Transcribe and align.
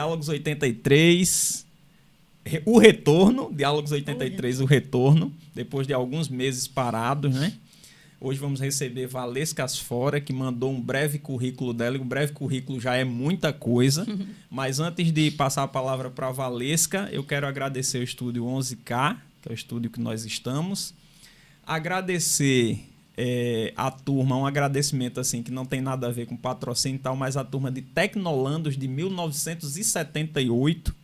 Diálogos 0.00 0.30
83, 0.30 1.66
o 2.64 2.78
retorno, 2.78 3.52
Diálogos 3.52 3.92
83, 3.92 4.62
o 4.62 4.64
retorno, 4.64 5.30
depois 5.54 5.86
de 5.86 5.92
alguns 5.92 6.26
meses 6.26 6.66
parados, 6.66 7.34
né? 7.34 7.52
Hoje 8.18 8.38
vamos 8.38 8.60
receber 8.60 9.06
Valesca 9.06 9.62
Asfora, 9.62 10.18
que 10.18 10.32
mandou 10.32 10.72
um 10.72 10.80
breve 10.80 11.18
currículo 11.18 11.74
dela. 11.74 11.98
E 11.98 12.00
um 12.00 12.08
breve 12.08 12.32
currículo 12.32 12.80
já 12.80 12.94
é 12.96 13.04
muita 13.04 13.52
coisa. 13.52 14.06
Mas 14.50 14.80
antes 14.80 15.12
de 15.12 15.30
passar 15.32 15.64
a 15.64 15.68
palavra 15.68 16.08
para 16.08 16.28
a 16.28 16.32
Valesca, 16.32 17.10
eu 17.12 17.22
quero 17.22 17.46
agradecer 17.46 17.98
o 17.98 18.02
estúdio 18.02 18.44
11K, 18.44 19.18
que 19.42 19.48
é 19.50 19.52
o 19.52 19.54
estúdio 19.54 19.90
que 19.90 20.00
nós 20.00 20.24
estamos. 20.24 20.94
Agradecer 21.66 22.80
é, 23.16 23.72
a 23.76 23.90
turma, 23.90 24.36
um 24.36 24.46
agradecimento 24.46 25.20
assim 25.20 25.42
que 25.42 25.50
não 25.50 25.66
tem 25.66 25.80
nada 25.80 26.06
a 26.06 26.10
ver 26.10 26.26
com 26.26 26.36
patrocínio 26.36 26.96
e 26.96 27.00
tal, 27.00 27.16
mas 27.16 27.36
a 27.36 27.44
turma 27.44 27.70
de 27.70 27.82
Tecnolandos 27.82 28.76
de 28.76 28.88
1978, 28.88 30.94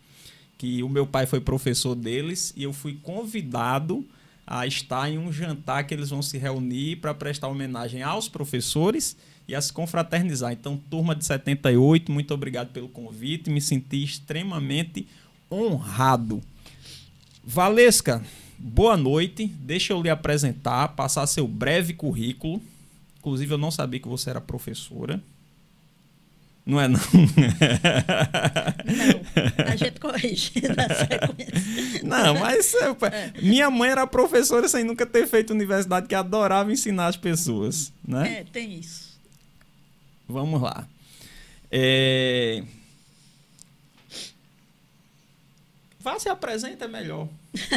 que 0.57 0.83
o 0.83 0.89
meu 0.89 1.07
pai 1.07 1.27
foi 1.27 1.41
professor 1.41 1.95
deles 1.95 2.53
e 2.57 2.63
eu 2.63 2.73
fui 2.73 2.99
convidado 3.03 4.07
a 4.47 4.67
estar 4.67 5.11
em 5.11 5.19
um 5.19 5.33
jantar 5.33 5.85
que 5.85 5.93
eles 5.93 6.11
vão 6.11 6.23
se 6.23 6.39
reunir 6.39 6.97
para 6.97 7.13
prestar 7.13 7.49
homenagem 7.49 8.03
aos 8.03 8.29
professores 8.29 9.17
e 9.49 9.55
a 9.55 9.61
se 9.61 9.73
confraternizar. 9.73 10.53
Então, 10.53 10.81
turma 10.91 11.15
de 11.15 11.25
78, 11.25 12.11
muito 12.11 12.33
obrigado 12.33 12.73
pelo 12.73 12.89
convite, 12.89 13.51
me 13.51 13.61
senti 13.61 14.03
extremamente 14.03 15.07
honrado. 15.51 16.43
Valesca, 17.45 18.23
boa 18.59 18.97
noite. 18.97 19.47
Deixa 19.47 19.93
eu 19.93 20.03
lhe 20.03 20.11
apresentar, 20.11 20.89
passar 20.89 21.27
seu 21.27 21.47
breve 21.47 21.95
currículo. 21.95 22.61
Inclusive, 23.19 23.55
eu 23.55 23.59
não 23.59 23.71
sabia 23.71 24.01
que 24.01 24.09
você 24.09 24.31
era 24.31 24.41
professora. 24.41 25.21
Não 26.67 26.81
é 26.81 26.89
não? 26.89 26.99
Não, 28.85 29.67
a 29.67 29.77
gente 29.77 30.01
corrige 30.01 30.53
na 30.75 30.89
sequência. 30.89 32.03
Não, 32.03 32.41
mas 32.41 32.75
é. 32.75 33.33
minha 33.41 33.71
mãe 33.71 33.91
era 33.91 34.05
professora 34.05 34.69
sem 34.69 34.83
nunca 34.83 35.07
ter 35.07 35.29
feito 35.29 35.53
universidade, 35.53 36.09
que 36.09 36.15
adorava 36.15 36.73
ensinar 36.73 37.07
as 37.07 37.17
pessoas, 37.17 37.93
né? 38.07 38.41
É, 38.41 38.45
tem 38.53 38.75
isso. 38.81 39.17
Vamos 40.29 40.61
lá. 40.61 40.89
É... 41.71 42.65
Vá 46.07 46.21
se 46.21 46.29
apresenta 46.29 46.87
melhor. 46.87 47.29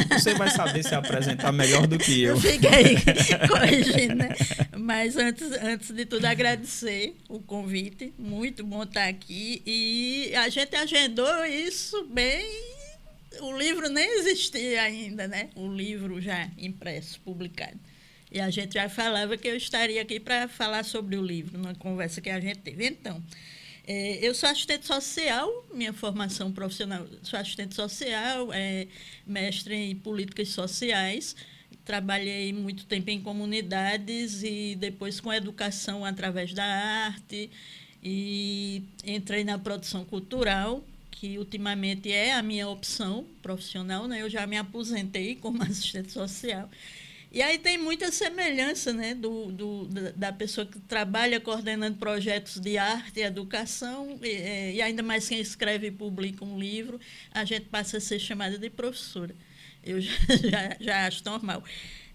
Você 0.08 0.34
vai 0.34 0.48
saber 0.50 0.84
se 0.84 0.94
apresentar 0.94 1.50
melhor 1.50 1.88
do 1.88 1.98
que 1.98 2.22
eu. 2.22 2.36
Eu 2.36 2.40
fiquei 2.40 2.94
corrigindo, 3.48 4.14
né? 4.14 4.28
Mas 4.78 5.16
antes, 5.16 5.50
antes 5.60 5.90
de 5.90 6.06
tudo, 6.06 6.26
agradecer 6.26 7.16
o 7.28 7.40
convite. 7.40 8.14
Muito 8.16 8.62
bom 8.64 8.84
estar 8.84 9.08
aqui. 9.08 9.60
E 9.66 10.32
a 10.36 10.48
gente 10.48 10.76
agendou 10.76 11.44
isso 11.44 12.06
bem. 12.06 12.46
O 13.40 13.58
livro 13.58 13.88
nem 13.88 14.08
existia 14.20 14.82
ainda, 14.82 15.26
né? 15.26 15.50
O 15.56 15.66
livro 15.66 16.20
já 16.20 16.48
impresso, 16.56 17.20
publicado. 17.22 17.80
E 18.30 18.40
a 18.40 18.48
gente 18.48 18.74
já 18.74 18.88
falava 18.88 19.36
que 19.36 19.48
eu 19.48 19.56
estaria 19.56 20.00
aqui 20.00 20.20
para 20.20 20.46
falar 20.46 20.84
sobre 20.84 21.16
o 21.16 21.20
livro, 21.20 21.58
numa 21.58 21.74
conversa 21.74 22.20
que 22.20 22.30
a 22.30 22.38
gente 22.38 22.60
teve. 22.60 22.86
Então, 22.86 23.20
é, 23.92 24.20
eu 24.22 24.32
sou 24.36 24.48
assistente 24.48 24.86
social, 24.86 25.50
minha 25.74 25.92
formação 25.92 26.52
profissional, 26.52 27.04
sou 27.24 27.36
assistente 27.36 27.74
social, 27.74 28.52
é, 28.52 28.86
mestre 29.26 29.74
em 29.74 29.96
políticas 29.96 30.50
sociais. 30.50 31.34
Trabalhei 31.84 32.52
muito 32.52 32.86
tempo 32.86 33.10
em 33.10 33.20
comunidades 33.20 34.44
e 34.44 34.76
depois 34.76 35.18
com 35.18 35.32
educação 35.32 36.04
através 36.04 36.54
da 36.54 36.64
arte. 36.64 37.50
E 38.00 38.84
entrei 39.04 39.42
na 39.42 39.58
produção 39.58 40.04
cultural, 40.04 40.84
que 41.10 41.36
ultimamente 41.36 42.12
é 42.12 42.32
a 42.34 42.44
minha 42.44 42.68
opção 42.68 43.26
profissional. 43.42 44.06
Né? 44.06 44.22
Eu 44.22 44.30
já 44.30 44.46
me 44.46 44.56
aposentei 44.56 45.34
como 45.34 45.60
assistente 45.66 46.12
social. 46.12 46.70
E 47.32 47.40
aí 47.42 47.58
tem 47.58 47.78
muita 47.78 48.10
semelhança 48.10 48.92
né, 48.92 49.14
do, 49.14 49.52
do, 49.52 49.88
da 50.16 50.32
pessoa 50.32 50.66
que 50.66 50.80
trabalha 50.80 51.40
coordenando 51.40 51.96
projetos 51.96 52.58
de 52.58 52.76
arte 52.76 53.20
e 53.20 53.22
educação, 53.22 54.18
e, 54.20 54.28
é, 54.28 54.72
e, 54.74 54.82
ainda 54.82 55.02
mais 55.02 55.28
quem 55.28 55.38
escreve 55.38 55.86
e 55.86 55.90
publica 55.92 56.44
um 56.44 56.58
livro, 56.58 56.98
a 57.30 57.44
gente 57.44 57.66
passa 57.66 57.98
a 57.98 58.00
ser 58.00 58.18
chamada 58.18 58.58
de 58.58 58.68
professora. 58.68 59.34
Eu 59.84 60.00
já, 60.02 60.12
já, 60.42 60.76
já 60.80 61.06
acho 61.06 61.24
normal. 61.24 61.62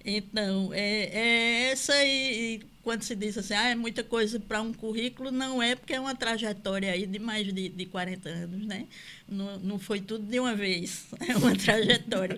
Então, 0.04 0.72
é, 0.74 1.06
é 1.06 1.72
essa 1.72 1.94
e, 2.06 2.62
quando 2.86 3.02
se 3.02 3.16
diz 3.16 3.36
assim, 3.36 3.56
ah, 3.56 3.70
é 3.70 3.76
muita 3.76 4.04
coisa 4.04 4.40
para 4.40 4.62
um 4.62 4.72
currículo, 4.72 5.32
não 5.32 5.62
é 5.62 5.76
porque 5.76 5.94
é 5.94 6.00
uma 6.00 6.14
trajetória 6.14 6.92
aí 6.92 7.08
de 7.08 7.18
mais 7.18 7.52
de, 7.52 7.68
de 7.68 7.86
40 7.88 8.30
anos, 8.30 8.68
né? 8.68 8.86
Não, 9.28 9.58
não 9.58 9.80
foi 9.80 10.00
tudo 10.00 10.24
de 10.24 10.40
uma 10.40 10.56
vez, 10.56 11.08
é 11.28 11.36
uma 11.36 11.56
trajetória. 11.56 12.38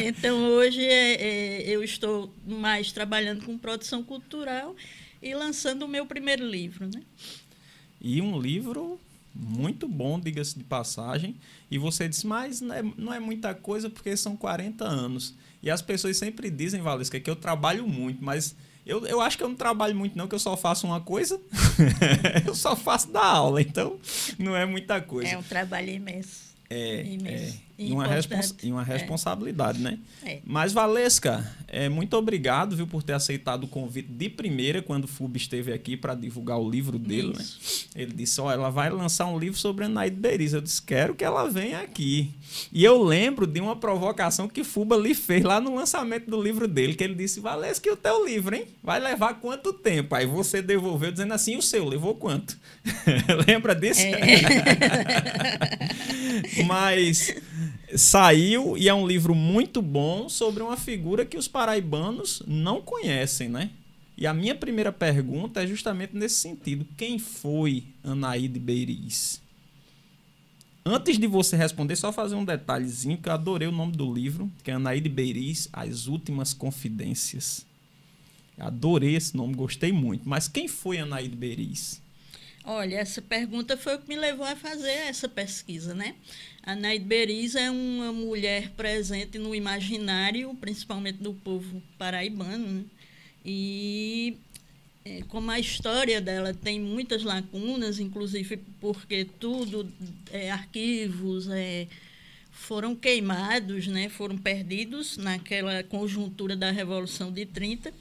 Então, 0.00 0.38
hoje 0.50 0.84
é, 0.84 1.14
é, 1.14 1.62
eu 1.68 1.82
estou 1.82 2.32
mais 2.46 2.92
trabalhando 2.92 3.44
com 3.44 3.58
produção 3.58 4.04
cultural 4.04 4.76
e 5.20 5.34
lançando 5.34 5.82
o 5.82 5.88
meu 5.88 6.06
primeiro 6.06 6.46
livro, 6.46 6.86
né? 6.86 7.02
E 8.00 8.22
um 8.22 8.40
livro 8.40 9.00
muito 9.34 9.88
bom, 9.88 10.20
diga-se 10.20 10.56
de 10.56 10.62
passagem. 10.62 11.34
E 11.68 11.76
você 11.76 12.08
disse, 12.08 12.24
mas 12.24 12.60
não 12.60 12.74
é, 12.74 12.82
não 12.96 13.12
é 13.12 13.18
muita 13.18 13.52
coisa 13.52 13.90
porque 13.90 14.16
são 14.16 14.36
40 14.36 14.84
anos. 14.84 15.34
E 15.60 15.68
as 15.68 15.82
pessoas 15.82 16.16
sempre 16.16 16.50
dizem, 16.50 16.80
Valesca, 16.80 17.18
que 17.18 17.28
eu 17.28 17.34
trabalho 17.34 17.88
muito, 17.88 18.22
mas 18.22 18.54
eu, 18.88 19.06
eu 19.06 19.20
acho 19.20 19.36
que 19.36 19.44
eu 19.44 19.48
não 19.48 19.54
trabalho 19.54 19.94
muito, 19.94 20.16
não, 20.16 20.26
que 20.26 20.34
eu 20.34 20.38
só 20.38 20.56
faço 20.56 20.86
uma 20.86 21.00
coisa. 21.00 21.38
eu 22.46 22.54
só 22.54 22.74
faço 22.74 23.12
da 23.12 23.22
aula, 23.22 23.60
então 23.60 23.98
não 24.38 24.56
é 24.56 24.64
muita 24.64 24.98
coisa. 25.00 25.30
É 25.30 25.36
um 25.36 25.42
trabalho 25.42 25.90
imenso. 25.90 26.48
É, 26.70 27.00
é 27.00 27.52
e 27.78 27.92
uma, 27.92 28.06
respons 28.06 28.54
e 28.60 28.72
uma 28.72 28.82
responsabilidade, 28.82 29.78
é. 29.78 29.82
né? 29.82 29.98
É. 30.24 30.40
Mas, 30.44 30.72
Valesca, 30.72 31.48
é, 31.68 31.88
muito 31.88 32.16
obrigado 32.16 32.74
viu, 32.74 32.88
por 32.88 33.04
ter 33.04 33.12
aceitado 33.12 33.64
o 33.64 33.68
convite 33.68 34.08
de 34.08 34.28
primeira 34.28 34.82
quando 34.82 35.04
o 35.04 35.08
FUB 35.08 35.36
esteve 35.36 35.72
aqui 35.72 35.96
para 35.96 36.14
divulgar 36.14 36.58
o 36.58 36.68
livro 36.68 36.98
dele. 36.98 37.34
Né? 37.36 37.44
Ele 37.94 38.12
disse: 38.12 38.40
Ó, 38.40 38.50
ela 38.50 38.68
vai 38.68 38.90
lançar 38.90 39.26
um 39.26 39.38
livro 39.38 39.56
sobre 39.56 39.84
a 39.84 39.88
Naide 39.88 40.16
Beris. 40.16 40.54
Eu 40.54 40.60
disse: 40.60 40.82
Quero 40.82 41.14
que 41.14 41.24
ela 41.24 41.48
venha 41.48 41.78
aqui. 41.78 42.30
E 42.72 42.82
eu 42.82 43.00
lembro 43.00 43.46
de 43.46 43.60
uma 43.60 43.76
provocação 43.76 44.48
que 44.48 44.64
Fuba 44.64 44.96
lhe 44.96 45.14
fez 45.14 45.44
lá 45.44 45.60
no 45.60 45.74
lançamento 45.74 46.28
do 46.28 46.42
livro 46.42 46.66
dele, 46.66 46.94
que 46.94 47.04
ele 47.04 47.14
disse: 47.14 47.38
Valesca, 47.38 47.88
e 47.88 47.92
o 47.92 47.96
teu 47.96 48.26
livro, 48.26 48.56
hein? 48.56 48.64
Vai 48.82 48.98
levar 48.98 49.34
quanto 49.34 49.72
tempo? 49.72 50.16
Aí 50.16 50.26
você 50.26 50.60
devolveu 50.60 51.12
dizendo 51.12 51.32
assim: 51.34 51.56
o 51.56 51.62
seu 51.62 51.84
levou 51.84 52.16
quanto? 52.16 52.58
Lembra 53.46 53.74
disso? 53.74 54.00
É. 54.00 54.18
Mas 56.66 57.34
saiu 57.96 58.76
e 58.76 58.88
é 58.88 58.94
um 58.94 59.06
livro 59.06 59.34
muito 59.34 59.80
bom 59.80 60.28
sobre 60.28 60.62
uma 60.62 60.76
figura 60.76 61.24
que 61.24 61.36
os 61.36 61.48
paraibanos 61.48 62.42
não 62.46 62.80
conhecem, 62.80 63.48
né? 63.48 63.70
E 64.16 64.26
a 64.26 64.34
minha 64.34 64.54
primeira 64.54 64.92
pergunta 64.92 65.62
é 65.62 65.66
justamente 65.66 66.16
nesse 66.16 66.36
sentido: 66.36 66.86
quem 66.96 67.18
foi 67.18 67.84
Anaíde 68.02 68.58
Beiriz? 68.58 69.40
Antes 70.84 71.18
de 71.18 71.26
você 71.26 71.56
responder, 71.56 71.96
só 71.96 72.12
fazer 72.12 72.34
um 72.34 72.44
detalhezinho 72.44 73.18
que 73.18 73.28
eu 73.28 73.32
adorei 73.32 73.68
o 73.68 73.72
nome 73.72 73.92
do 73.92 74.12
livro, 74.12 74.50
que 74.64 74.70
é 74.70 74.74
Anaíde 74.74 75.08
Beiriz, 75.08 75.68
As 75.72 76.06
Últimas 76.06 76.54
Confidências. 76.54 77.66
Adorei 78.58 79.14
esse 79.14 79.36
nome, 79.36 79.54
gostei 79.54 79.92
muito. 79.92 80.28
Mas 80.28 80.48
quem 80.48 80.66
foi 80.66 80.98
Anaíde 80.98 81.36
Beiriz? 81.36 82.00
Olha, 82.64 82.96
essa 82.96 83.22
pergunta 83.22 83.76
foi 83.76 83.94
o 83.94 83.98
que 83.98 84.08
me 84.08 84.16
levou 84.16 84.44
a 84.44 84.56
fazer 84.56 84.90
essa 84.90 85.28
pesquisa, 85.28 85.94
né? 85.94 86.16
A 86.68 86.76
Naide 86.76 87.06
Beriz 87.06 87.54
é 87.54 87.70
uma 87.70 88.12
mulher 88.12 88.68
presente 88.76 89.38
no 89.38 89.54
imaginário, 89.54 90.54
principalmente 90.60 91.16
do 91.16 91.32
povo 91.32 91.82
paraibano, 91.96 92.66
né? 92.66 92.84
e 93.42 94.36
é, 95.02 95.22
como 95.28 95.50
a 95.50 95.58
história 95.58 96.20
dela 96.20 96.52
tem 96.52 96.78
muitas 96.78 97.22
lacunas, 97.22 97.98
inclusive 97.98 98.58
porque 98.82 99.24
tudo, 99.40 99.90
é, 100.30 100.50
arquivos, 100.50 101.48
é, 101.48 101.86
foram 102.50 102.94
queimados, 102.94 103.86
né? 103.86 104.10
foram 104.10 104.36
perdidos 104.36 105.16
naquela 105.16 105.82
conjuntura 105.82 106.54
da 106.54 106.70
Revolução 106.70 107.32
de 107.32 107.46
30, 107.46 107.94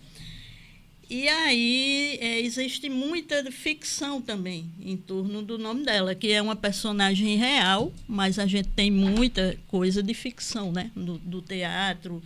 e 1.09 1.27
aí 1.30 2.18
é, 2.19 2.42
existe 2.42 2.89
muita 2.89 3.50
ficção 3.50 4.21
também 4.21 4.69
em 4.81 4.98
torno 4.98 5.42
do 5.42 5.57
nome 5.57 5.86
dela, 5.86 6.13
que 6.13 6.31
é 6.31 6.42
uma 6.42 6.56
personagem 6.56 7.38
real, 7.38 7.94
mas 8.06 8.38
a 8.38 8.45
gente 8.45 8.68
tem 8.69 8.92
muita 8.92 9.57
coisa 9.68 10.04
de 10.04 10.13
ficção, 10.13 10.71
né? 10.71 10.92
Do, 10.94 11.18
do 11.19 11.42
teatro, 11.42 12.21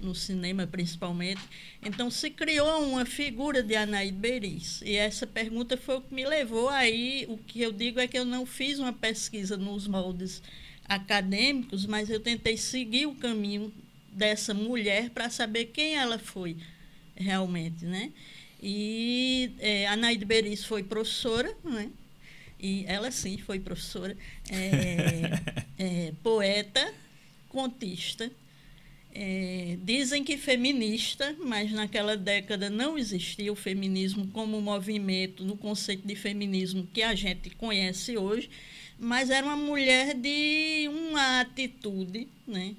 no 0.00 0.12
cinema 0.12 0.66
principalmente. 0.66 1.40
Então 1.80 2.10
se 2.10 2.28
criou 2.30 2.84
uma 2.84 3.06
figura 3.06 3.62
de 3.62 3.76
Anaíde 3.76 4.16
Beris. 4.16 4.82
E 4.84 4.96
essa 4.96 5.24
pergunta 5.24 5.76
foi 5.76 5.98
o 5.98 6.00
que 6.00 6.12
me 6.12 6.26
levou 6.26 6.68
aí. 6.68 7.26
O 7.28 7.38
que 7.38 7.62
eu 7.62 7.70
digo 7.70 8.00
é 8.00 8.08
que 8.08 8.18
eu 8.18 8.24
não 8.24 8.44
fiz 8.44 8.80
uma 8.80 8.92
pesquisa 8.92 9.56
nos 9.56 9.86
moldes 9.86 10.42
acadêmicos, 10.84 11.86
mas 11.86 12.10
eu 12.10 12.18
tentei 12.18 12.56
seguir 12.56 13.06
o 13.06 13.14
caminho 13.14 13.72
dessa 14.10 14.52
mulher 14.52 15.10
para 15.10 15.30
saber 15.30 15.66
quem 15.66 15.94
ela 15.94 16.18
foi 16.18 16.56
realmente, 17.16 17.84
né? 17.84 18.12
E 18.62 19.50
é, 19.58 19.86
a 19.86 19.96
Naide 19.96 20.24
Beris 20.24 20.64
foi 20.64 20.82
professora, 20.82 21.54
né? 21.64 21.90
e 22.58 22.84
ela 22.86 23.10
sim 23.10 23.36
foi 23.38 23.60
professora, 23.60 24.16
é, 24.50 25.64
é, 25.78 26.12
poeta, 26.22 26.92
contista. 27.48 28.30
É, 29.18 29.78
dizem 29.82 30.22
que 30.22 30.36
feminista, 30.36 31.34
mas 31.42 31.72
naquela 31.72 32.18
década 32.18 32.68
não 32.68 32.98
existia 32.98 33.50
o 33.50 33.56
feminismo 33.56 34.26
como 34.28 34.60
movimento 34.60 35.42
no 35.42 35.56
conceito 35.56 36.06
de 36.06 36.14
feminismo 36.14 36.86
que 36.92 37.02
a 37.02 37.14
gente 37.14 37.48
conhece 37.50 38.18
hoje, 38.18 38.50
mas 38.98 39.30
era 39.30 39.46
uma 39.46 39.56
mulher 39.56 40.14
de 40.14 40.86
uma 40.88 41.40
atitude, 41.40 42.28
né? 42.46 42.74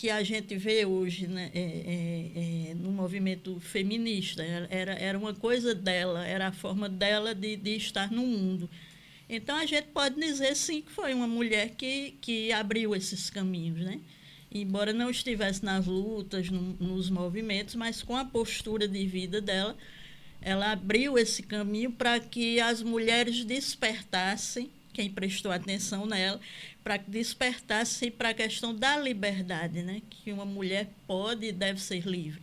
Que 0.00 0.08
a 0.08 0.22
gente 0.22 0.56
vê 0.56 0.86
hoje 0.86 1.26
né, 1.26 1.50
é, 1.54 1.60
é, 1.60 2.70
é, 2.70 2.74
no 2.74 2.90
movimento 2.90 3.60
feminista. 3.60 4.42
Era, 4.42 4.94
era 4.94 5.18
uma 5.18 5.34
coisa 5.34 5.74
dela, 5.74 6.26
era 6.26 6.48
a 6.48 6.52
forma 6.52 6.88
dela 6.88 7.34
de, 7.34 7.54
de 7.54 7.76
estar 7.76 8.10
no 8.10 8.22
mundo. 8.22 8.70
Então, 9.28 9.54
a 9.54 9.66
gente 9.66 9.88
pode 9.88 10.18
dizer, 10.18 10.56
sim, 10.56 10.80
que 10.80 10.90
foi 10.90 11.12
uma 11.12 11.28
mulher 11.28 11.74
que, 11.76 12.16
que 12.18 12.50
abriu 12.50 12.96
esses 12.96 13.28
caminhos, 13.28 13.78
né? 13.80 14.00
Embora 14.50 14.90
não 14.94 15.10
estivesse 15.10 15.62
nas 15.62 15.84
lutas, 15.84 16.48
no, 16.48 16.62
nos 16.80 17.10
movimentos, 17.10 17.74
mas 17.74 18.02
com 18.02 18.16
a 18.16 18.24
postura 18.24 18.88
de 18.88 19.06
vida 19.06 19.38
dela, 19.38 19.76
ela 20.40 20.72
abriu 20.72 21.18
esse 21.18 21.42
caminho 21.42 21.92
para 21.92 22.18
que 22.18 22.58
as 22.58 22.82
mulheres 22.82 23.44
despertassem 23.44 24.70
quem 24.92 25.10
prestou 25.10 25.50
atenção 25.50 26.06
nela, 26.06 26.40
para 26.82 26.98
que 26.98 27.10
despertasse 27.10 28.10
para 28.10 28.30
a 28.30 28.34
questão 28.34 28.74
da 28.74 28.96
liberdade, 28.96 29.82
né? 29.82 30.02
que 30.10 30.32
uma 30.32 30.44
mulher 30.44 30.88
pode 31.06 31.46
e 31.46 31.52
deve 31.52 31.80
ser 31.80 32.06
livre. 32.06 32.42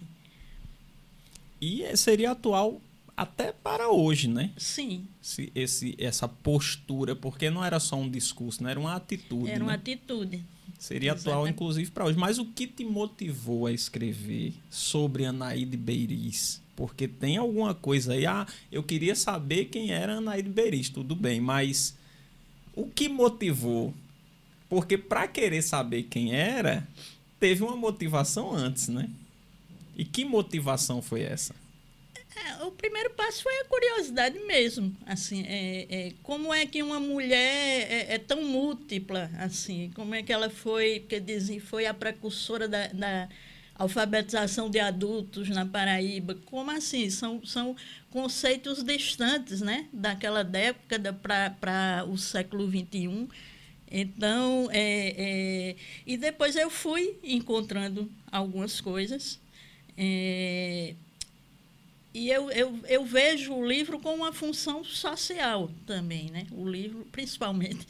E 1.61 1.95
seria 1.97 2.31
atual 2.31 2.81
até 3.15 3.51
para 3.51 3.89
hoje, 3.89 4.27
né? 4.27 4.51
Sim. 4.57 5.07
Esse, 5.23 5.51
esse, 5.55 5.95
essa 5.97 6.27
postura, 6.27 7.15
porque 7.15 7.49
não 7.49 7.65
era 7.65 7.79
só 7.79 7.95
um 7.95 8.09
discurso, 8.09 8.61
não 8.61 8.69
era 8.69 8.79
uma 8.79 8.95
atitude. 8.95 9.49
Era 9.49 9.59
né? 9.59 9.65
uma 9.65 9.73
atitude. 9.73 10.43
Seria 10.77 11.11
Exatamente. 11.13 11.29
atual, 11.29 11.47
inclusive, 11.47 11.89
para 11.89 12.05
hoje. 12.05 12.17
Mas 12.17 12.37
o 12.37 12.45
que 12.45 12.67
te 12.67 12.85
motivou 12.85 13.65
a 13.65 13.71
escrever 13.71 14.53
sobre 14.69 15.25
Anaíde 15.25 15.75
Beiriz? 15.75 16.61
Porque 16.75 17.07
tem 17.07 17.37
alguma 17.37 17.73
coisa 17.73 18.13
aí. 18.13 18.27
Ah, 18.27 18.45
eu 18.71 18.83
queria 18.83 19.15
saber 19.15 19.65
quem 19.65 19.91
era 19.91 20.17
Anaíde 20.17 20.49
Beiriz, 20.49 20.89
tudo 20.89 21.15
bem, 21.15 21.41
mas 21.41 21.96
o 22.77 22.85
que 22.85 23.09
motivou? 23.09 23.91
Porque 24.69 24.97
para 24.97 25.27
querer 25.27 25.63
saber 25.63 26.03
quem 26.03 26.35
era, 26.35 26.87
teve 27.39 27.63
uma 27.63 27.75
motivação 27.75 28.53
antes, 28.53 28.87
né? 28.87 29.09
E 29.95 30.05
que 30.05 30.23
motivação 30.23 31.01
foi 31.01 31.23
essa? 31.23 31.55
É, 32.35 32.63
o 32.63 32.71
primeiro 32.71 33.09
passo 33.11 33.41
foi 33.41 33.53
a 33.61 33.65
curiosidade 33.65 34.37
mesmo, 34.41 34.95
assim, 35.07 35.43
é, 35.47 35.87
é, 35.89 36.13
como 36.21 36.53
é 36.53 36.67
que 36.67 36.83
uma 36.83 36.99
mulher 36.99 37.91
é, 37.91 38.13
é, 38.13 38.17
tão 38.19 38.43
múltipla, 38.43 39.31
assim, 39.39 39.91
como 39.95 40.13
é 40.13 40.21
que 40.21 40.31
ela 40.31 40.47
foi, 40.47 41.03
quer 41.09 41.19
dizer, 41.19 41.59
foi 41.59 41.87
a 41.87 41.95
precursora 41.95 42.67
da, 42.67 42.87
da 42.89 43.27
alfabetização 43.73 44.69
de 44.69 44.79
adultos 44.79 45.49
na 45.49 45.65
Paraíba, 45.65 46.35
como 46.45 46.69
assim? 46.69 47.09
São, 47.09 47.43
são 47.43 47.75
conceitos 48.17 48.83
distantes 48.83 49.61
né? 49.61 49.87
daquela 49.93 50.43
década 50.43 51.13
para 51.13 52.03
o 52.09 52.17
século 52.17 52.67
XXI. 52.67 53.27
Então, 53.91 54.67
é, 54.71 55.13
é, 55.15 55.75
e 56.03 56.17
depois 56.17 56.55
eu 56.55 56.71
fui 56.71 57.19
encontrando 57.23 58.11
algumas 58.31 58.81
coisas. 58.81 59.39
É, 59.95 60.95
e 62.11 62.31
eu, 62.31 62.49
eu, 62.49 62.79
eu 62.87 63.05
vejo 63.05 63.53
o 63.53 63.67
livro 63.67 63.99
com 63.99 64.15
uma 64.15 64.33
função 64.33 64.83
social 64.83 65.69
também, 65.85 66.31
né? 66.31 66.47
O 66.51 66.67
livro, 66.67 67.07
principalmente 67.11 67.87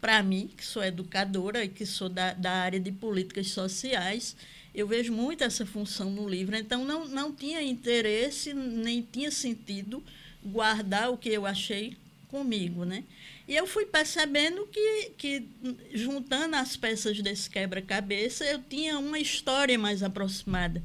para 0.00 0.20
mim, 0.24 0.50
que 0.56 0.64
sou 0.64 0.82
educadora 0.82 1.64
e 1.64 1.68
que 1.68 1.86
sou 1.86 2.08
da, 2.08 2.34
da 2.34 2.50
área 2.50 2.80
de 2.80 2.90
políticas 2.90 3.46
sociais, 3.50 4.34
eu 4.74 4.86
vejo 4.86 5.12
muito 5.12 5.44
essa 5.44 5.66
função 5.66 6.10
no 6.10 6.28
livro. 6.28 6.56
Então, 6.56 6.84
não, 6.84 7.06
não 7.06 7.32
tinha 7.32 7.62
interesse, 7.62 8.54
nem 8.54 9.02
tinha 9.02 9.30
sentido 9.30 10.02
guardar 10.44 11.10
o 11.10 11.16
que 11.16 11.28
eu 11.28 11.46
achei 11.46 11.96
comigo, 12.28 12.84
né? 12.84 13.04
E 13.46 13.54
eu 13.54 13.66
fui 13.66 13.84
percebendo 13.84 14.66
que, 14.68 15.10
que 15.18 15.46
juntando 15.92 16.56
as 16.56 16.76
peças 16.76 17.20
desse 17.20 17.50
quebra-cabeça, 17.50 18.44
eu 18.44 18.62
tinha 18.62 18.98
uma 18.98 19.18
história 19.18 19.78
mais 19.78 20.02
aproximada. 20.02 20.82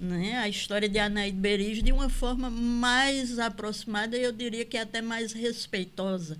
Né? 0.00 0.36
A 0.38 0.48
história 0.48 0.88
de 0.88 0.98
Anaíde 0.98 1.36
Beris 1.36 1.82
de 1.82 1.92
uma 1.92 2.08
forma 2.08 2.48
mais 2.50 3.38
aproximada, 3.38 4.16
eu 4.16 4.32
diria 4.32 4.64
que 4.64 4.78
até 4.78 5.02
mais 5.02 5.32
respeitosa. 5.32 6.38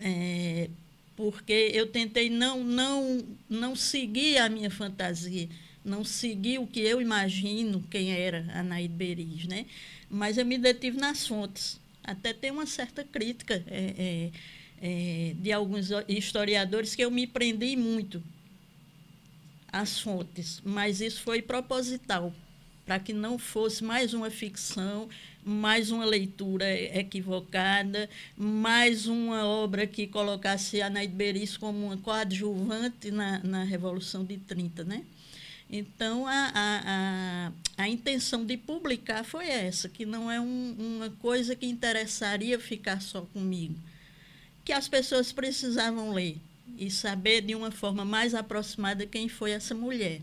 É, 0.00 0.70
porque 1.16 1.70
eu 1.74 1.86
tentei 1.86 2.30
não, 2.30 2.62
não, 2.62 3.24
não 3.48 3.74
seguir 3.74 4.38
a 4.38 4.48
minha 4.48 4.70
fantasia 4.70 5.48
não 5.86 6.04
segui 6.04 6.58
o 6.58 6.66
que 6.66 6.80
eu 6.80 7.00
imagino 7.00 7.82
quem 7.88 8.10
era 8.10 8.44
Anaíde 8.52 8.92
Beris, 8.92 9.46
né? 9.46 9.64
Mas 10.10 10.36
eu 10.36 10.44
me 10.44 10.58
detive 10.58 10.98
nas 10.98 11.26
fontes. 11.26 11.80
Até 12.02 12.32
tem 12.32 12.50
uma 12.50 12.66
certa 12.66 13.04
crítica 13.04 13.62
é, 13.68 13.94
é, 13.96 14.30
é, 14.82 15.34
de 15.34 15.52
alguns 15.52 15.90
historiadores 16.08 16.94
que 16.94 17.02
eu 17.02 17.10
me 17.10 17.26
prendi 17.26 17.76
muito 17.76 18.22
às 19.72 20.00
fontes, 20.00 20.60
mas 20.64 21.00
isso 21.00 21.22
foi 21.22 21.42
proposital, 21.42 22.32
para 22.84 22.98
que 22.98 23.12
não 23.12 23.38
fosse 23.38 23.84
mais 23.84 24.14
uma 24.14 24.30
ficção, 24.30 25.08
mais 25.44 25.90
uma 25.90 26.04
leitura 26.04 26.68
equivocada, 26.98 28.08
mais 28.36 29.06
uma 29.06 29.44
obra 29.44 29.86
que 29.86 30.06
colocasse 30.06 30.80
Anaíde 30.80 31.14
Beris 31.14 31.56
como 31.56 31.86
uma 31.86 31.96
coadjuvante 31.96 33.10
na, 33.10 33.40
na 33.40 33.64
Revolução 33.64 34.24
de 34.24 34.38
30, 34.38 34.84
né? 34.84 35.04
Então, 35.70 36.26
a, 36.26 36.52
a, 36.54 36.82
a, 36.86 37.52
a, 37.84 37.88
intenção 37.88 38.44
de 38.44 38.56
publicar 38.56 39.24
foi 39.24 39.48
essa, 39.48 39.88
que 39.88 40.06
não 40.06 40.30
é 40.30 40.40
um, 40.40 40.76
uma 40.78 41.10
coisa 41.10 41.56
que 41.56 41.66
interessaria 41.66 42.58
ficar 42.58 43.02
só 43.02 43.22
comigo. 43.22 43.74
Que 44.64 44.72
as 44.72 44.88
pessoas 44.88 45.32
precisavam 45.32 46.12
ler 46.12 46.36
e 46.78 46.90
saber 46.90 47.40
de 47.40 47.54
uma 47.54 47.70
forma 47.70 48.04
mais 48.04 48.34
aproximada 48.34 49.06
quem 49.06 49.28
foi 49.28 49.50
essa 49.50 49.74
mulher. 49.74 50.20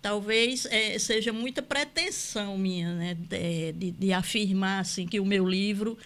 Talvez 0.00 0.66
é, 0.66 0.98
seja 0.98 1.32
muita 1.32 1.60
pretensão 1.60 2.56
minha 2.56 2.94
né, 2.94 3.14
de, 3.14 3.72
de, 3.72 3.90
de 3.90 4.12
afirmar 4.12 4.80
assim, 4.80 5.06
que 5.06 5.20
o 5.20 5.26
meu 5.26 5.46
livro 5.48 5.98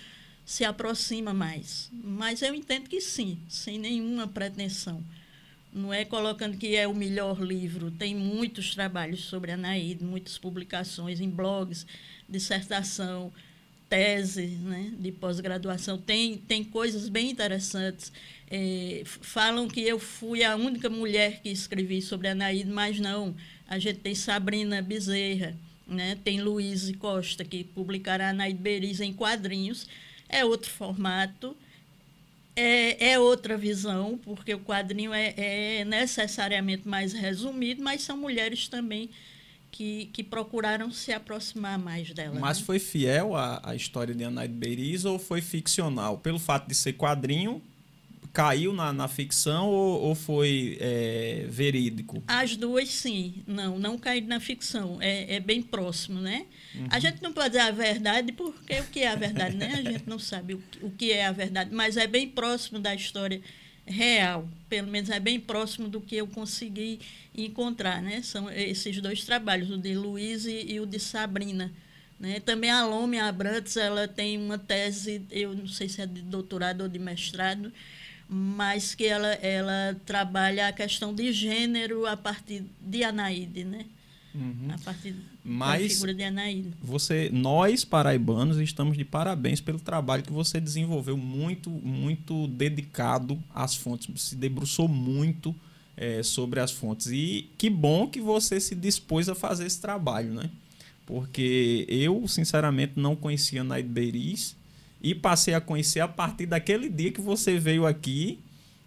se 0.45 0.65
aproxima 0.65 1.35
mais. 1.35 1.91
Mas 1.93 2.41
eu 2.41 2.55
entendo 2.55 2.89
que 2.89 3.01
sim, 3.01 3.39
sem 3.49 3.79
nenhuma 3.79 4.27
pretensão 4.27 5.05
não 5.75 5.93
é 5.93 6.05
colocando 6.05 6.57
que 6.57 6.77
é 6.77 6.87
o 6.87 6.95
melhor 6.95 7.43
livro. 7.43 7.91
Tem 7.91 8.15
muitos 8.15 8.75
trabalhos 8.75 9.25
sobre 9.25 9.51
a 9.51 9.57
Naíde, 9.57 10.05
muitas 10.05 10.39
publicações 10.39 11.21
em 11.21 11.29
blogs, 11.29 11.85
dissertação, 12.29 13.33
tese 13.89 14.47
né, 14.47 14.93
de 14.97 15.11
pós-graduação. 15.11 15.99
Tem, 15.99 16.39
tem 16.39 16.63
coisas 16.63 17.09
bem 17.09 17.29
interessantes. 17.29 18.13
É, 18.49 19.03
falam 19.05 19.67
que 19.67 19.81
eu 19.81 19.99
fui 19.99 20.45
a 20.45 20.55
única 20.55 20.89
mulher 20.89 21.41
que 21.43 21.49
escrevi 21.49 22.01
sobre 22.01 22.29
a 22.29 22.35
Naíde, 22.37 22.71
mas 22.71 23.01
não. 23.01 23.35
A 23.67 23.77
gente 23.77 23.99
tem 23.99 24.15
Sabrina 24.15 24.81
Bezerra, 24.81 25.57
né, 25.89 26.17
tem 26.23 26.41
Luiz 26.41 26.95
Costa, 26.97 27.45
que 27.45 27.65
publicará 27.65 28.31
a 28.31 28.33
Naíde 28.33 28.61
Beriz 28.61 29.01
em 29.01 29.13
quadrinhos. 29.13 29.89
É 30.29 30.45
outro 30.45 30.71
formato 30.71 31.57
é, 32.57 33.13
é 33.13 33.19
outra 33.19 33.57
visão, 33.57 34.19
porque 34.23 34.55
o 34.55 34.61
quadrinho 34.61 35.13
é, 35.13 35.35
é 35.37 35.85
necessariamente 35.85 36.87
mais 36.87 37.13
resumido, 37.13 37.83
mas 37.83 38.03
são 38.03 38.17
mulheres 38.17 38.69
também 38.69 39.11
que, 39.71 40.09
que, 40.13 40.23
procuraram 40.23 40.93
se 40.93 41.13
aproximar 41.13 41.79
mais 41.79 42.13
dela. 42.13 42.39
Mas 42.39 42.61
né? 42.61 42.65
foi 42.65 42.79
fiel 42.79 43.35
à, 43.35 43.61
à 43.65 43.75
história 43.75 44.15
de 44.15 44.23
Anaide 44.23 44.55
Beiriz 44.55 45.05
ou 45.05 45.19
foi 45.19 45.41
ficcional? 45.41 46.19
Pelo 46.19 46.39
fato 46.39 46.69
de 46.69 46.75
ser 46.77 46.93
quadrinho, 46.93 47.61
caiu 48.33 48.73
na, 48.73 48.93
na 48.93 49.09
ficção 49.09 49.69
ou, 49.69 50.03
ou 50.03 50.15
foi 50.15 50.79
é, 50.81 51.47
verídico? 51.49 52.23
As 52.29 52.57
duas, 52.57 52.89
sim. 52.89 53.43
Não, 53.49 53.77
não 53.77 53.99
caiu 53.99 54.27
na 54.27 54.39
ficção. 54.39 54.99
É, 55.01 55.37
é 55.37 55.41
bem 55.41 55.61
próximo, 55.61 56.21
né? 56.21 56.47
Uhum. 56.75 56.87
A 56.91 56.99
gente 56.99 57.23
não 57.23 57.33
pode 57.33 57.51
dizer 57.51 57.61
a 57.61 57.71
verdade, 57.71 58.33
porque 58.33 58.81
o 58.81 58.85
que 58.85 59.01
é 59.01 59.09
a 59.09 59.15
verdade, 59.15 59.57
né? 59.57 59.75
A 59.75 59.83
gente 59.83 60.09
não 60.09 60.19
sabe 60.19 60.55
o, 60.55 60.63
o 60.83 60.91
que 60.91 61.13
é 61.13 61.27
a 61.27 61.33
verdade, 61.33 61.71
mas 61.73 61.97
é 61.97 62.07
bem 62.07 62.29
próximo 62.29 62.79
da 62.79 62.95
história 62.95 63.41
real. 63.87 64.49
Pelo 64.69 64.89
menos 64.89 65.11
é 65.11 65.21
bem 65.21 65.39
próximo 65.39 65.89
do 65.89 66.01
que 66.01 66.17
eu 66.17 66.27
consegui 66.27 67.01
encontrar, 67.37 68.03
né? 68.03 68.23
São 68.23 68.51
esses 68.51 69.01
dois 69.01 69.25
trabalhos, 69.25 69.71
o 69.71 69.79
de 69.79 69.95
Luiz 69.95 70.47
e, 70.47 70.73
e 70.73 70.81
o 70.81 70.87
de 70.87 70.99
Sabrina. 70.99 71.71
Né? 72.19 72.41
Também 72.41 72.71
a 72.71 72.85
Lome 72.85 73.19
Abrantes, 73.19 73.77
ela 73.77 74.09
tem 74.09 74.39
uma 74.39 74.59
tese, 74.59 75.23
eu 75.31 75.55
não 75.55 75.67
sei 75.67 75.89
se 75.89 76.01
é 76.01 76.07
de 76.07 76.23
doutorado 76.23 76.83
ou 76.83 76.89
de 76.89 76.99
mestrado, 76.99 77.73
mas 78.29 78.95
que 78.95 79.05
ela, 79.05 79.33
ela 79.35 79.97
trabalha 80.07 80.69
a 80.69 80.73
questão 80.73 81.15
de 81.15 81.33
gênero 81.33 82.07
a 82.07 82.17
partir 82.17 82.65
de 82.81 83.05
Anaíde, 83.05 83.65
né? 83.65 83.85
Uhum. 84.35 84.69
A 84.73 84.79
partir 84.79 85.15
Mas 85.45 85.83
da 85.83 85.89
figura 85.89 86.15
de 86.15 86.25
Anaída. 86.25 86.71
Você, 86.83 87.31
nós, 87.33 87.85
paraibanos, 87.85 88.59
estamos 88.59 88.97
de 88.97 89.05
parabéns 89.05 89.61
pelo 89.61 89.79
trabalho 89.79 90.25
que 90.25 90.33
você 90.33 90.61
desenvolveu 90.61 91.17
muito, 91.17 91.71
muito 91.71 92.49
dedicado 92.49 93.43
às 93.55 93.77
fontes. 93.77 94.23
Se 94.23 94.35
debruçou 94.35 94.89
muito 94.89 95.55
é, 95.97 96.23
sobre 96.23 96.61
as 96.61 96.73
fontes. 96.73 97.09
E 97.09 97.51
que 97.57 97.71
bom 97.71 98.09
que 98.09 98.21
você 98.21 98.59
se 98.59 98.75
dispôs 98.75 99.29
a 99.29 99.35
fazer 99.35 99.67
esse 99.67 99.81
trabalho, 99.81 100.35
né? 100.35 100.51
Porque 101.07 101.87
eu, 101.89 102.27
sinceramente, 102.27 102.95
não 102.97 103.15
conhecia 103.15 103.63
Naide 103.63 103.89
Beris 103.89 104.57
e 105.03 105.15
passei 105.15 105.55
a 105.55 105.61
conhecer 105.61 106.01
a 106.01 106.09
partir 106.09 106.47
daquele 106.47 106.89
dia 106.89 107.13
que 107.13 107.21
você 107.21 107.59
veio 107.59 107.87
aqui 107.87 108.41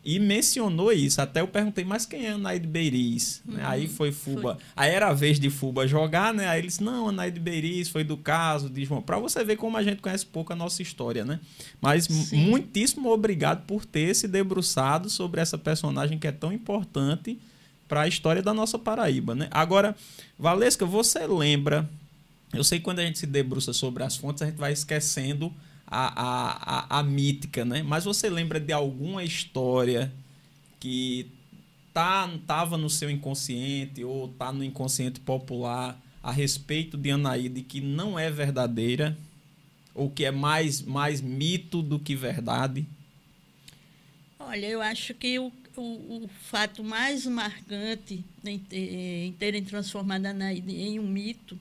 e 0.07 0.19
mencionou 0.19 0.89
isso. 0.93 1.21
Até 1.21 1.41
eu 1.41 1.47
perguntei, 1.49 1.83
mas 1.83 2.05
quem 2.05 2.27
é 2.27 2.29
Anaide 2.29 2.65
Beiriz? 2.65 3.43
Uhum, 3.45 3.57
aí 3.61 3.89
foi 3.89 4.13
Fuba. 4.13 4.55
Foi. 4.55 4.63
Aí 4.73 4.89
era 4.89 5.09
a 5.09 5.13
vez 5.13 5.37
de 5.37 5.49
Fuba 5.49 5.85
jogar, 5.85 6.33
né? 6.33 6.47
Aí 6.47 6.61
eles, 6.61 6.79
não, 6.79 7.09
Anaide 7.09 7.41
Beiriz 7.41 7.89
foi 7.89 8.05
do 8.05 8.15
caso 8.15 8.69
de 8.69 8.85
João. 8.85 9.01
Pra 9.01 9.19
você 9.19 9.43
ver 9.43 9.57
como 9.57 9.75
a 9.75 9.83
gente 9.83 10.01
conhece 10.01 10.25
pouco 10.25 10.53
a 10.53 10.55
nossa 10.55 10.81
história, 10.81 11.25
né? 11.25 11.41
Mas 11.81 12.05
Sim. 12.05 12.37
muitíssimo 12.37 13.09
obrigado 13.09 13.65
por 13.65 13.83
ter 13.83 14.15
se 14.15 14.29
debruçado 14.29 15.09
sobre 15.09 15.41
essa 15.41 15.57
personagem 15.57 16.17
que 16.17 16.25
é 16.25 16.31
tão 16.31 16.53
importante 16.53 17.37
para 17.85 18.03
a 18.03 18.07
história 18.07 18.41
da 18.41 18.53
nossa 18.53 18.79
Paraíba, 18.79 19.35
né? 19.35 19.49
Agora, 19.51 19.93
Valesca, 20.39 20.85
você 20.85 21.27
lembra? 21.27 21.87
Eu 22.53 22.63
sei 22.63 22.79
que 22.79 22.85
quando 22.85 22.99
a 22.99 23.05
gente 23.05 23.19
se 23.19 23.27
debruça 23.27 23.73
sobre 23.73 24.03
as 24.03 24.15
fontes, 24.15 24.41
a 24.41 24.45
gente 24.45 24.55
vai 24.55 24.71
esquecendo 24.71 25.51
a, 25.87 26.21
a, 26.21 26.97
a, 26.97 26.99
a 26.99 27.03
mítica, 27.03 27.63
né? 27.63 27.81
Mas 27.81 28.03
você 28.03 28.29
lembra 28.29 28.59
de 28.59 28.73
alguma 28.73 29.23
história 29.23 30.11
que 30.79 31.31
tá 31.93 32.29
tava 32.45 32.77
no 32.77 32.89
seu 32.89 33.09
inconsciente 33.09 34.03
ou 34.03 34.27
tá 34.27 34.51
no 34.51 34.63
inconsciente 34.63 35.19
popular 35.19 35.99
a 36.21 36.31
respeito 36.31 36.97
de 36.97 37.09
Anaíde 37.09 37.61
que 37.61 37.81
não 37.81 38.19
é 38.19 38.29
verdadeira 38.29 39.17
ou 39.95 40.09
que 40.09 40.25
é 40.25 40.31
mais 40.31 40.81
mais 40.81 41.21
mito 41.21 41.81
do 41.81 41.97
que 41.97 42.15
verdade? 42.15 42.85
Olha, 44.39 44.67
eu 44.67 44.81
acho 44.81 45.13
que 45.13 45.39
o, 45.39 45.51
o, 45.75 45.81
o 45.81 46.29
fato 46.43 46.83
mais 46.83 47.25
marcante 47.25 48.23
em, 48.45 48.61
em 48.71 49.31
terem 49.33 49.63
transformado 49.63 50.25
a 50.25 50.29
Anaíde 50.29 50.75
em 50.75 50.99
um 50.99 51.07
mito 51.07 51.57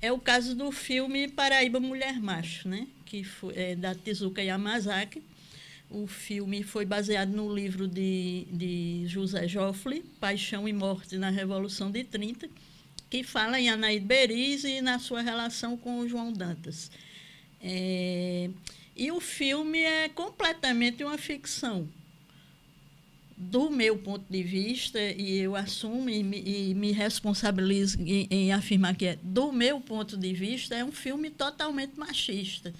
é 0.00 0.12
o 0.12 0.18
caso 0.18 0.54
do 0.54 0.70
filme 0.70 1.28
Paraíba 1.28 1.80
Mulher 1.80 2.20
Macho, 2.20 2.68
né? 2.68 2.86
que 3.04 3.24
foi, 3.24 3.54
é, 3.56 3.74
da 3.74 3.94
Tezuka 3.94 4.42
Yamazaki. 4.42 5.22
O 5.90 6.06
filme 6.06 6.62
foi 6.62 6.84
baseado 6.84 7.30
no 7.30 7.52
livro 7.52 7.88
de, 7.88 8.46
de 8.50 9.04
José 9.06 9.48
Joffre, 9.48 10.04
Paixão 10.20 10.68
e 10.68 10.72
Morte 10.72 11.16
na 11.16 11.30
Revolução 11.30 11.90
de 11.90 12.04
30, 12.04 12.48
que 13.08 13.22
fala 13.22 13.58
em 13.58 13.70
Anaíde 13.70 14.04
Beriz 14.04 14.64
e 14.64 14.82
na 14.82 14.98
sua 14.98 15.22
relação 15.22 15.78
com 15.78 16.00
o 16.00 16.08
João 16.08 16.30
Dantas. 16.30 16.90
É, 17.60 18.50
e 18.94 19.10
o 19.10 19.20
filme 19.20 19.80
é 19.80 20.10
completamente 20.10 21.02
uma 21.02 21.16
ficção 21.16 21.88
do 23.40 23.70
meu 23.70 23.96
ponto 23.96 24.24
de 24.28 24.42
vista, 24.42 25.00
e 25.00 25.38
eu 25.38 25.54
assumo 25.54 26.10
e 26.10 26.24
me, 26.24 26.42
e 26.42 26.74
me 26.74 26.90
responsabilizo 26.90 27.96
em, 28.02 28.26
em, 28.28 28.52
afirmar 28.52 28.96
que 28.96 29.06
é 29.06 29.18
do 29.22 29.52
meu 29.52 29.80
ponto 29.80 30.16
de 30.16 30.32
vista, 30.34 30.74
é 30.74 30.84
um 30.84 30.90
filme 30.90 31.30
totalmente 31.30 31.96
machista, 31.96 32.74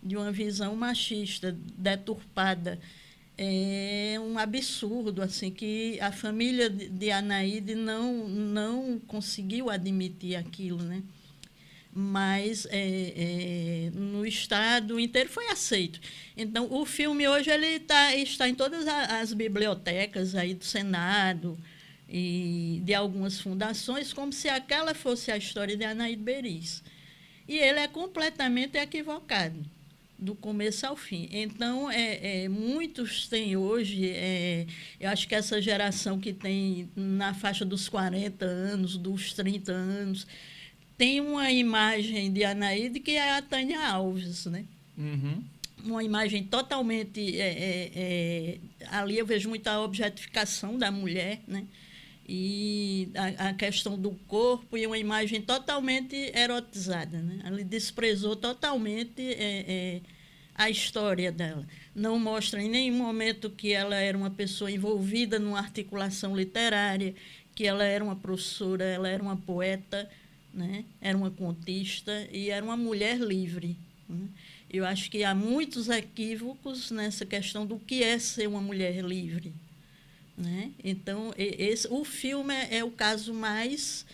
de 0.00 0.16
uma 0.16 0.30
visão 0.30 0.76
machista, 0.76 1.56
deturpada. 1.76 2.78
É 3.36 4.16
um 4.20 4.38
absurdo, 4.38 5.22
assim, 5.22 5.50
que 5.50 5.98
a 6.00 6.12
família 6.12 6.70
de 6.70 7.10
Anaíde 7.10 7.74
não, 7.74 8.28
não 8.28 9.00
conseguiu 9.08 9.68
admitir 9.70 10.36
aquilo, 10.36 10.82
né? 10.82 11.02
Mas 11.92 12.66
é, 12.70 12.76
é, 13.16 13.90
no 13.92 14.24
estado 14.24 14.98
inteiro 15.00 15.28
foi 15.28 15.48
aceito. 15.48 16.00
Então, 16.36 16.68
o 16.70 16.86
filme 16.86 17.26
hoje 17.26 17.50
ele 17.50 17.80
tá, 17.80 18.14
está 18.14 18.48
em 18.48 18.54
todas 18.54 18.86
as 18.86 19.32
bibliotecas 19.32 20.34
aí 20.34 20.54
do 20.54 20.64
Senado 20.64 21.58
e 22.08 22.80
de 22.84 22.94
algumas 22.94 23.40
fundações, 23.40 24.12
como 24.12 24.32
se 24.32 24.48
aquela 24.48 24.94
fosse 24.94 25.30
a 25.30 25.36
história 25.36 25.76
de 25.76 25.84
Anaíde 25.84 26.22
Beris. 26.22 26.82
E 27.48 27.58
ele 27.58 27.80
é 27.80 27.88
completamente 27.88 28.78
equivocado, 28.78 29.58
do 30.16 30.36
começo 30.36 30.86
ao 30.86 30.94
fim. 30.94 31.28
Então, 31.32 31.90
é, 31.90 32.44
é 32.44 32.48
muitos 32.48 33.26
têm 33.26 33.56
hoje, 33.56 34.08
é, 34.10 34.66
eu 35.00 35.10
acho 35.10 35.26
que 35.26 35.34
essa 35.34 35.60
geração 35.60 36.20
que 36.20 36.32
tem 36.32 36.88
na 36.94 37.34
faixa 37.34 37.64
dos 37.64 37.88
40 37.88 38.44
anos, 38.44 38.96
dos 38.96 39.32
30 39.32 39.72
anos, 39.72 40.26
tem 41.00 41.18
uma 41.18 41.50
imagem 41.50 42.30
de 42.30 42.44
Anaíde 42.44 43.00
que 43.00 43.12
é 43.12 43.32
a 43.32 43.40
Tânia 43.40 43.88
Alves, 43.88 44.44
né? 44.44 44.66
Uhum. 44.98 45.42
Uma 45.82 46.04
imagem 46.04 46.44
totalmente. 46.44 47.40
É, 47.40 47.48
é, 47.48 47.90
é, 47.96 48.58
ali 48.90 49.16
eu 49.16 49.24
vejo 49.24 49.48
muita 49.48 49.80
objetificação 49.80 50.76
da 50.76 50.90
mulher, 50.92 51.40
né? 51.48 51.64
E 52.28 53.08
a, 53.14 53.48
a, 53.48 53.54
questão 53.54 53.98
do 53.98 54.10
corpo 54.28 54.76
e 54.76 54.86
uma 54.86 54.98
imagem 54.98 55.40
totalmente 55.40 56.14
erotizada, 56.36 57.18
né? 57.18 57.40
Ali 57.44 57.64
desprezou 57.64 58.36
totalmente 58.36 59.22
é, 59.22 59.64
é, 59.66 60.00
a 60.54 60.68
história 60.68 61.32
dela. 61.32 61.66
Não 61.94 62.18
mostra 62.18 62.62
em 62.62 62.68
nenhum 62.68 62.98
momento 62.98 63.48
que 63.48 63.72
ela 63.72 63.96
era 63.96 64.18
uma 64.18 64.30
pessoa 64.30 64.70
envolvida 64.70 65.38
numa 65.38 65.60
articulação 65.60 66.36
literária, 66.36 67.14
que 67.54 67.66
ela 67.66 67.84
era 67.84 68.04
uma 68.04 68.16
professora, 68.16 68.84
ela 68.84 69.08
era 69.08 69.22
uma 69.22 69.38
poeta 69.38 70.06
né? 70.52 70.84
era 71.00 71.16
uma 71.16 71.30
contista 71.30 72.28
e 72.32 72.50
era 72.50 72.64
uma 72.64 72.76
mulher 72.76 73.18
livre. 73.18 73.76
Né? 74.08 74.28
Eu 74.70 74.84
acho 74.84 75.10
que 75.10 75.24
há 75.24 75.34
muitos 75.34 75.88
equívocos 75.88 76.90
nessa 76.90 77.24
questão 77.26 77.66
do 77.66 77.78
que 77.78 78.02
é 78.02 78.18
ser 78.18 78.46
uma 78.46 78.60
mulher 78.60 79.02
livre. 79.04 79.52
Né? 80.36 80.70
Então, 80.82 81.34
esse, 81.36 81.86
o 81.90 82.04
filme 82.04 82.54
é, 82.54 82.78
é 82.78 82.84
o 82.84 82.90
caso 82.90 83.34
mais 83.34 84.06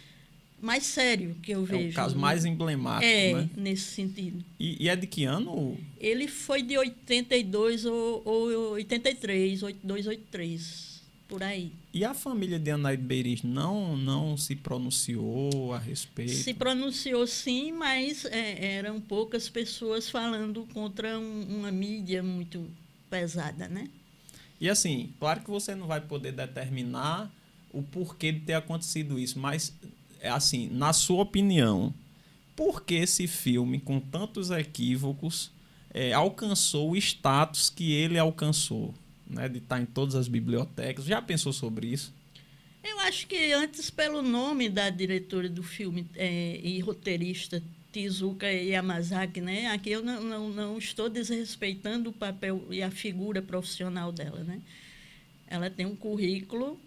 mais 0.59 0.85
sério 0.85 1.37
que 1.43 1.53
eu 1.53 1.65
vejo. 1.65 1.89
É 1.89 1.91
o 1.91 1.93
caso 1.93 2.19
mais 2.19 2.47
emblemático, 2.47 3.05
é, 3.05 3.35
né? 3.35 3.51
nesse 3.55 3.91
sentido. 3.93 4.43
E, 4.59 4.85
e, 4.85 4.89
é 4.89 4.97
de 4.97 5.07
que 5.07 5.25
ano? 5.25 5.79
Ele 6.01 6.27
foi 6.27 6.63
de 6.63 6.79
82 6.79 7.85
ou, 7.85 8.23
ou 8.25 8.73
83, 8.73 9.63
82, 9.63 10.07
83 10.07 10.86
por 11.29 11.43
aí. 11.43 11.73
E 11.93 12.05
a 12.05 12.15
família 12.15 12.59
de 12.59 12.71
Anaide 12.71 13.03
Beiriz 13.03 13.43
não, 13.43 13.97
não 13.97 14.37
se 14.37 14.55
pronunciou 14.55 15.73
a 15.73 15.79
respeito? 15.79 16.33
Se 16.33 16.55
pronunciou 16.55 17.27
sim, 17.27 17.73
mas 17.73 18.25
é, 18.27 18.77
eram 18.77 19.01
poucas 19.01 19.49
pessoas 19.49 20.09
falando 20.09 20.67
contra 20.73 21.19
um, 21.19 21.59
uma 21.59 21.73
mídia 21.73 22.23
muito 22.23 22.69
pesada, 23.11 23.69
né? 23.69 23.89
E 24.61 24.69
assim, 24.69 25.13
claro 25.19 25.41
que 25.41 25.51
você 25.51 25.75
não 25.75 25.87
vai 25.87 26.01
poder 26.01 26.33
determinar 26.33 27.31
o 27.73 27.83
porquê 27.83 28.33
de 28.33 28.41
ter 28.41 28.55
acontecido 28.55 29.19
isso, 29.19 29.39
mas 29.39 29.75
é 30.21 30.29
assim, 30.29 30.69
na 30.71 30.93
sua 30.93 31.23
opinião, 31.23 31.93
por 32.55 32.83
que 32.83 32.95
esse 32.95 33.27
filme, 33.27 33.79
com 33.79 34.01
tantos 34.01 34.51
equívocos, 34.51 35.51
é, 35.93 36.13
alcançou 36.13 36.93
o 36.93 36.97
status 36.97 37.69
que 37.69 37.93
ele 37.93 38.19
alcançou? 38.19 38.95
Né, 39.29 39.49
de 39.49 39.59
estar 39.59 39.81
em 39.81 39.87
todas 39.87 40.15
as 40.15 40.29
bibliotecas. 40.29 41.05
Já 41.05 41.21
pensou 41.21 41.53
sobre 41.53 41.89
isso? 41.89 42.15
Eu 42.83 43.01
acho 43.01 43.27
que 43.27 43.53
antes, 43.53 43.91
pelo 43.91 44.23
nome 44.23 44.69
da 44.69 44.89
diretora 44.91 45.49
do 45.49 45.63
filme 45.63 46.07
é, 46.15 46.61
e 46.63 46.79
roteirista 46.81 47.63
Tizuka 47.93 48.47
Yamazaki, 48.47 49.41
né? 49.41 49.69
Aqui 49.69 49.91
eu 49.91 50.03
não, 50.03 50.23
não, 50.23 50.49
não, 50.51 50.79
estou 50.79 51.09
desrespeitando 51.09 52.11
o 52.11 52.13
papel 52.13 52.63
e 52.71 52.83
a 52.83 52.91
figura 52.91 53.43
profissional 53.43 54.13
dela, 54.13 54.45
né? 54.45 54.61
Ela 55.49 55.71
tem 55.71 55.87
um 55.87 55.97
currículo 55.97 56.79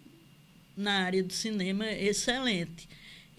na 0.76 1.04
área 1.04 1.22
do 1.22 1.32
cinema 1.32 1.90
excelente. 1.90 2.88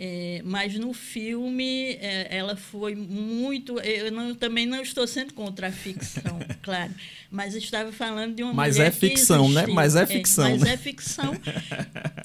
É, 0.03 0.41
mas 0.43 0.73
no 0.79 0.93
filme 0.93 1.91
é, 2.01 2.35
ela 2.35 2.55
foi 2.55 2.95
muito. 2.95 3.79
Eu 3.81 4.11
não, 4.11 4.33
também 4.33 4.65
não 4.65 4.81
estou 4.81 5.05
sendo 5.05 5.31
contra 5.31 5.67
a 5.67 5.71
ficção, 5.71 6.39
claro. 6.63 6.91
Mas 7.29 7.53
estava 7.53 7.91
falando 7.91 8.33
de 8.33 8.41
uma 8.41 8.51
mas 8.51 8.77
mulher. 8.77 8.87
É 8.87 8.91
ficção, 8.91 9.47
né? 9.47 9.67
Mas 9.67 9.95
é 9.95 10.07
ficção, 10.07 10.47
é, 10.47 10.49
Mas 10.53 10.61
né? 10.63 10.73
é 10.73 10.77
ficção. 10.77 11.33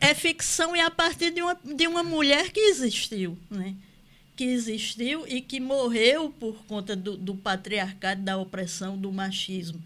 é 0.01 0.15
ficção 0.15 0.75
e 0.75 0.81
a 0.81 0.91
partir 0.91 1.31
de 1.33 1.43
uma, 1.43 1.55
de 1.55 1.87
uma 1.87 2.03
mulher 2.03 2.49
que 2.49 2.61
existiu, 2.61 3.37
né? 3.51 3.75
Que 4.35 4.45
existiu 4.45 5.27
e 5.29 5.43
que 5.43 5.61
morreu 5.61 6.31
por 6.31 6.57
conta 6.67 6.97
do, 6.97 7.15
do 7.15 7.35
patriarcado, 7.35 8.23
da 8.23 8.39
opressão, 8.39 8.97
do 8.97 9.13
machismo. 9.13 9.83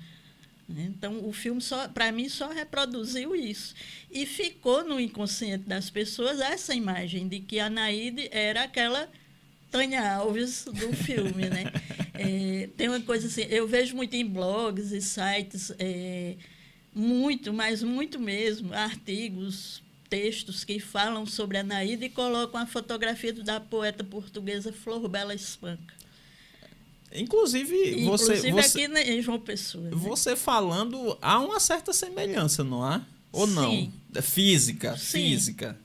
Então, 0.78 1.26
o 1.28 1.32
filme, 1.32 1.60
para 1.94 2.12
mim, 2.12 2.28
só 2.28 2.48
reproduziu 2.48 3.34
isso. 3.34 3.74
E 4.10 4.26
ficou 4.26 4.84
no 4.84 5.00
inconsciente 5.00 5.64
das 5.64 5.90
pessoas 5.90 6.40
essa 6.40 6.74
imagem 6.74 7.28
de 7.28 7.40
que 7.40 7.58
a 7.58 7.68
Naide 7.68 8.28
era 8.32 8.64
aquela 8.64 9.08
Tânia 9.70 10.14
Alves 10.14 10.64
do 10.64 10.92
filme. 10.96 11.48
Né? 11.48 11.64
É, 12.14 12.68
tem 12.76 12.88
uma 12.88 13.00
coisa 13.00 13.26
assim, 13.26 13.42
eu 13.48 13.66
vejo 13.66 13.96
muito 13.96 14.14
em 14.14 14.26
blogs 14.26 14.92
e 14.92 15.00
sites, 15.00 15.72
é, 15.78 16.36
muito, 16.94 17.52
mas 17.52 17.82
muito 17.82 18.18
mesmo, 18.18 18.74
artigos 18.74 19.82
textos 20.08 20.64
que 20.64 20.80
falam 20.80 21.24
sobre 21.24 21.56
a 21.56 21.62
Naída 21.62 22.04
e 22.04 22.10
colocam 22.10 22.60
a 22.60 22.66
fotografia 22.66 23.32
da 23.32 23.60
poeta 23.60 24.02
portuguesa 24.02 24.72
Flor 24.72 25.08
Bela 25.08 25.32
Espanca. 25.32 25.99
Inclusive, 27.12 28.04
você, 28.04 28.34
Inclusive 28.34 28.52
você, 28.52 28.84
aqui 28.84 29.10
em 29.10 29.20
João 29.22 29.40
Pessoa. 29.40 29.84
né? 29.84 29.90
você 29.92 30.36
falando, 30.36 31.18
há 31.20 31.40
uma 31.40 31.58
certa 31.58 31.92
semelhança, 31.92 32.62
não 32.62 32.82
há? 32.84 33.02
Ou 33.32 33.46
não? 33.46 33.70
Sim. 33.70 33.92
Física, 34.22 34.96
Sim. 34.96 35.18
física. 35.18 35.78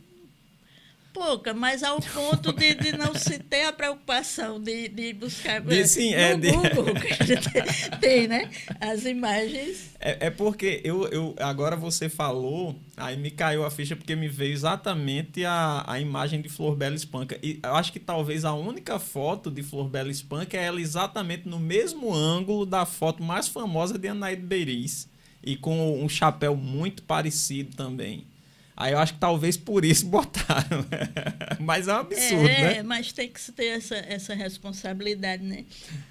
Pouca, 1.15 1.53
mas 1.53 1.81
ao 1.81 2.01
ponto 2.13 2.51
de, 2.51 2.73
de 2.75 2.91
não 2.91 3.15
se 3.15 3.39
ter 3.39 3.63
a 3.63 3.71
preocupação 3.71 4.59
de, 4.59 4.89
de 4.89 5.13
buscar. 5.13 5.61
De- 5.61 5.87
sim, 5.87 6.11
no 6.11 6.17
é, 6.17 6.35
de- 6.35 6.51
Google, 6.51 6.85
tem, 6.91 7.99
tem, 8.01 8.27
né? 8.27 8.51
As 8.81 9.05
imagens. 9.05 9.91
É, 9.97 10.27
é 10.27 10.29
porque 10.29 10.81
eu, 10.83 11.07
eu 11.07 11.33
agora 11.39 11.77
você 11.77 12.09
falou, 12.09 12.75
aí 12.97 13.15
me 13.15 13.31
caiu 13.31 13.63
a 13.65 13.71
ficha 13.71 13.95
porque 13.95 14.13
me 14.13 14.27
veio 14.27 14.51
exatamente 14.51 15.45
a, 15.45 15.85
a 15.87 16.01
imagem 16.01 16.41
de 16.41 16.49
Flor 16.49 16.75
Bela 16.75 16.95
Espanca. 16.95 17.39
E 17.41 17.61
eu 17.63 17.75
acho 17.75 17.93
que 17.93 17.99
talvez 17.99 18.43
a 18.43 18.53
única 18.53 18.99
foto 18.99 19.49
de 19.49 19.63
Flor 19.63 19.87
Bela 19.87 20.11
Espanca 20.11 20.57
é 20.57 20.65
ela 20.65 20.81
exatamente 20.81 21.47
no 21.47 21.59
mesmo 21.59 22.13
ângulo 22.13 22.65
da 22.65 22.85
foto 22.85 23.23
mais 23.23 23.47
famosa 23.47 23.97
de 23.97 24.09
Anaíde 24.09 24.41
Beiriz. 24.41 25.07
E 25.41 25.55
com 25.55 26.03
um 26.03 26.09
chapéu 26.09 26.57
muito 26.57 27.03
parecido 27.03 27.73
também. 27.75 28.25
Aí 28.77 28.91
eu 28.91 28.99
acho 28.99 29.13
que 29.13 29.19
talvez 29.19 29.55
por 29.55 29.85
isso 29.85 30.05
botaram. 30.09 30.85
Mas 31.59 31.87
é 31.87 31.93
um 31.93 31.97
absurdo, 31.97 32.47
é, 32.47 32.75
né? 32.75 32.83
mas 32.83 33.11
tem 33.13 33.29
que 33.29 33.39
se 33.39 33.51
ter 33.51 33.67
essa, 33.67 33.95
essa 33.95 34.33
responsabilidade, 34.33 35.43
né? 35.43 35.65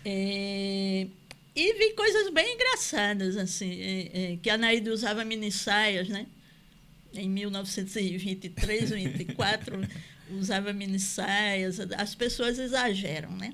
É, 0.04 1.06
e 1.54 1.72
vi 1.74 1.92
coisas 1.94 2.32
bem 2.32 2.54
engraçadas, 2.54 3.36
assim, 3.36 3.80
é, 3.80 4.32
é, 4.32 4.38
que 4.42 4.48
a 4.48 4.56
Naída 4.56 4.92
usava 4.92 5.24
mini 5.24 5.52
saias, 5.52 6.08
né? 6.08 6.26
Em 7.12 7.28
1923, 7.28 8.90
24, 8.90 9.80
usava 10.32 10.72
mini 10.72 10.98
saias. 10.98 11.78
As 11.96 12.14
pessoas 12.14 12.58
exageram, 12.58 13.30
né? 13.36 13.52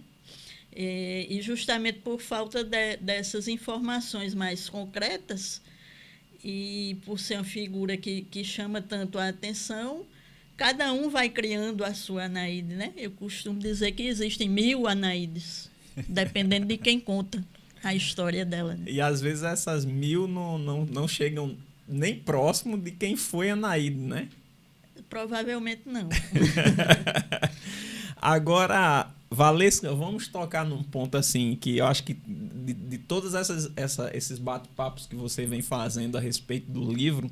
É, 0.73 1.27
e 1.29 1.43
justamente 1.43 1.99
por 1.99 2.21
falta 2.21 2.63
de- 2.63 2.97
dessas 2.99 3.49
informações 3.49 4.35
mais 4.35 4.69
concretas 4.69 5.61
e 6.45 6.97
por 7.05 7.19
ser 7.19 7.35
uma 7.37 7.45
figura 7.45 7.97
que, 7.97 8.23
que 8.23 8.43
chama 8.45 8.81
tanto 8.81 9.19
a 9.19 9.29
atenção, 9.29 10.05
cada 10.57 10.93
um 10.93 11.09
vai 11.11 11.29
criando 11.29 11.85
a 11.85 11.95
sua 11.95 12.25
Anaíde, 12.25 12.75
né? 12.75 12.93
Eu 12.97 13.11
costumo 13.11 13.59
dizer 13.59 13.93
que 13.93 14.03
existem 14.05 14.49
mil 14.49 14.87
Anaídes, 14.87 15.71
dependendo 16.09 16.67
de 16.67 16.77
quem 16.77 16.99
conta 17.01 17.45
a 17.83 17.95
história 17.95 18.45
dela. 18.45 18.75
né? 18.75 18.85
E 18.87 19.01
às 19.01 19.21
vezes 19.21 19.43
essas 19.43 19.85
mil 19.85 20.29
não, 20.29 20.59
não, 20.59 20.85
não 20.85 21.09
chegam 21.09 21.57
nem 21.89 22.15
próximo 22.15 22.77
de 22.79 22.91
quem 22.91 23.17
foi 23.17 23.51
Anaíde, 23.51 23.97
né? 23.97 24.29
Provavelmente 25.09 25.83
não. 25.87 26.09
Agora, 28.21 29.11
Valesca, 29.33 29.95
vamos 29.95 30.27
tocar 30.27 30.65
num 30.65 30.83
ponto 30.83 31.17
assim 31.17 31.55
que 31.55 31.79
eu 31.79 31.87
acho 31.87 32.03
que 32.03 32.15
de, 32.15 32.75
de 32.75 32.99
todos 32.99 33.33
essas, 33.33 33.71
essa, 33.77 34.11
esses 34.13 34.41
bate-papos 34.41 35.07
que 35.07 35.15
você 35.15 35.47
vem 35.47 35.63
fazendo 35.63 36.19
a 36.19 36.21
respeito 36.21 36.69
do 36.69 36.93
livro, 36.93 37.31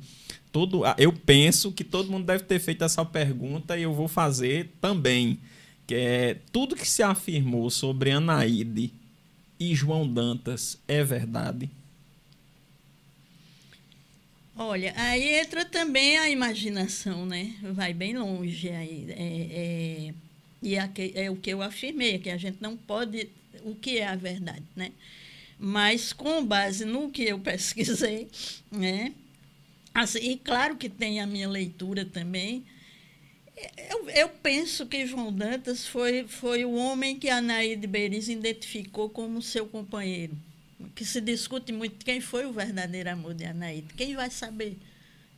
todo, 0.49 0.83
eu 0.97 1.11
penso 1.11 1.73
que 1.73 1.83
todo 1.83 2.09
mundo 2.09 2.25
deve 2.25 2.45
ter 2.45 2.57
feito 2.59 2.85
essa 2.85 3.03
pergunta 3.03 3.77
e 3.77 3.83
eu 3.83 3.93
vou 3.93 4.07
fazer 4.07 4.71
também. 4.79 5.39
Que 5.85 5.95
é 5.95 6.37
tudo 6.53 6.75
que 6.75 6.87
se 6.87 7.03
afirmou 7.03 7.69
sobre 7.69 8.11
Anaíde 8.11 8.93
e 9.59 9.75
João 9.75 10.07
Dantas 10.07 10.77
é 10.87 11.03
verdade? 11.03 11.69
Olha, 14.55 14.93
aí 14.95 15.39
entra 15.39 15.65
também 15.65 16.17
a 16.17 16.29
imaginação, 16.29 17.25
né? 17.25 17.55
Vai 17.73 17.93
bem 17.93 18.17
longe 18.17 18.69
aí. 18.69 19.05
É, 19.09 20.11
é, 20.11 20.13
e 20.61 20.75
é, 20.75 20.89
é 21.15 21.31
o 21.31 21.35
que 21.35 21.49
eu 21.51 21.61
afirmei, 21.61 22.19
que 22.19 22.29
a 22.29 22.37
gente 22.37 22.57
não 22.61 22.75
pode. 22.77 23.29
O 23.63 23.75
que 23.75 23.97
é 23.97 24.07
a 24.07 24.15
verdade, 24.15 24.63
né? 24.75 24.91
Mas 25.59 26.13
com 26.13 26.45
base 26.45 26.85
no 26.85 27.09
que 27.11 27.23
eu 27.23 27.39
pesquisei, 27.41 28.27
né? 28.71 29.13
Assim, 29.93 30.19
e 30.19 30.37
claro 30.37 30.77
que 30.77 30.89
tem 30.89 31.19
a 31.19 31.27
minha 31.27 31.49
leitura 31.49 32.05
também. 32.05 32.65
Eu, 33.89 34.09
eu 34.11 34.29
penso 34.29 34.85
que 34.85 35.05
João 35.05 35.33
Dantas 35.33 35.85
foi, 35.85 36.25
foi 36.27 36.63
o 36.63 36.73
homem 36.75 37.17
que 37.19 37.29
a 37.29 37.41
Naíde 37.41 37.87
Beiriz 37.87 38.29
identificou 38.29 39.09
como 39.09 39.41
seu 39.41 39.65
companheiro. 39.67 40.37
Que 40.95 41.03
se 41.03 41.19
discute 41.19 41.73
muito 41.73 42.05
quem 42.05 42.21
foi 42.21 42.45
o 42.45 42.53
verdadeiro 42.53 43.09
amor 43.09 43.33
de 43.33 43.45
Anaíde. 43.45 43.93
Quem 43.97 44.15
vai 44.15 44.29
saber? 44.29 44.77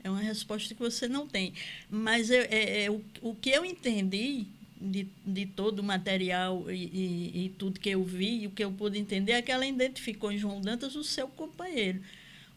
É 0.04 0.10
uma 0.10 0.20
resposta 0.22 0.74
que 0.76 0.80
você 0.80 1.08
não 1.08 1.28
tem. 1.28 1.54
Mas 1.90 2.30
eu- 2.30 2.44
é, 2.50 2.84
é 2.86 2.92
o, 2.92 3.04
o 3.22 3.36
que 3.36 3.50
eu 3.50 3.66
entendi 3.66 4.46
de, 4.82 5.08
de 5.26 5.46
todo 5.46 5.80
o 5.80 5.84
material 5.84 6.70
e, 6.72 6.74
e- 6.86 7.46
e 7.46 7.50
tudo 7.50 7.80
que 7.80 7.90
eu 7.90 8.04
vi, 8.04 8.42
e 8.44 8.48
o 8.48 8.52
que 8.52 8.64
eu 8.64 8.72
pude 8.72 8.98
entender 8.98 9.34
é 9.34 9.42
que 9.42 9.52
ela 9.52 9.66
identificou 9.66 10.32
em 10.32 10.38
João 10.38 10.60
Dantas 10.60 10.96
o 10.96 11.04
seu 11.04 11.28
companheiro. 11.28 12.02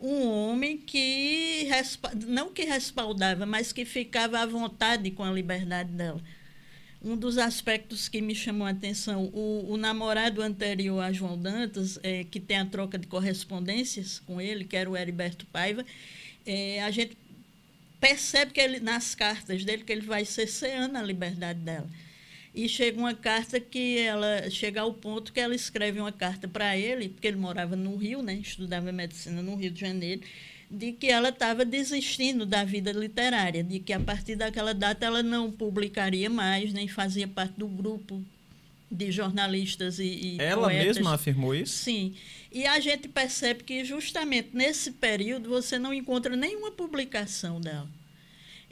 Um 0.01 0.27
homem 0.29 0.77
que, 0.79 1.67
não 2.27 2.51
que 2.53 2.65
respaldava, 2.65 3.47
mas 3.47 3.73
que 3.73 3.85
ficava 3.85 4.39
à 4.41 4.47
vontade 4.47 5.11
com 5.11 5.23
a 5.23 5.31
liberdade 5.31 5.91
dela. 5.93 6.21
Um 7.03 7.17
dos 7.17 7.37
aspectos 7.37 8.09
que 8.09 8.21
me 8.23 8.35
chamou 8.35 8.67
a 8.67 8.71
atenção, 8.71 9.27
o, 9.33 9.67
o 9.73 9.77
namorado 9.77 10.41
anterior 10.41 11.01
a 11.01 11.13
João 11.13 11.39
Dantas, 11.39 11.99
é, 12.03 12.25
que 12.25 12.41
tem 12.41 12.57
a 12.57 12.65
troca 12.65 12.99
de 12.99 13.07
correspondências 13.07 14.19
com 14.21 14.41
ele, 14.41 14.65
que 14.65 14.75
era 14.77 14.89
o 14.91 14.97
Heriberto 14.97 15.45
Paiva, 15.47 15.85
é, 16.47 16.83
a 16.83 16.91
gente 16.91 17.17
percebe 18.01 18.53
que 18.53 18.61
ele, 18.61 18.81
nas 18.81 19.15
cartas 19.15 19.65
dele 19.65 19.85
que 19.85 19.93
ele 19.93 20.03
vai 20.03 20.25
cerceando 20.25 20.97
a 20.99 21.03
liberdade 21.03 21.61
dela. 21.61 21.89
E 22.55 22.69
chega 22.69 22.99
uma 22.99 23.15
carta 23.15 23.59
que 23.59 23.99
ela 23.99 24.49
chega 24.49 24.81
ao 24.81 24.95
ponto 24.95 25.33
que 25.33 25.41
ela 25.41 25.55
escreve 25.55 25.99
uma 25.99 26.13
carta 26.13 26.47
para 26.47 26.77
ele, 26.77 27.09
porque 27.09 27.27
ele 27.27 27.37
morava 27.37 27.75
no 27.75 27.97
Rio, 27.97 28.23
né, 28.23 28.35
estudava 28.35 28.93
medicina 28.93 29.43
no 29.43 29.57
Rio 29.57 29.73
de 29.73 29.81
Janeiro, 29.81 30.23
de 30.71 30.93
que 30.93 31.09
ela 31.09 31.31
estava 31.31 31.65
desistindo 31.65 32.47
da 32.47 32.63
vida 32.65 32.93
literária, 32.93 33.63
de 33.65 33.81
que 33.81 33.93
a 33.93 33.99
partir 33.99 34.37
daquela 34.37 34.73
data 34.73 35.05
ela 35.05 35.23
não 35.23 35.51
publicaria 35.51 36.31
mais, 36.31 36.73
nem 36.73 36.87
fazia 36.87 37.27
parte 37.27 37.55
do 37.59 37.67
grupo 37.67 38.23
de 38.91 39.11
jornalistas 39.11 39.99
e, 39.99 40.05
e 40.05 40.37
Ela 40.41 40.69
poetas. 40.69 40.97
mesma 40.97 41.15
afirmou 41.15 41.55
isso? 41.55 41.77
Sim. 41.77 42.15
E 42.53 42.67
a 42.67 42.79
gente 42.79 43.09
percebe 43.09 43.65
que 43.65 43.85
justamente 43.85 44.51
nesse 44.53 44.93
período 44.93 45.49
você 45.49 45.79
não 45.79 45.93
encontra 45.93 46.37
nenhuma 46.37 46.71
publicação 46.71 47.61
dela. 47.61 47.89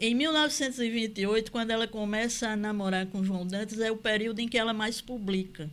Em 0.04 0.16
1928, 0.16 1.52
quando 1.52 1.70
ela 1.70 1.86
começa 1.86 2.48
a 2.48 2.56
namorar 2.56 3.06
com 3.06 3.22
João 3.22 3.46
Dantas, 3.46 3.78
é 3.78 3.88
o 3.88 3.96
período 3.96 4.40
em 4.40 4.48
que 4.48 4.58
ela 4.58 4.72
mais 4.72 5.00
publica. 5.00 5.70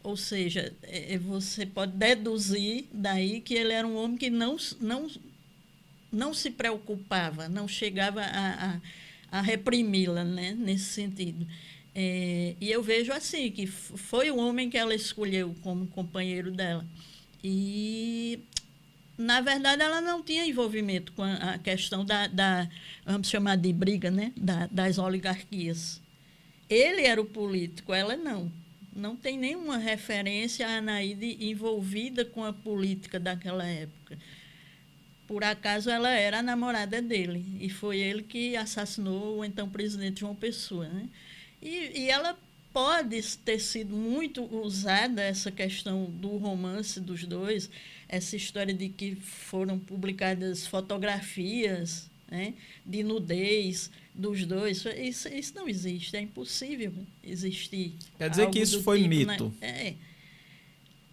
Ou 0.00 0.16
seja, 0.16 0.72
é- 0.84 1.14
é- 1.14 1.18
você 1.18 1.66
pode 1.66 1.90
deduzir 1.90 2.84
daí 2.92 3.40
que 3.40 3.54
ele 3.54 3.72
era 3.72 3.84
um 3.84 3.96
homem 3.96 4.16
que 4.16 4.30
não, 4.30 4.56
não, 4.80 5.10
não 6.12 6.32
se 6.32 6.52
preocupava, 6.52 7.48
não 7.48 7.66
chegava 7.66 8.20
a, 8.22 8.76
a, 8.76 8.80
a 9.38 9.40
reprimi-la 9.40 10.22
né, 10.22 10.54
nesse 10.56 10.84
sentido. 10.84 11.44
É, 11.92 12.54
e 12.60 12.70
eu 12.70 12.80
vejo 12.80 13.12
assim, 13.12 13.50
que 13.50 13.66
foi 13.66 14.30
o 14.30 14.36
homem 14.36 14.70
que 14.70 14.78
ela 14.78 14.94
escolheu 14.94 15.52
como 15.62 15.88
companheiro 15.88 16.52
dela. 16.52 16.86
E, 17.42 18.38
na 19.20 19.42
verdade, 19.42 19.82
ela 19.82 20.00
não 20.00 20.22
tinha 20.22 20.46
envolvimento 20.46 21.12
com 21.12 21.22
a, 21.22 21.58
questão 21.58 22.04
da, 22.04 22.26
da, 22.26 22.66
vamos 23.04 23.28
chamar 23.28 23.56
de 23.56 23.70
briga, 23.70 24.10
né, 24.10 24.32
da, 24.34 24.66
das 24.68 24.96
oligarquias. 24.96 26.00
Ele 26.68 27.02
era 27.02 27.20
o 27.20 27.26
político, 27.26 27.92
ela 27.92 28.16
não. 28.16 28.50
Não 28.96 29.14
tem 29.14 29.36
nenhuma 29.36 29.76
referência 29.76 30.66
a 30.66 30.78
Anaíde 30.78 31.36
envolvida 31.38 32.24
com 32.24 32.42
a 32.42 32.52
política 32.52 33.20
daquela 33.20 33.66
época. 33.66 34.18
Por 35.26 35.44
acaso 35.44 35.90
ela 35.90 36.10
era 36.10 36.38
a 36.38 36.42
namorada 36.42 37.02
dele 37.02 37.44
e 37.60 37.68
foi 37.68 37.98
ele 37.98 38.22
que 38.22 38.56
assassinou 38.56 39.38
o 39.38 39.44
então 39.44 39.68
presidente 39.68 40.20
João 40.20 40.34
Pessoa. 40.34 40.88
Né? 40.88 41.08
E, 41.60 42.00
e 42.00 42.10
ela 42.10 42.36
pode 42.72 43.22
ter 43.38 43.60
sido 43.60 43.94
muito 43.94 44.42
usada, 44.44 45.22
essa 45.22 45.50
questão 45.50 46.04
do 46.04 46.36
romance 46.36 47.00
dos 47.00 47.24
dois, 47.24 47.70
essa 48.10 48.34
história 48.34 48.74
de 48.74 48.88
que 48.88 49.14
foram 49.14 49.78
publicadas 49.78 50.66
fotografias 50.66 52.10
né, 52.28 52.54
de 52.84 53.04
nudez 53.04 53.88
dos 54.12 54.44
dois. 54.44 54.84
Isso, 54.84 55.28
isso 55.28 55.54
não 55.54 55.68
existe, 55.68 56.16
é 56.16 56.20
impossível 56.20 56.92
existir. 57.22 57.94
Quer 58.18 58.28
dizer 58.28 58.50
que 58.50 58.58
isso 58.58 58.82
foi 58.82 59.02
tipo, 59.02 59.14
né? 59.26 59.32
mito. 59.32 59.54
É. 59.60 59.94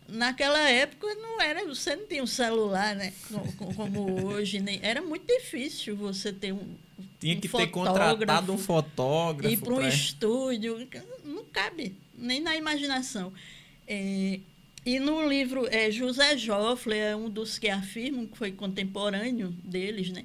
Naquela 0.08 0.68
época 0.70 1.14
não 1.16 1.40
era, 1.40 1.66
você 1.68 1.96
não 1.96 2.08
tinha 2.08 2.24
um 2.24 2.28
celular, 2.28 2.96
né? 2.96 3.14
Como, 3.28 3.74
como 3.76 4.26
hoje, 4.26 4.60
nem, 4.60 4.80
era 4.82 5.02
muito 5.02 5.28
difícil 5.28 5.96
você 5.96 6.34
ter 6.34 6.54
um. 6.54 6.76
Tinha 7.20 7.38
um 7.38 7.40
que 7.40 7.48
ter 7.48 7.68
contratado 7.68 8.54
um 8.54 8.58
fotógrafo. 8.58 9.54
Ir 9.54 9.58
para 9.58 9.74
um 9.74 9.78
pra- 9.78 9.90
estúdio, 9.90 10.88
não 11.24 11.46
cabe, 11.46 11.96
nem 12.18 12.40
na 12.40 12.56
imaginação. 12.56 13.32
É, 13.86 14.40
e 14.88 15.00
no 15.00 15.28
livro, 15.28 15.68
é, 15.70 15.92
José 15.92 16.38
Joffre 16.38 16.96
é 16.96 17.14
um 17.14 17.30
dos 17.30 17.60
que 17.60 17.68
afirmam 17.68 18.26
que 18.26 18.38
foi 18.38 18.54
contemporâneo 18.54 19.50
deles, 19.64 20.10
né? 20.12 20.24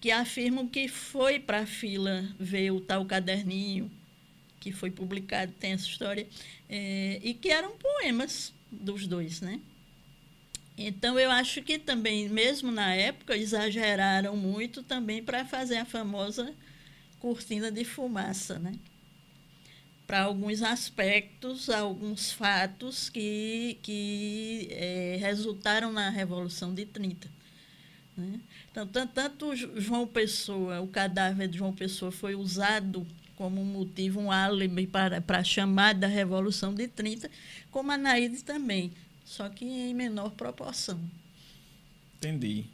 que 0.00 0.10
afirmam 0.10 0.66
que 0.66 0.88
foi 0.88 1.38
para 1.38 1.60
a 1.60 1.66
fila 1.66 2.26
ver 2.38 2.70
o 2.70 2.80
tal 2.80 3.04
caderninho 3.04 3.90
que 4.58 4.72
foi 4.72 4.90
publicado, 4.90 5.52
tem 5.52 5.72
essa 5.72 5.86
história, 5.86 6.26
é, 6.68 7.20
e 7.22 7.34
que 7.34 7.50
eram 7.50 7.76
poemas 7.76 8.54
dos 8.70 9.06
dois, 9.06 9.42
né? 9.42 9.60
Então, 10.78 11.18
eu 11.18 11.30
acho 11.30 11.62
que 11.62 11.78
também, 11.78 12.28
mesmo 12.28 12.70
na 12.72 12.94
época, 12.94 13.36
exageraram 13.36 14.34
muito 14.34 14.82
também 14.82 15.22
para 15.22 15.44
fazer 15.44 15.76
a 15.76 15.84
famosa 15.84 16.54
cortina 17.18 17.70
de 17.70 17.84
fumaça, 17.84 18.58
né? 18.58 18.74
Para 20.10 20.22
alguns 20.24 20.62
aspectos, 20.62 21.70
alguns 21.70 22.32
fatos 22.32 23.08
que, 23.08 23.78
que 23.82 24.68
é, 24.72 25.16
resultaram 25.20 25.92
na 25.92 26.10
Revolução 26.10 26.74
de 26.74 26.84
30. 26.84 27.28
Né? 28.16 28.40
Então, 28.70 28.86
tanto 28.86 29.54
João 29.54 30.06
Pessoa, 30.06 30.80
o 30.80 30.88
cadáver 30.88 31.46
de 31.46 31.58
João 31.58 31.72
Pessoa 31.72 32.10
foi 32.10 32.34
usado 32.34 33.06
como 33.36 33.64
motivo, 33.64 34.20
um 34.20 34.30
álibi 34.30 34.86
para, 34.86 35.20
para 35.20 35.38
a 35.38 35.44
chamada 35.44 36.06
Revolução 36.06 36.74
de 36.74 36.88
30, 36.88 37.30
como 37.70 37.92
a 37.92 37.96
Naide 37.96 38.42
também 38.42 38.92
só 39.30 39.48
que 39.48 39.64
em 39.64 39.94
menor 39.94 40.30
proporção. 40.30 40.98
Entendi. 42.18 42.64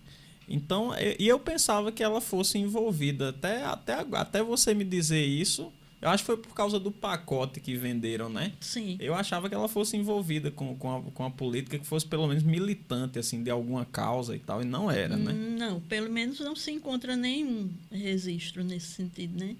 Então, 0.48 0.92
e 1.18 1.28
eu 1.28 1.38
pensava 1.38 1.92
que 1.92 2.02
ela 2.02 2.20
fosse 2.20 2.56
envolvida. 2.56 3.28
Até, 3.28 3.62
até, 3.62 4.06
até 4.12 4.42
você 4.42 4.72
me 4.72 4.82
dizer 4.82 5.22
isso, 5.22 5.70
eu 6.06 6.12
acho 6.12 6.22
que 6.22 6.26
foi 6.26 6.36
por 6.36 6.54
causa 6.54 6.78
do 6.78 6.92
pacote 6.92 7.58
que 7.58 7.74
venderam, 7.74 8.28
né? 8.28 8.52
Sim. 8.60 8.96
Eu 9.00 9.12
achava 9.12 9.48
que 9.48 9.54
ela 9.56 9.66
fosse 9.66 9.96
envolvida 9.96 10.52
com, 10.52 10.76
com, 10.76 10.96
a, 10.96 11.02
com 11.02 11.24
a 11.24 11.30
política, 11.30 11.78
que 11.80 11.86
fosse 11.86 12.06
pelo 12.06 12.28
menos 12.28 12.44
militante, 12.44 13.18
assim, 13.18 13.42
de 13.42 13.50
alguma 13.50 13.84
causa 13.84 14.36
e 14.36 14.38
tal, 14.38 14.62
e 14.62 14.64
não 14.64 14.88
era, 14.88 15.16
né? 15.16 15.32
Não, 15.32 15.80
pelo 15.80 16.08
menos 16.08 16.38
não 16.38 16.54
se 16.54 16.70
encontra 16.70 17.16
nenhum 17.16 17.68
registro 17.90 18.62
nesse 18.62 18.86
sentido, 18.86 19.36
né? 19.36 19.56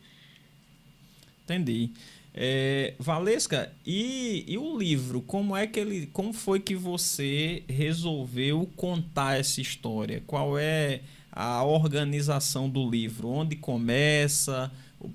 Entendi. 1.43 1.91
É, 2.33 2.95
Valesca, 2.97 3.73
e, 3.85 4.45
e, 4.47 4.57
o 4.57 4.79
livro? 4.79 5.23
Como 5.23 5.57
é 5.57 5.67
que 5.67 5.81
ele, 5.81 6.07
como 6.13 6.33
foi 6.33 6.61
que 6.61 6.77
você 6.77 7.65
resolveu 7.67 8.71
contar 8.77 9.41
essa 9.41 9.61
história? 9.61 10.23
Qual 10.29 10.57
é 10.57 11.01
a 11.33 11.65
organização 11.65 12.71
do 12.71 12.89
livro? 12.89 13.29
Onde 13.29 13.57
começa? 13.57 14.71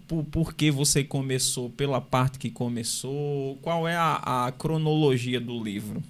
Por, 0.07 0.23
por 0.25 0.53
que 0.53 0.69
você 0.69 1.03
começou 1.03 1.69
pela 1.69 1.99
parte 1.99 2.37
que 2.39 2.49
começou? 2.49 3.57
Qual 3.61 3.87
é 3.87 3.95
a, 3.95 4.47
a 4.47 4.51
cronologia 4.51 5.39
do 5.39 5.61
livro? 5.63 6.03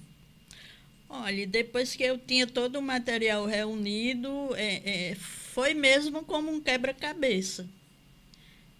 Olha, 1.08 1.46
depois 1.46 1.94
que 1.94 2.02
eu 2.02 2.18
tinha 2.18 2.46
todo 2.46 2.76
o 2.76 2.82
material 2.82 3.46
reunido, 3.46 4.54
é, 4.54 5.10
é, 5.10 5.14
foi 5.14 5.74
mesmo 5.74 6.22
como 6.24 6.50
um 6.50 6.60
quebra-cabeça 6.60 7.68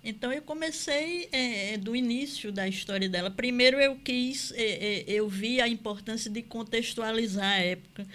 então 0.05 0.33
eu 0.33 0.43
comecei 0.43 1.29
é, 1.31 1.77
do 1.79 1.95
início 1.95 2.51
da 2.51 2.67
história 2.67 3.09
dela. 3.09 3.31
Primeiro 3.31 3.79
eu 3.79 3.97
quis, 3.97 4.51
é, 4.53 4.63
é, 4.63 5.05
eu 5.07 5.29
vi 5.29 5.61
a 5.61 5.69
importância 5.69 6.29
de 6.29 6.43
contextualizar 6.43 7.53
a 7.53 7.59
época, 7.59 8.07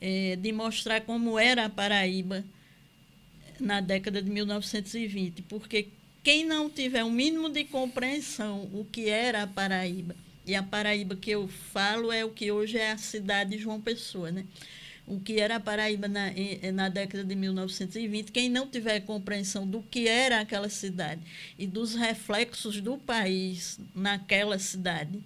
é, 0.00 0.34
de 0.34 0.50
mostrar 0.50 1.02
como 1.02 1.38
era 1.38 1.66
a 1.66 1.70
Paraíba 1.70 2.44
na 3.60 3.80
década 3.80 4.20
de 4.20 4.30
1920, 4.30 5.42
porque 5.42 5.88
quem 6.28 6.44
não 6.44 6.68
tiver 6.68 7.02
o 7.02 7.06
um 7.06 7.10
mínimo 7.10 7.48
de 7.48 7.64
compreensão 7.64 8.68
o 8.74 8.84
que 8.84 9.08
era 9.08 9.44
a 9.44 9.46
Paraíba, 9.46 10.14
e 10.44 10.54
a 10.54 10.62
Paraíba 10.62 11.16
que 11.16 11.30
eu 11.30 11.48
falo 11.48 12.12
é 12.12 12.22
o 12.22 12.28
que 12.28 12.52
hoje 12.52 12.76
é 12.76 12.90
a 12.90 12.98
cidade 12.98 13.52
de 13.52 13.58
João 13.62 13.80
Pessoa, 13.80 14.30
né? 14.30 14.44
o 15.06 15.18
que 15.18 15.40
era 15.40 15.56
a 15.56 15.60
Paraíba 15.60 16.06
na, 16.06 16.26
na 16.74 16.90
década 16.90 17.24
de 17.24 17.34
1920, 17.34 18.30
quem 18.30 18.50
não 18.50 18.68
tiver 18.68 19.00
compreensão 19.00 19.66
do 19.66 19.80
que 19.80 20.06
era 20.06 20.40
aquela 20.40 20.68
cidade 20.68 21.22
e 21.58 21.66
dos 21.66 21.94
reflexos 21.94 22.78
do 22.78 22.98
país 22.98 23.80
naquela 23.94 24.58
cidade, 24.58 25.18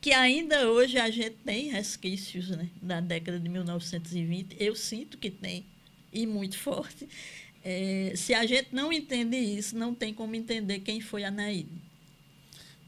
que 0.00 0.14
ainda 0.14 0.70
hoje 0.70 0.96
a 0.96 1.10
gente 1.10 1.36
tem 1.44 1.68
resquícios 1.68 2.48
né, 2.48 2.70
da 2.80 3.02
década 3.02 3.38
de 3.38 3.46
1920, 3.50 4.56
eu 4.58 4.74
sinto 4.74 5.18
que 5.18 5.28
tem, 5.28 5.66
e 6.10 6.26
muito 6.26 6.56
forte. 6.56 7.06
É, 7.64 8.12
se 8.16 8.34
a 8.34 8.46
gente 8.46 8.68
não 8.72 8.92
entende 8.92 9.36
isso, 9.36 9.76
não 9.76 9.94
tem 9.94 10.14
como 10.14 10.34
entender 10.34 10.80
quem 10.80 11.00
foi 11.00 11.24
a 11.24 11.30
Naíde. 11.30 11.88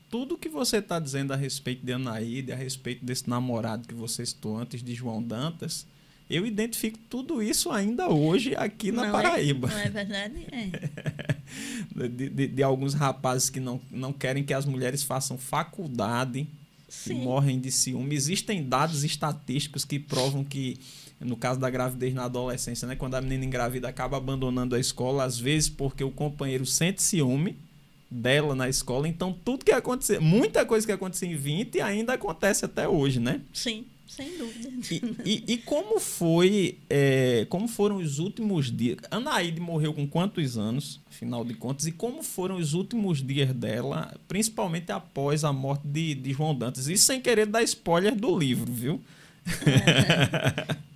Tudo 0.08 0.36
que 0.36 0.48
você 0.48 0.78
está 0.78 0.98
dizendo 0.98 1.32
a 1.32 1.36
respeito 1.36 1.86
de 1.86 1.92
Anaíde, 1.92 2.52
a 2.52 2.56
respeito 2.56 3.04
desse 3.04 3.30
namorado 3.30 3.86
que 3.86 3.94
você 3.94 4.26
citou 4.26 4.56
antes 4.58 4.82
de 4.82 4.92
João 4.92 5.22
Dantas, 5.22 5.86
eu 6.30 6.46
identifico 6.46 6.98
tudo 7.08 7.42
isso 7.42 7.70
ainda 7.70 8.08
hoje 8.08 8.54
aqui 8.54 8.92
na 8.92 9.02
não 9.02 9.08
é? 9.08 9.12
Paraíba. 9.22 9.68
É, 9.68 9.72
não 9.72 9.80
é 9.80 9.88
verdade? 9.88 10.46
É. 10.52 12.08
de, 12.08 12.28
de, 12.28 12.46
de, 12.46 12.62
alguns 12.62 12.94
rapazes 12.94 13.50
que 13.50 13.58
não, 13.58 13.80
não 13.90 14.12
querem 14.12 14.44
que 14.44 14.54
as 14.54 14.64
mulheres 14.64 15.02
façam 15.02 15.36
faculdade 15.36 16.46
Sim. 16.88 17.20
e 17.20 17.24
morrem 17.24 17.60
de 17.60 17.72
ciúme. 17.72 18.14
Existem 18.14 18.62
dados 18.62 19.02
estatísticos 19.02 19.84
que 19.84 19.98
provam 19.98 20.44
que, 20.44 20.78
no 21.20 21.36
caso 21.36 21.60
da 21.60 21.68
gravidez 21.68 22.14
na 22.14 22.24
adolescência, 22.24 22.88
né, 22.88 22.96
quando 22.96 23.14
a 23.14 23.20
menina 23.20 23.44
engravida 23.44 23.88
acaba 23.88 24.16
abandonando 24.16 24.74
a 24.74 24.80
escola, 24.80 25.24
às 25.24 25.38
vezes 25.38 25.68
porque 25.68 26.02
o 26.02 26.10
companheiro 26.10 26.64
sente 26.64 27.02
ciúme 27.02 27.58
dela 28.10 28.54
na 28.54 28.68
escola. 28.68 29.06
Então, 29.06 29.32
tudo 29.44 29.64
que 29.64 29.70
aconteceu, 29.70 30.20
muita 30.20 30.64
coisa 30.64 30.86
que 30.86 30.92
aconteceu 30.92 31.28
em 31.28 31.36
20 31.36 31.80
ainda 31.80 32.14
acontece 32.14 32.64
até 32.64 32.88
hoje, 32.88 33.20
né? 33.20 33.40
Sim. 33.52 33.84
Sem 34.10 34.36
dúvida. 34.36 34.68
E, 34.90 35.14
e, 35.24 35.52
e 35.52 35.58
como 35.58 36.00
foi, 36.00 36.78
é, 36.90 37.46
como 37.48 37.68
foram 37.68 37.98
os 37.98 38.18
últimos 38.18 38.68
dias? 38.68 38.98
Anaíde 39.08 39.60
morreu 39.60 39.94
com 39.94 40.04
quantos 40.04 40.58
anos, 40.58 41.00
afinal 41.08 41.44
de 41.44 41.54
contas, 41.54 41.86
e 41.86 41.92
como 41.92 42.20
foram 42.20 42.56
os 42.56 42.74
últimos 42.74 43.24
dias 43.24 43.52
dela, 43.54 44.12
principalmente 44.26 44.90
após 44.90 45.44
a 45.44 45.52
morte 45.52 45.86
de, 45.86 46.16
de 46.16 46.32
João 46.32 46.56
Dantas? 46.56 46.88
Isso 46.88 47.04
sem 47.04 47.20
querer 47.20 47.46
dar 47.46 47.62
spoiler 47.62 48.16
do 48.16 48.36
livro, 48.36 48.72
viu? 48.72 49.00
É, 49.64 50.74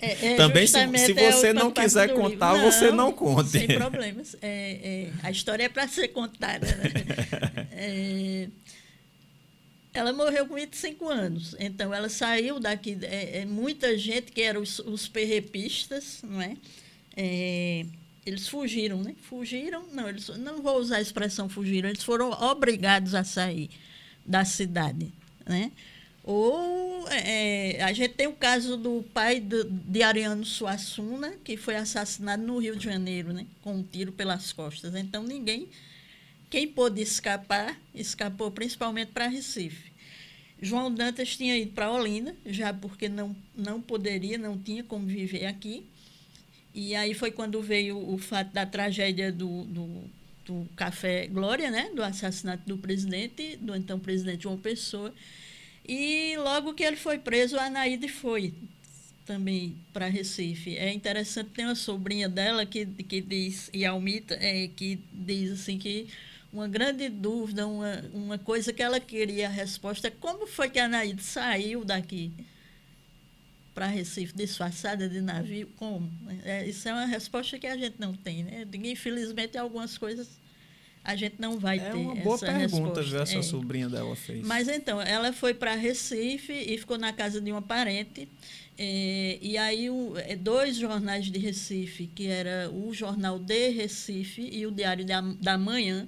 é, 0.00 0.34
Também, 0.36 0.66
se, 0.66 0.72
se 0.72 1.12
é 1.12 1.32
você 1.32 1.52
não 1.52 1.70
quiser 1.70 2.14
contar, 2.14 2.56
não, 2.56 2.70
você 2.70 2.90
não 2.90 3.12
conte. 3.12 3.50
Sem 3.50 3.68
problemas. 3.68 4.36
É, 4.40 4.48
é, 4.82 5.10
a 5.22 5.30
história 5.30 5.64
é 5.64 5.68
para 5.68 5.86
ser 5.88 6.08
contada. 6.08 6.66
Né? 6.66 6.90
É, 7.82 8.48
ela 9.94 10.12
morreu 10.12 10.46
com 10.46 10.54
25 10.54 11.08
anos. 11.08 11.56
Então, 11.58 11.94
ela 11.94 12.10
saiu 12.10 12.60
daqui. 12.60 12.98
É, 13.02 13.38
é 13.38 13.44
muita 13.46 13.96
gente 13.96 14.32
que 14.32 14.42
eram 14.42 14.60
os, 14.60 14.80
os 14.80 15.08
perrepistas, 15.08 16.20
não 16.22 16.42
é? 16.42 16.56
é? 17.16 17.86
Eles 18.24 18.46
fugiram, 18.48 19.02
né? 19.02 19.14
Fugiram, 19.22 19.82
não, 19.92 20.08
eles 20.08 20.28
não 20.36 20.62
vou 20.62 20.78
usar 20.78 20.96
a 20.96 21.00
expressão 21.00 21.48
fugiram, 21.48 21.88
eles 21.88 22.04
foram 22.04 22.30
obrigados 22.30 23.14
a 23.14 23.24
sair 23.24 23.70
da 24.26 24.44
cidade, 24.44 25.10
né? 25.46 25.72
Ou 26.22 27.08
é, 27.08 27.82
a 27.82 27.92
gente 27.92 28.14
tem 28.14 28.26
o 28.26 28.32
caso 28.32 28.76
do 28.76 29.02
pai 29.14 29.40
do, 29.40 29.64
de 29.64 30.02
Ariano 30.02 30.44
Suassuna, 30.44 31.34
que 31.42 31.56
foi 31.56 31.76
assassinado 31.76 32.42
no 32.42 32.58
Rio 32.58 32.76
de 32.76 32.84
Janeiro, 32.84 33.32
né? 33.32 33.46
Com 33.62 33.76
um 33.76 33.82
tiro 33.82 34.12
pelas 34.12 34.52
costas. 34.52 34.94
Então, 34.94 35.22
ninguém 35.22 35.68
quem 36.50 36.66
pôde 36.66 37.00
escapar, 37.00 37.80
escapou 37.94 38.50
principalmente 38.50 39.12
para 39.12 39.28
Recife. 39.28 39.92
João 40.60 40.92
Dantas 40.92 41.36
tinha 41.36 41.56
ido 41.56 41.70
para 41.70 41.90
Olinda, 41.90 42.34
já 42.44 42.74
porque 42.74 43.08
não, 43.08 43.34
não 43.56 43.80
poderia, 43.80 44.36
não 44.36 44.58
tinha 44.58 44.82
como 44.82 45.06
viver 45.06 45.46
aqui. 45.46 45.86
E 46.74 46.94
aí 46.96 47.14
foi 47.14 47.30
quando 47.30 47.62
veio 47.62 47.96
o 47.96 48.18
fato 48.18 48.52
da 48.52 48.66
tragédia 48.66 49.32
do, 49.32 49.64
do, 49.64 50.04
do 50.44 50.68
Café 50.74 51.28
Glória, 51.28 51.70
né? 51.70 51.90
do 51.94 52.02
assassinato 52.02 52.64
do 52.66 52.76
presidente, 52.76 53.56
do 53.56 53.74
então 53.74 53.98
presidente 53.98 54.42
João 54.42 54.58
Pessoa. 54.58 55.14
E 55.92 56.36
logo 56.36 56.72
que 56.72 56.84
ele 56.84 56.94
foi 56.94 57.18
preso, 57.18 57.58
a 57.58 57.64
Anaíde 57.64 58.06
foi 58.06 58.54
também 59.26 59.76
para 59.92 60.06
Recife. 60.06 60.76
É 60.76 60.92
interessante, 60.92 61.50
tem 61.50 61.64
uma 61.64 61.74
sobrinha 61.74 62.28
dela 62.28 62.64
que, 62.64 62.86
que 62.86 63.20
diz, 63.20 63.68
e 63.74 63.84
Almita, 63.84 64.34
é, 64.34 64.68
que 64.68 65.00
diz 65.12 65.50
assim 65.50 65.78
que 65.78 66.06
uma 66.52 66.68
grande 66.68 67.08
dúvida, 67.08 67.66
uma, 67.66 68.04
uma 68.14 68.38
coisa 68.38 68.72
que 68.72 68.80
ela 68.80 69.00
queria 69.00 69.48
a 69.48 69.50
resposta 69.50 70.06
é 70.06 70.12
como 70.12 70.46
foi 70.46 70.70
que 70.70 70.78
a 70.78 70.84
Anaíde 70.84 71.24
saiu 71.24 71.84
daqui 71.84 72.30
para 73.74 73.86
Recife 73.86 74.32
disfarçada 74.32 75.08
de 75.08 75.20
navio? 75.20 75.68
Como? 75.76 76.08
É, 76.44 76.68
isso 76.68 76.88
é 76.88 76.92
uma 76.92 77.06
resposta 77.06 77.58
que 77.58 77.66
a 77.66 77.76
gente 77.76 77.96
não 77.98 78.14
tem, 78.14 78.44
né? 78.44 78.64
Infelizmente, 78.84 79.58
algumas 79.58 79.98
coisas 79.98 80.28
a 81.02 81.16
gente 81.16 81.36
não 81.38 81.58
vai 81.58 81.78
é 81.78 81.80
ter. 81.80 81.90
É 81.90 81.94
uma 81.94 82.14
boa 82.14 82.38
pergunta, 82.38 83.02
viu, 83.02 83.20
essa 83.20 83.38
é. 83.38 83.42
sobrinha 83.42 83.88
dela 83.88 84.14
fez. 84.14 84.46
Mas 84.46 84.68
então, 84.68 85.00
ela 85.00 85.32
foi 85.32 85.54
para 85.54 85.74
Recife 85.74 86.52
e 86.52 86.76
ficou 86.78 86.98
na 86.98 87.12
casa 87.12 87.40
de 87.40 87.50
uma 87.50 87.62
parente. 87.62 88.28
É, 88.78 89.38
e 89.40 89.58
aí, 89.58 89.90
o, 89.90 90.14
é, 90.16 90.36
dois 90.36 90.76
jornais 90.76 91.30
de 91.30 91.38
Recife, 91.38 92.06
que 92.06 92.26
era 92.26 92.70
o 92.70 92.92
Jornal 92.92 93.38
de 93.38 93.70
Recife 93.70 94.48
e 94.52 94.66
o 94.66 94.70
Diário 94.70 95.04
da, 95.04 95.20
da 95.20 95.58
Manhã, 95.58 96.06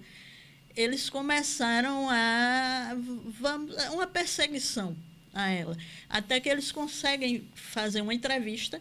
eles 0.77 1.11
começaram 1.11 2.09
a 2.11 2.97
vamos, 3.41 3.75
uma 3.93 4.07
perseguição 4.07 4.97
a 5.35 5.51
ela, 5.51 5.77
até 6.09 6.41
que 6.41 6.49
eles 6.49 6.73
conseguem 6.73 7.47
fazer 7.55 8.01
uma 8.01 8.15
entrevista 8.15 8.81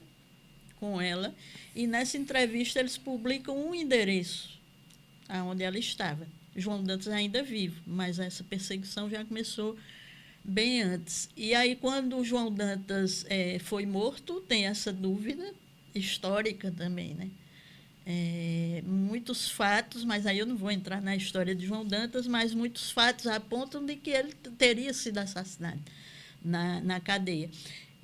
com 0.80 1.02
ela. 1.02 1.34
E 1.74 1.88
nessa 1.88 2.18
entrevista 2.18 2.80
eles 2.80 2.98
publicam 2.98 3.58
um 3.58 3.74
endereço 3.74 4.51
aonde 5.32 5.64
ela 5.64 5.80
estava. 5.80 6.28
João 6.56 6.84
Dantas 6.84 7.08
ainda 7.08 7.42
vivo, 7.42 7.82
mas 7.88 8.20
essa 8.20 8.44
perseguição 8.44 9.10
já 9.10 9.24
começou 9.24 9.78
bem 10.44 10.82
antes. 10.82 11.30
E 11.36 11.56
aí, 11.56 11.76
quando 11.76 12.24
João 12.24 12.52
Dantas 12.52 13.26
é, 13.30 13.58
foi 13.60 13.86
morto, 13.86 14.42
tem 14.42 14.66
essa 14.66 14.92
dúvida 14.92 15.54
histórica 15.96 16.72
também, 16.72 17.14
né? 17.14 17.30
É, 18.06 18.82
muitos 18.86 19.50
fatos, 19.50 20.04
mas 20.04 20.26
aí 20.26 20.40
eu 20.40 20.46
não 20.46 20.58
vou 20.58 20.72
entrar 20.72 21.02
na 21.02 21.16
história 21.16 21.54
de 21.54 21.66
João 21.66 21.86
Dantas, 21.86 22.28
mas 22.28 22.54
muitos 22.54 22.92
fatos 22.92 23.28
apontam 23.28 23.86
de 23.86 23.96
que 23.96 24.10
ele 24.10 24.34
teria 24.58 24.94
sido 24.94 25.20
assassinado 25.20 25.80
na, 26.44 26.82
na 26.82 27.00
cadeia. 27.00 27.50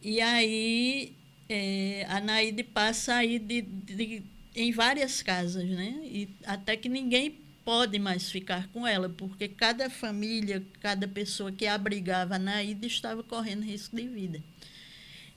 E 0.04 0.22
aí 0.22 1.16
é, 1.50 2.06
a 2.10 2.20
Naide 2.20 2.64
passa 2.64 3.16
aí 3.16 3.40
de, 3.40 3.62
de, 3.62 4.24
em 4.58 4.72
várias 4.72 5.22
casas, 5.22 5.70
né? 5.70 6.02
E 6.04 6.30
até 6.44 6.76
que 6.76 6.90
ninguém 6.90 7.40
pode 7.64 8.00
mais 8.00 8.32
ficar 8.32 8.68
com 8.70 8.88
ela, 8.88 9.08
porque 9.08 9.48
cada 9.48 9.90
família, 9.90 10.66
cada 10.82 11.08
pessoa 11.08 11.52
que 11.52 11.68
abrigava 11.68 12.36
a 12.36 12.40
Naide 12.40 12.88
estava 12.88 13.22
correndo 13.22 13.62
risco 13.62 13.96
de 13.96 14.08
vida. 14.08 14.42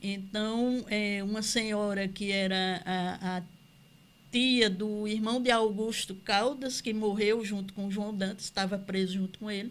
Então, 0.02 0.87
é, 0.88 1.22
uma 1.22 1.42
senhora 1.42 2.09
que 2.09 2.33
era 2.33 2.83
a, 2.87 3.37
a 3.37 3.42
tia 4.33 4.70
do 4.70 5.06
irmão 5.06 5.42
de 5.42 5.50
Augusto 5.50 6.14
Caldas, 6.14 6.80
que 6.80 6.94
morreu 6.94 7.44
junto 7.44 7.74
com 7.74 7.90
João 7.90 8.14
Dantas, 8.14 8.44
estava 8.44 8.78
preso 8.78 9.14
junto 9.14 9.38
com 9.38 9.50
ele, 9.50 9.70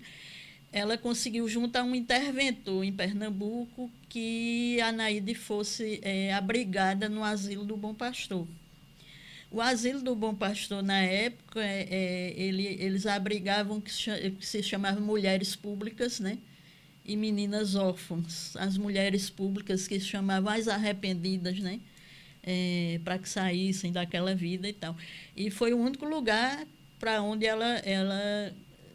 ela 0.71 0.97
conseguiu 0.97 1.47
juntar 1.47 1.83
um 1.83 1.95
interventor 1.95 2.83
em 2.83 2.93
Pernambuco 2.93 3.89
que 4.07 4.79
a 4.81 4.91
Naide 4.91 5.33
fosse 5.33 5.99
é, 6.03 6.33
abrigada 6.33 7.09
no 7.09 7.23
asilo 7.23 7.65
do 7.65 7.75
Bom 7.75 7.95
Pastor. 7.95 8.47
O 9.51 9.62
asilo 9.62 10.01
do 10.01 10.15
Bom 10.15 10.35
Pastor, 10.35 10.83
na 10.83 10.99
época, 11.01 11.59
é, 11.63 11.88
é 11.89 12.33
ele, 12.38 12.65
eles 12.65 13.07
abrigavam 13.07 13.81
que 13.81 13.91
que 14.31 14.45
se 14.45 14.62
chamavam 14.62 15.01
mulheres 15.01 15.55
públicas, 15.55 16.19
né? 16.19 16.38
E 17.03 17.17
meninas 17.17 17.73
órfãs. 17.75 18.55
As 18.55 18.77
mulheres 18.77 19.29
públicas 19.29 19.88
que 19.88 19.99
se 19.99 20.05
chamavam 20.05 20.53
as 20.53 20.67
arrependidas, 20.67 21.59
né? 21.59 21.79
É, 22.43 22.99
para 23.03 23.17
que 23.17 23.27
saíssem 23.27 23.91
daquela 23.91 24.35
vida 24.35 24.69
e 24.69 24.73
tal. 24.73 24.95
E 25.35 25.49
foi 25.49 25.73
o 25.73 25.79
único 25.79 26.05
lugar 26.05 26.65
para 26.99 27.21
onde 27.21 27.45
ela, 27.45 27.77
ela 27.79 28.53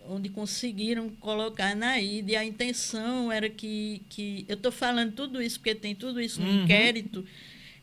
onde 0.09 0.29
conseguiram 0.29 1.11
colocar 1.17 1.75
na 1.75 2.01
ida 2.01 2.33
e 2.33 2.37
a 2.37 2.45
intenção 2.45 3.33
era 3.33 3.49
que, 3.49 4.03
que 4.09 4.45
eu 4.49 4.55
estou 4.55 4.71
falando 4.71 5.13
tudo 5.13 5.43
isso 5.43 5.59
porque 5.59 5.75
tem 5.75 5.95
tudo 5.95 6.21
isso 6.21 6.41
no 6.41 6.47
uhum. 6.47 6.65
inquérito 6.65 7.25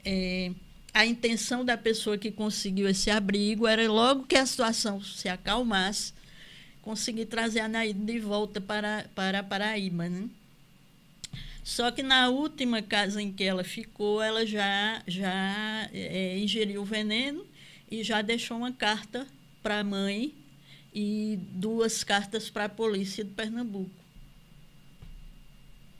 é, 0.05 0.51
a 0.93 1.05
intenção 1.05 1.63
da 1.63 1.77
pessoa 1.77 2.17
que 2.17 2.31
conseguiu 2.31 2.87
esse 2.87 3.09
abrigo 3.09 3.67
era 3.67 3.89
logo 3.89 4.23
que 4.23 4.35
a 4.35 4.45
situação 4.45 5.01
se 5.01 5.29
acalmasse 5.29 6.13
conseguir 6.81 7.27
trazer 7.27 7.59
a 7.59 7.67
Naída 7.67 8.03
de 8.03 8.19
volta 8.19 8.59
para, 8.59 9.05
para 9.13 9.39
a 9.39 9.43
Paraíba, 9.43 10.09
né? 10.09 10.27
Só 11.63 11.91
que 11.91 12.01
na 12.01 12.27
última 12.29 12.81
casa 12.81 13.21
em 13.21 13.31
que 13.31 13.43
ela 13.43 13.63
ficou, 13.63 14.21
ela 14.21 14.45
já, 14.45 15.01
já 15.05 15.89
é, 15.93 16.37
ingeriu 16.39 16.81
o 16.81 16.85
veneno 16.85 17.45
e 17.89 18.03
já 18.03 18.21
deixou 18.21 18.57
uma 18.57 18.71
carta 18.71 19.27
para 19.61 19.79
a 19.79 19.83
mãe 19.83 20.33
e 20.93 21.37
duas 21.53 22.03
cartas 22.03 22.49
para 22.49 22.65
a 22.65 22.69
polícia 22.69 23.23
de 23.23 23.29
Pernambuco. 23.31 24.00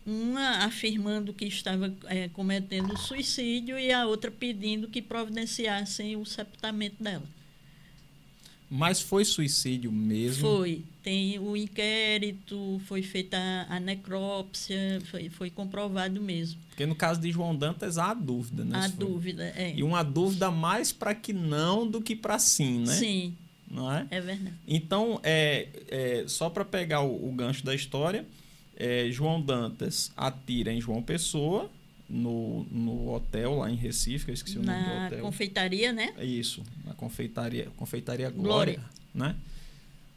Uma 0.06 0.66
afirmando 0.66 1.34
que 1.34 1.46
estava 1.46 1.94
é, 2.06 2.28
cometendo 2.30 2.98
suicídio 2.98 3.78
e 3.78 3.92
a 3.92 4.06
outra 4.06 4.32
pedindo 4.32 4.88
que 4.88 5.02
providenciassem 5.02 6.16
o 6.16 6.26
sepultamento 6.26 7.04
dela. 7.04 7.28
Mas 8.74 9.02
foi 9.02 9.26
suicídio 9.26 9.92
mesmo? 9.92 10.48
Foi. 10.48 10.86
Tem 11.04 11.38
o 11.38 11.58
inquérito, 11.58 12.82
foi 12.86 13.04
feita 13.04 13.36
a, 13.38 13.76
a 13.76 13.80
necrópsia, 13.82 15.02
foi, 15.12 15.28
foi 15.28 15.50
comprovado 15.50 16.22
mesmo. 16.22 16.58
Porque 16.70 16.86
no 16.86 16.96
caso 16.96 17.20
de 17.20 17.30
João 17.30 17.54
Dantas 17.54 17.98
há 17.98 18.14
dúvida, 18.14 18.64
né? 18.64 18.80
Há 18.80 18.88
dúvida, 18.88 19.44
é. 19.58 19.74
E 19.76 19.84
uma 19.84 20.04
dúvida 20.04 20.50
mais 20.50 20.94
para 20.94 21.14
que 21.14 21.34
não 21.34 21.86
do 21.86 22.02
que 22.02 22.16
para 22.16 22.40
sim, 22.40 22.80
né? 22.80 22.94
Sim, 22.94 23.36
não 23.70 23.92
é? 23.92 24.08
É 24.10 24.22
verdade. 24.22 24.56
Então, 24.66 25.20
é, 25.22 25.68
é 25.90 26.24
só 26.28 26.50
para 26.50 26.64
pegar 26.64 27.02
o, 27.02 27.28
o, 27.28 27.32
gancho 27.34 27.66
da 27.66 27.76
história, 27.76 28.26
é, 28.76 29.10
João 29.12 29.42
Dantas 29.42 30.12
atira 30.16 30.72
em 30.72 30.82
João 30.82 31.02
Pessoa, 31.02 31.70
no, 32.10 32.66
no 32.66 33.14
hotel 33.14 33.60
lá 33.60 33.72
em 33.72 33.76
Recife, 33.76 34.26
que 34.26 34.32
eu 34.32 34.36
esqueci 34.36 34.58
o 34.58 34.64
nome 34.64 34.84
do 34.84 34.90
hotel. 34.90 35.18
Na 35.18 35.24
confeitaria, 35.24 35.94
né? 35.94 36.14
É 36.18 36.26
isso, 36.26 36.62
na 36.86 36.94
confeitaria, 36.94 37.70
confeitaria 37.78 38.30
Glória, 38.30 38.74
Glória, 38.74 38.90
né? 39.14 39.36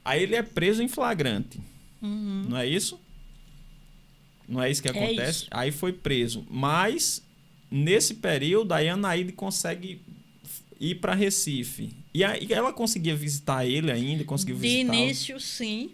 Aí 0.04 0.22
ele 0.22 0.34
é 0.34 0.42
preso 0.42 0.82
em 0.82 0.88
flagrante, 0.88 1.60
uhum. 2.02 2.46
não 2.48 2.56
é 2.56 2.66
isso? 2.66 3.00
Não 4.48 4.62
é 4.62 4.70
isso 4.70 4.82
que 4.82 4.88
é 4.88 4.90
acontece? 4.90 5.20
É 5.20 5.30
isso. 5.30 5.46
Aí 5.50 5.70
foi 5.70 5.92
preso, 5.92 6.44
mas 6.50 7.22
nesse 7.70 8.14
período 8.14 8.72
a 8.72 8.78
Anaíde 8.78 9.32
consegue 9.32 10.00
ir 10.80 10.96
para 10.96 11.14
Recife. 11.14 11.92
E 12.12 12.22
aí 12.22 12.46
ela 12.50 12.72
conseguia 12.72 13.16
visitar 13.16 13.64
ele 13.66 13.90
ainda, 13.90 14.24
conseguiu 14.24 14.56
visitar. 14.56 14.92
De 14.92 14.98
início, 14.98 15.40
sim. 15.40 15.90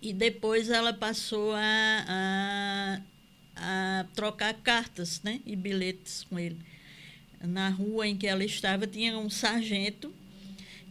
E 0.00 0.12
depois 0.12 0.68
ela 0.68 0.92
passou 0.92 1.52
a, 1.54 2.04
a, 2.08 3.00
a, 3.56 4.06
trocar 4.14 4.54
cartas 4.54 5.22
né? 5.22 5.40
e 5.46 5.56
bilhetes 5.56 6.24
com 6.24 6.38
ele. 6.38 6.58
Na 7.40 7.68
rua 7.68 8.06
em 8.06 8.16
que 8.16 8.26
ela 8.26 8.44
estava, 8.44 8.86
tinha 8.86 9.18
um 9.18 9.30
sargento 9.30 10.12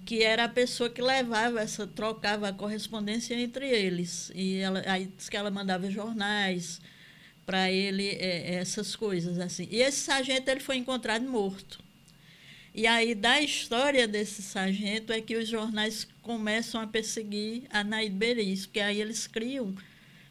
que 0.05 0.21
era 0.21 0.45
a 0.45 0.49
pessoa 0.49 0.89
que 0.89 1.01
levava 1.01 1.61
essa, 1.61 1.87
trocava 1.87 2.49
a 2.49 2.53
correspondência 2.53 3.35
entre 3.35 3.67
eles. 3.67 4.31
E 4.35 4.57
ela, 4.57 4.83
aí 4.85 5.09
disse 5.15 5.29
que 5.29 5.37
ela 5.37 5.49
mandava 5.49 5.89
jornais 5.89 6.81
para 7.45 7.71
ele, 7.71 8.09
é, 8.09 8.55
essas 8.55 8.95
coisas 8.95 9.39
assim. 9.39 9.67
E 9.71 9.81
esse 9.81 9.99
sargento 9.99 10.49
ele 10.49 10.59
foi 10.59 10.77
encontrado 10.77 11.23
morto. 11.23 11.82
E 12.73 12.87
aí, 12.87 13.13
da 13.13 13.39
história 13.39 14.07
desse 14.07 14.41
sargento, 14.41 15.13
é 15.13 15.21
que 15.21 15.35
os 15.35 15.47
jornais 15.47 16.07
começam 16.21 16.81
a 16.81 16.87
perseguir 16.87 17.63
a 17.69 17.83
Naide 17.83 18.15
Beris, 18.15 18.65
porque 18.65 18.79
aí 18.79 18.99
eles 18.99 19.27
criam 19.27 19.75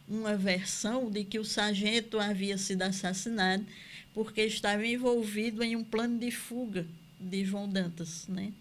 uma 0.08 0.36
versão 0.36 1.10
de 1.10 1.24
que 1.24 1.38
o 1.38 1.44
sargento 1.44 2.18
havia 2.18 2.58
sido 2.58 2.82
assassinado 2.82 3.64
porque 4.12 4.42
estava 4.42 4.86
envolvido 4.86 5.62
em 5.62 5.76
um 5.76 5.84
plano 5.84 6.18
de 6.18 6.30
fuga 6.30 6.86
de 7.18 7.44
João 7.44 7.68
Dantas, 7.68 8.26
né? 8.28 8.52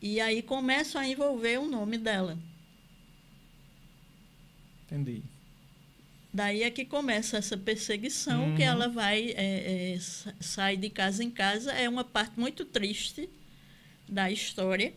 E 0.00 0.20
aí 0.20 0.42
começam 0.42 1.00
a 1.00 1.06
envolver 1.06 1.58
o 1.58 1.68
nome 1.68 1.98
dela. 1.98 2.38
Entendi. 4.86 5.22
Daí 6.32 6.62
é 6.62 6.70
que 6.70 6.84
começa 6.86 7.36
essa 7.36 7.58
perseguição, 7.58 8.48
uhum. 8.48 8.56
que 8.56 8.62
ela 8.62 8.88
vai, 8.88 9.34
é, 9.36 9.94
é, 9.94 9.98
sai 10.40 10.78
de 10.78 10.88
casa 10.88 11.22
em 11.22 11.30
casa. 11.30 11.72
É 11.72 11.86
uma 11.88 12.04
parte 12.04 12.40
muito 12.40 12.64
triste 12.64 13.28
da 14.08 14.30
história. 14.30 14.94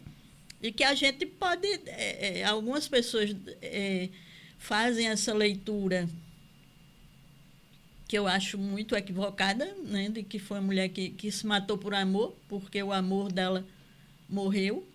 E 0.61 0.71
que 0.71 0.83
a 0.83 0.95
gente 0.95 1.25
pode. 1.25 1.67
É, 1.87 2.39
é 2.39 2.43
algumas 2.45 2.87
pessoas 2.87 3.35
é, 3.61 4.09
fazem 4.57 5.07
essa 5.07 5.33
leitura 5.33 6.07
que 8.07 8.17
eu 8.17 8.27
acho 8.27 8.57
muito 8.57 8.95
equivocada, 8.95 9.65
né, 9.83 10.09
de 10.09 10.23
que 10.23 10.39
foi 10.39 10.57
uma 10.57 10.67
mulher 10.67 10.89
que, 10.89 11.09
que 11.09 11.31
se 11.31 11.45
matou 11.45 11.77
por 11.77 11.93
amor, 11.93 12.35
porque 12.47 12.81
o 12.81 12.93
amor 12.93 13.31
dela 13.31 13.65
morreu. 14.29 14.87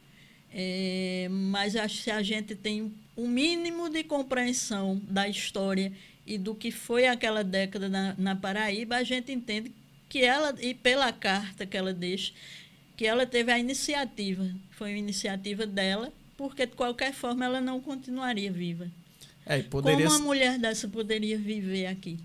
É, 0.53 1.29
mas 1.31 1.77
acho 1.77 1.99
que 1.99 2.03
se 2.05 2.11
a 2.11 2.23
gente 2.23 2.55
tem 2.55 2.93
um 3.17 3.29
mínimo 3.29 3.89
de 3.89 4.03
compreensão 4.03 5.01
da 5.05 5.29
história 5.29 5.93
e 6.31 6.39
do 6.39 6.55
que 6.55 6.71
foi 6.71 7.09
aquela 7.09 7.43
década 7.43 7.89
na, 7.89 8.15
na 8.17 8.37
Paraíba, 8.37 8.95
a 8.95 9.03
gente 9.03 9.33
entende 9.33 9.73
que 10.09 10.21
ela, 10.21 10.55
e 10.61 10.73
pela 10.73 11.13
carta 11.13 11.67
que 11.67 11.77
ela 11.77 11.93
deixa, 11.93 12.33
que 12.97 13.05
ela 13.05 13.27
teve 13.27 13.51
a 13.51 13.59
iniciativa, 13.59 14.49
foi 14.71 14.93
uma 14.93 14.99
iniciativa 14.99 15.67
dela, 15.67 16.13
porque 16.37 16.67
de 16.67 16.77
qualquer 16.77 17.13
forma 17.13 17.45
ela 17.45 17.61
não 17.61 17.81
continuaria 17.81 18.53
viva. 18.53 18.89
É, 19.45 19.61
poderia... 19.61 20.07
Como 20.07 20.19
uma 20.19 20.25
mulher 20.25 20.57
dessa 20.57 20.87
poderia 20.87 21.37
viver 21.37 21.87
aqui? 21.87 22.21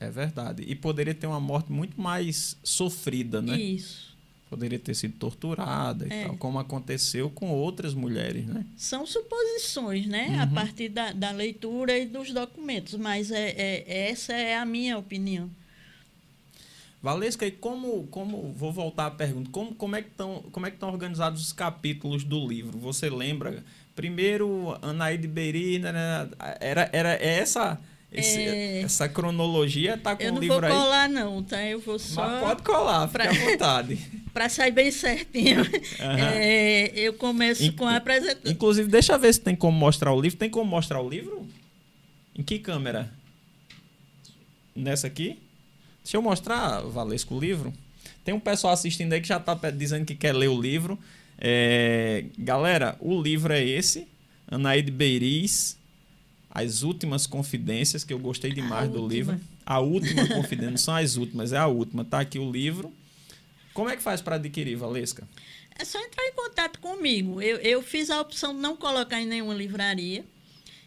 É 0.00 0.10
verdade. 0.10 0.64
E 0.66 0.74
poderia 0.74 1.14
ter 1.14 1.28
uma 1.28 1.40
morte 1.40 1.70
muito 1.70 2.00
mais 2.00 2.56
sofrida, 2.64 3.40
né? 3.40 3.56
Isso 3.56 4.15
poderia 4.48 4.78
ter 4.78 4.94
sido 4.94 5.14
torturada 5.18 6.06
e 6.06 6.12
é. 6.12 6.24
tal, 6.24 6.36
como 6.36 6.58
aconteceu 6.58 7.30
com 7.30 7.50
outras 7.50 7.94
mulheres, 7.94 8.46
né? 8.46 8.64
São 8.76 9.06
suposições, 9.06 10.06
né? 10.06 10.28
Uhum. 10.28 10.42
A 10.42 10.46
partir 10.46 10.88
da, 10.88 11.12
da, 11.12 11.30
leitura 11.30 11.98
e 11.98 12.06
dos 12.06 12.32
documentos, 12.32 12.94
mas 12.94 13.30
é, 13.30 13.50
é, 13.50 14.08
essa 14.10 14.32
é 14.32 14.56
a 14.56 14.64
minha 14.64 14.96
opinião. 14.96 15.50
Valesca, 17.02 17.46
e 17.46 17.50
como, 17.50 18.06
como 18.08 18.52
vou 18.52 18.72
voltar 18.72 19.06
à 19.06 19.10
pergunta, 19.10 19.50
como, 19.50 19.74
como 19.74 19.96
é 19.96 20.02
que 20.02 20.08
estão 20.08 20.42
como 20.50 20.66
é 20.66 20.70
que 20.70 20.76
estão 20.76 20.90
organizados 20.90 21.42
os 21.42 21.52
capítulos 21.52 22.24
do 22.24 22.46
livro? 22.46 22.78
Você 22.78 23.10
lembra? 23.10 23.62
Primeiro, 23.94 24.76
Anaíde 24.82 25.26
Beri, 25.26 25.78
né, 25.78 25.92
né, 25.92 26.30
era, 26.60 26.90
era 26.92 27.12
essa 27.14 27.80
Esse, 28.12 28.40
é... 28.40 28.80
Essa 28.82 29.08
cronologia 29.08 29.98
tá 29.98 30.16
com 30.16 30.22
o 30.24 30.38
livro 30.38 30.64
aí. 30.64 30.70
Eu 30.72 30.74
não 30.74 30.76
vou 30.76 30.84
colar 30.84 31.08
não, 31.08 31.42
tá? 31.42 31.62
Eu 31.64 31.80
vou 31.80 31.98
só... 31.98 32.26
Mas 32.26 32.40
pode 32.40 32.62
colar, 32.62 33.08
fica 33.08 33.24
pra... 33.24 33.30
à 33.30 33.34
vontade. 33.34 33.98
Para 34.32 34.48
sair 34.48 34.70
bem 34.70 34.90
certinho. 34.90 35.60
Uhum. 35.60 36.18
É, 36.18 36.90
eu 36.94 37.14
começo 37.14 37.72
com 37.72 37.86
a 37.86 37.96
apresentação. 37.96 38.52
Inclusive, 38.52 38.88
deixa 38.88 39.14
eu 39.14 39.18
ver 39.18 39.32
se 39.32 39.40
tem 39.40 39.56
como 39.56 39.76
mostrar 39.76 40.12
o 40.12 40.20
livro. 40.20 40.38
Tem 40.38 40.50
como 40.50 40.70
mostrar 40.70 41.00
o 41.00 41.08
livro? 41.08 41.48
Em 42.34 42.42
que 42.42 42.58
câmera? 42.58 43.10
Nessa 44.74 45.06
aqui? 45.06 45.38
Deixa 46.04 46.18
eu 46.18 46.22
mostrar, 46.22 46.80
Valesco, 46.82 47.34
o 47.34 47.40
livro. 47.40 47.72
Tem 48.24 48.34
um 48.34 48.40
pessoal 48.40 48.74
assistindo 48.74 49.12
aí 49.14 49.20
que 49.22 49.28
já 49.28 49.38
está 49.38 49.54
dizendo 49.70 50.04
que 50.04 50.14
quer 50.14 50.34
ler 50.34 50.48
o 50.48 50.60
livro. 50.60 50.98
É, 51.38 52.26
galera, 52.38 52.94
o 53.00 53.20
livro 53.20 53.52
é 53.52 53.64
esse. 53.64 54.06
Anaíde 54.48 54.90
Beiriz, 54.90 55.75
As 56.56 56.82
Últimas 56.82 57.26
Confidências, 57.26 58.02
que 58.02 58.14
eu 58.14 58.18
gostei 58.18 58.50
demais 58.50 58.84
a 58.84 58.92
do 58.92 59.02
última. 59.02 59.34
livro. 59.34 59.40
A 59.66 59.78
última 59.78 60.26
confidência, 60.26 60.70
não 60.70 60.78
são 60.78 60.96
as 60.96 61.16
últimas, 61.16 61.52
é 61.52 61.58
a 61.58 61.66
última. 61.66 62.02
Tá 62.02 62.20
aqui 62.20 62.38
o 62.38 62.50
livro. 62.50 62.90
Como 63.74 63.90
é 63.90 63.96
que 63.96 64.02
faz 64.02 64.22
para 64.22 64.36
adquirir, 64.36 64.74
Valesca? 64.74 65.28
É 65.78 65.84
só 65.84 66.00
entrar 66.00 66.24
em 66.24 66.32
contato 66.32 66.80
comigo. 66.80 67.42
Eu, 67.42 67.58
eu 67.58 67.82
fiz 67.82 68.08
a 68.08 68.22
opção 68.22 68.54
de 68.54 68.60
não 68.60 68.74
colocar 68.74 69.20
em 69.20 69.26
nenhuma 69.26 69.52
livraria. 69.52 70.24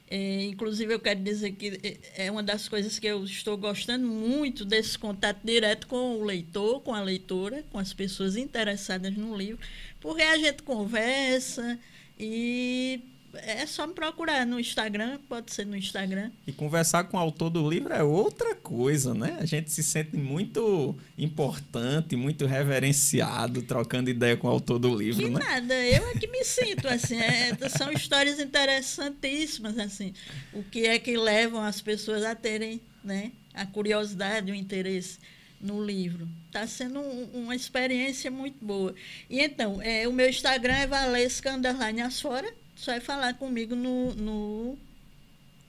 É, 0.09 0.45
inclusive, 0.45 0.91
eu 0.91 0.99
quero 0.99 1.19
dizer 1.19 1.51
que 1.51 1.79
é, 1.83 2.25
é 2.25 2.31
uma 2.31 2.41
das 2.41 2.67
coisas 2.67 2.97
que 2.97 3.05
eu 3.05 3.23
estou 3.23 3.55
gostando 3.55 4.07
muito 4.07 4.65
desse 4.65 4.97
contato 4.97 5.37
direto 5.43 5.85
com 5.85 6.19
o 6.19 6.25
leitor, 6.25 6.81
com 6.81 6.95
a 6.95 7.01
leitora, 7.03 7.63
com 7.71 7.77
as 7.77 7.93
pessoas 7.93 8.35
interessadas 8.35 9.15
no 9.15 9.37
livro, 9.37 9.59
porque 10.01 10.23
a 10.23 10.35
gente 10.35 10.63
conversa 10.63 11.77
e 12.19 13.01
é 13.33 13.65
só 13.65 13.85
me 13.85 13.93
procurar 13.93 14.45
no 14.45 14.59
Instagram, 14.59 15.19
pode 15.27 15.53
ser 15.53 15.65
no 15.65 15.75
Instagram. 15.75 16.31
E 16.45 16.51
conversar 16.51 17.03
com 17.05 17.17
o 17.17 17.19
autor 17.19 17.49
do 17.49 17.69
livro 17.69 17.93
é 17.93 18.03
outra 18.03 18.55
coisa, 18.55 19.13
né? 19.13 19.37
A 19.39 19.45
gente 19.45 19.71
se 19.71 19.83
sente 19.83 20.15
muito 20.15 20.95
importante, 21.17 22.15
muito 22.15 22.45
reverenciado, 22.45 23.61
trocando 23.61 24.09
ideia 24.09 24.35
com 24.37 24.47
o 24.47 24.51
autor 24.51 24.79
do 24.79 24.95
livro, 24.95 25.23
que 25.23 25.29
né? 25.29 25.39
nada, 25.39 25.73
eu 25.73 26.07
é 26.09 26.13
que 26.13 26.27
me 26.27 26.43
sinto, 26.43 26.87
assim, 26.87 27.17
é, 27.17 27.55
são 27.69 27.91
histórias 27.91 28.39
interessantíssimas, 28.39 29.77
assim. 29.77 30.13
O 30.53 30.63
que 30.63 30.85
é 30.85 30.97
que 30.99 31.17
levam 31.17 31.61
as 31.61 31.81
pessoas 31.81 32.23
a 32.23 32.35
terem, 32.35 32.81
né, 33.03 33.31
a 33.53 33.65
curiosidade, 33.65 34.51
o 34.51 34.55
interesse 34.55 35.19
no 35.59 35.83
livro. 35.83 36.27
Está 36.47 36.65
sendo 36.65 36.99
um, 36.99 37.29
uma 37.33 37.55
experiência 37.55 38.31
muito 38.31 38.63
boa. 38.63 38.95
E 39.29 39.39
então, 39.39 39.81
é, 39.81 40.07
o 40.07 40.13
meu 40.13 40.29
Instagram 40.29 40.73
é 40.73 40.87
Valesca 40.87 41.53
Underline 41.53 42.01
Asfora, 42.01 42.51
só 42.79 42.93
é 42.93 42.99
falar 42.99 43.33
comigo 43.33 43.75
no, 43.75 44.13
no, 44.15 44.77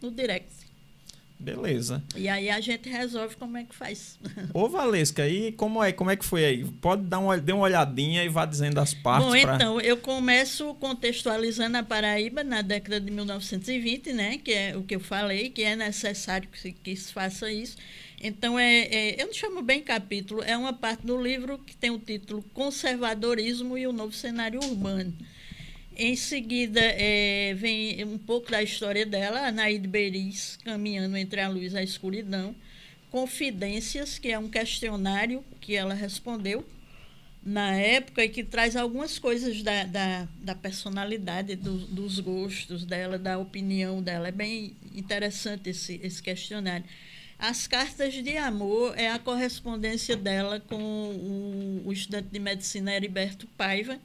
no 0.00 0.10
direct. 0.12 0.48
Beleza. 1.40 2.04
E 2.14 2.28
aí 2.28 2.50
a 2.50 2.60
gente 2.60 2.88
resolve 2.88 3.34
como 3.34 3.56
é 3.56 3.64
que 3.64 3.74
faz. 3.74 4.18
Ô, 4.52 4.68
Valesca, 4.68 5.26
e 5.26 5.52
como 5.52 5.82
é, 5.82 5.90
como 5.90 6.10
é 6.10 6.16
que 6.16 6.24
foi 6.24 6.44
aí? 6.44 6.64
Pode 6.64 7.02
dar 7.02 7.18
uma, 7.18 7.36
dar 7.38 7.54
uma 7.54 7.64
olhadinha 7.64 8.22
e 8.22 8.28
vá 8.28 8.44
dizendo 8.44 8.78
as 8.78 8.92
partes. 8.92 9.26
Bom, 9.26 9.40
pra... 9.40 9.54
então, 9.56 9.80
eu 9.80 9.96
começo 9.96 10.74
contextualizando 10.74 11.78
a 11.78 11.82
Paraíba 11.82 12.44
na 12.44 12.60
década 12.60 13.00
de 13.00 13.10
1920, 13.10 14.12
né? 14.12 14.38
Que 14.38 14.52
é 14.52 14.76
o 14.76 14.82
que 14.82 14.94
eu 14.94 15.00
falei, 15.00 15.48
que 15.48 15.62
é 15.62 15.74
necessário 15.74 16.46
que 16.46 16.60
se, 16.60 16.72
que 16.72 16.94
se 16.94 17.10
faça 17.10 17.50
isso. 17.50 17.76
Então, 18.22 18.58
é, 18.58 18.82
é, 18.82 19.22
eu 19.22 19.26
não 19.26 19.34
chamo 19.34 19.62
bem 19.62 19.82
capítulo, 19.82 20.42
é 20.44 20.56
uma 20.56 20.74
parte 20.74 21.06
do 21.06 21.20
livro 21.20 21.58
que 21.58 21.74
tem 21.74 21.90
o 21.90 21.98
título 21.98 22.44
Conservadorismo 22.52 23.78
e 23.78 23.86
o 23.86 23.92
Novo 23.92 24.12
Cenário 24.12 24.60
Urbano. 24.62 25.16
Em 26.02 26.16
seguida, 26.16 26.80
é, 26.80 27.52
vem 27.52 28.02
um 28.06 28.16
pouco 28.16 28.50
da 28.50 28.62
história 28.62 29.04
dela, 29.04 29.46
a 29.46 29.52
Naide 29.52 29.86
Beris, 29.86 30.58
caminhando 30.64 31.14
entre 31.14 31.42
a 31.42 31.48
luz 31.50 31.74
e 31.74 31.76
a 31.76 31.82
escuridão. 31.82 32.56
Confidências, 33.10 34.18
que 34.18 34.28
é 34.28 34.38
um 34.38 34.48
questionário 34.48 35.44
que 35.60 35.76
ela 35.76 35.92
respondeu 35.92 36.66
na 37.44 37.74
época 37.74 38.24
e 38.24 38.30
que 38.30 38.42
traz 38.42 38.76
algumas 38.76 39.18
coisas 39.18 39.62
da, 39.62 39.84
da, 39.84 40.28
da 40.40 40.54
personalidade, 40.54 41.54
do, 41.54 41.76
dos 41.76 42.18
gostos 42.18 42.86
dela, 42.86 43.18
da 43.18 43.36
opinião 43.36 44.02
dela. 44.02 44.28
É 44.28 44.32
bem 44.32 44.74
interessante 44.94 45.68
esse, 45.68 46.00
esse 46.02 46.22
questionário. 46.22 46.86
As 47.38 47.66
cartas 47.66 48.14
de 48.14 48.38
amor 48.38 48.98
é 48.98 49.10
a 49.10 49.18
correspondência 49.18 50.16
dela 50.16 50.60
com 50.60 50.82
o, 50.82 51.82
o 51.84 51.92
estudante 51.92 52.28
de 52.32 52.38
medicina 52.38 52.90
Heriberto 52.90 53.46
Paiva, 53.48 54.00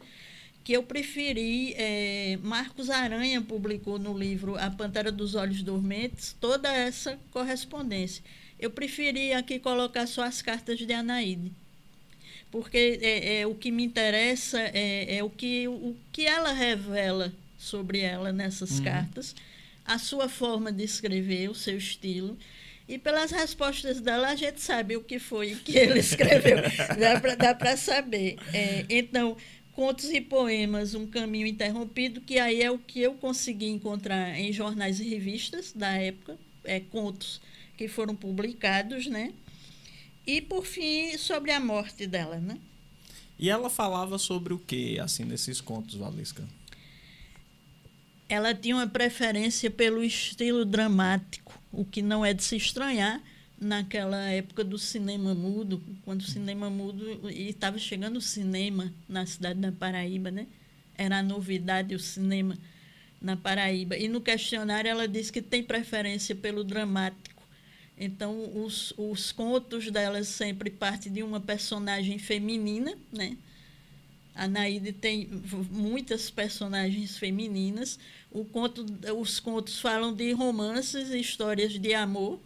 que 0.65 0.73
eu 0.73 0.83
preferi. 0.83 1.73
É, 1.77 2.37
Marcos 2.41 2.89
Aranha 2.89 3.39
publicou 3.39 3.97
no 3.97 4.17
livro 4.17 4.57
A 4.57 4.69
Pantera 4.69 5.11
dos 5.11 5.35
Olhos 5.35 5.61
Dormentes 5.61 6.35
toda 6.41 6.67
essa 6.73 7.17
correspondência. 7.31 8.23
Eu 8.59 8.71
preferi 8.71 9.31
aqui 9.31 9.59
colocar 9.59 10.07
só 10.07 10.23
as 10.23 10.41
cartas 10.41 10.79
de 10.79 10.91
Anaíde, 10.91 11.51
porque 12.51 12.99
é, 13.01 13.41
é 13.41 13.47
o 13.47 13.53
que 13.53 13.69
me 13.69 13.85
interessa 13.85 14.59
é, 14.59 15.17
é, 15.17 15.23
o, 15.23 15.29
que, 15.29 15.67
o 15.67 15.95
que 16.11 16.25
ela 16.25 16.51
revela 16.51 17.31
sobre 17.57 17.99
ela 17.99 18.33
nessas 18.33 18.79
uhum. 18.79 18.85
cartas, 18.85 19.35
a 19.85 19.99
sua 19.99 20.27
forma 20.27 20.71
de 20.71 20.83
escrever, 20.83 21.49
o 21.49 21.55
seu 21.55 21.77
estilo. 21.77 22.37
E 22.87 22.97
pelas 22.97 23.31
respostas 23.31 23.99
dela, 23.99 24.29
a 24.29 24.35
gente 24.35 24.61
sabe 24.61 24.95
o 24.95 25.03
que 25.03 25.19
foi 25.19 25.55
que 25.55 25.77
ele 25.77 25.99
escreveu. 25.99 26.57
dá 27.37 27.53
para 27.53 27.77
saber. 27.77 28.37
É, 28.53 28.85
então, 28.89 29.35
Contos 29.75 30.09
e 30.09 30.21
Poemas, 30.21 30.95
Um 30.95 31.05
Caminho 31.05 31.45
Interrompido, 31.45 32.21
que 32.21 32.39
aí 32.39 32.61
é 32.61 32.71
o 32.71 32.79
que 32.79 33.01
eu 33.01 33.13
consegui 33.15 33.67
encontrar 33.67 34.39
em 34.39 34.53
jornais 34.53 35.01
e 35.01 35.09
revistas 35.09 35.73
da 35.73 35.91
época, 35.91 36.39
é, 36.63 36.79
contos 36.79 37.41
que 37.77 37.89
foram 37.89 38.15
publicados, 38.15 39.05
né? 39.07 39.33
E, 40.25 40.41
por 40.41 40.65
fim, 40.65 41.17
sobre 41.17 41.51
a 41.51 41.59
morte 41.59 42.07
dela, 42.07 42.37
né? 42.37 42.57
E 43.37 43.49
ela 43.49 43.69
falava 43.69 44.17
sobre 44.17 44.53
o 44.53 44.59
que, 44.59 44.97
assim, 44.97 45.25
nesses 45.25 45.59
contos, 45.59 45.95
Valesca? 45.95 46.47
Ela 48.29 48.55
tinha 48.55 48.77
uma 48.77 48.87
preferência 48.87 49.69
pelo 49.69 50.01
estilo 50.01 50.63
dramático, 50.63 51.61
o 51.69 51.83
que 51.83 52.01
não 52.01 52.25
é 52.25 52.33
de 52.33 52.43
se 52.43 52.55
estranhar, 52.55 53.21
naquela 53.59 54.29
época 54.29 54.63
do 54.63 54.77
cinema 54.77 55.33
mudo, 55.33 55.81
quando 56.03 56.21
o 56.21 56.25
cinema 56.25 56.69
mudo 56.69 57.29
e 57.29 57.49
estava 57.49 57.77
chegando 57.77 58.17
o 58.17 58.21
cinema 58.21 58.93
na 59.07 59.25
cidade 59.25 59.59
da 59.59 59.71
Paraíba, 59.71 60.29
né? 60.29 60.47
Era 60.97 61.19
a 61.19 61.23
novidade 61.23 61.95
o 61.95 61.99
cinema 61.99 62.57
na 63.21 63.37
Paraíba. 63.37 63.97
E 63.97 64.07
no 64.07 64.21
questionário 64.21 64.89
ela 64.89 65.07
disse 65.07 65.31
que 65.31 65.41
tem 65.41 65.63
preferência 65.63 66.35
pelo 66.35 66.63
dramático. 66.63 67.43
Então 67.97 68.63
os, 68.63 68.93
os 68.97 69.31
contos 69.31 69.89
dela 69.89 70.21
sempre 70.23 70.69
partem 70.69 71.11
de 71.11 71.23
uma 71.23 71.39
personagem 71.39 72.19
feminina, 72.19 72.93
né? 73.11 73.37
A 74.35 74.49
Naide 74.49 74.91
tem 74.91 75.29
muitas 75.71 76.29
personagens 76.29 77.17
femininas. 77.17 77.97
O 78.29 78.43
conto, 78.43 78.85
os 79.17 79.39
contos 79.39 79.79
falam 79.79 80.13
de 80.13 80.33
romances 80.33 81.09
histórias 81.11 81.79
de 81.79 81.93
amor 81.93 82.41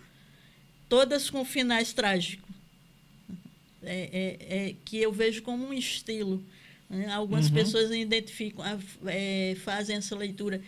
todas 0.90 1.30
com 1.30 1.46
finais 1.46 1.94
trágicos, 1.94 2.50
é, 3.82 4.10
é, 4.12 4.56
é, 4.70 4.76
que 4.84 4.98
eu 4.98 5.12
vejo 5.14 5.42
como 5.44 5.68
um 5.68 5.74
estilo. 5.74 6.44
Né? 6.90 7.08
Algumas 7.14 7.48
uhum. 7.48 7.54
pessoas 7.54 7.92
identificam, 7.92 8.66
é, 9.06 9.56
fazem 9.64 9.96
essa 9.96 10.16
leitura. 10.16 10.62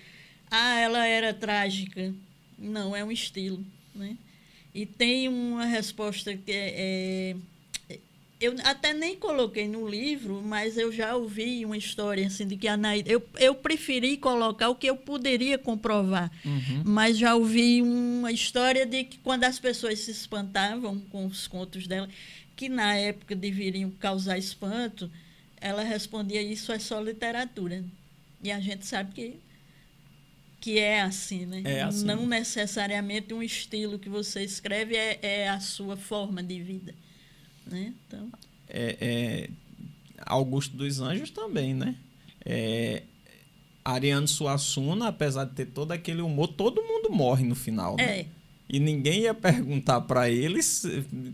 Ah, 0.50 0.80
ela 0.80 1.06
era 1.06 1.34
trágica. 1.34 2.14
Não, 2.58 2.96
é 2.96 3.04
um 3.04 3.12
estilo. 3.12 3.66
Né? 3.94 4.16
E 4.74 4.86
tem 4.86 5.28
uma 5.28 5.66
resposta 5.66 6.38
que 6.38 6.52
é, 6.52 6.74
é 6.78 7.36
eu 8.42 8.56
até 8.64 8.94
nem 8.94 9.16
coloquei 9.16 9.68
no 9.68 9.88
livro, 9.88 10.42
mas 10.44 10.76
eu 10.78 10.92
já 10.92 11.16
ouvi 11.16 11.64
uma 11.64 11.78
história 11.78 12.26
assim 12.26 12.48
de 12.48 12.58
que 12.58 12.68
a 12.68 12.76
Naide, 12.76 13.10
eu, 13.10 13.24
eu 13.40 13.54
preferi 13.54 14.18
colocar 14.18 14.70
o 14.70 14.76
que 14.76 14.88
eu 14.88 14.98
poderia 14.98 15.60
comprovar, 15.60 16.32
uhum. 16.44 16.84
mas 16.84 17.18
já 17.18 17.36
ouvi 17.36 17.82
uma 17.84 18.32
história 18.32 18.86
de 18.86 19.04
que 19.04 19.20
quando 19.20 19.44
as 19.44 19.60
pessoas 19.60 20.00
se 20.00 20.10
espantavam 20.10 21.00
com 21.12 21.28
os 21.28 21.46
contos 21.46 21.86
dela, 21.86 22.10
que 22.56 22.68
na 22.68 22.96
época 22.96 23.36
deveriam 23.36 23.92
causar 23.92 24.38
espanto, 24.40 25.10
ela 25.62 25.84
respondia 25.84 26.42
isso 26.42 26.72
é 26.72 26.80
só 26.80 27.00
literatura. 27.00 27.84
E 28.44 28.52
a 28.52 28.60
gente 28.60 28.86
sabe 28.88 29.14
que 29.14 29.40
que 30.60 30.78
é 30.78 31.02
assim, 31.02 31.48
né? 31.48 31.64
É 31.66 31.82
assim. 31.82 32.06
Não 32.06 32.28
necessariamente 32.28 33.34
um 33.34 33.42
estilo 33.42 33.98
que 33.98 34.08
você 34.08 34.44
escreve 34.44 34.96
é, 34.96 35.18
é 35.22 35.50
a 35.50 35.60
sua 35.60 35.98
forma 35.98 36.44
de 36.44 36.62
vida. 36.62 36.94
Né? 37.72 37.94
Então... 38.08 38.30
É, 38.74 38.98
é, 39.02 39.50
Augusto 40.26 40.76
dos 40.78 41.02
Anjos 41.02 41.30
também, 41.30 41.74
né? 41.74 41.96
É, 42.46 43.04
Ariano 43.84 44.28
Suassuna, 44.28 45.08
apesar 45.08 45.46
de 45.46 45.54
ter 45.54 45.66
todo 45.66 45.92
aquele 45.92 46.22
humor, 46.22 46.48
todo 46.50 46.82
mundo 46.82 47.12
morre 47.12 47.46
no 47.46 47.56
final, 47.56 47.96
né? 47.98 48.20
É. 48.20 48.26
e 48.70 48.80
ninguém 48.80 49.22
ia 49.22 49.34
perguntar 49.34 50.02
para 50.02 50.30
eles. 50.30 50.86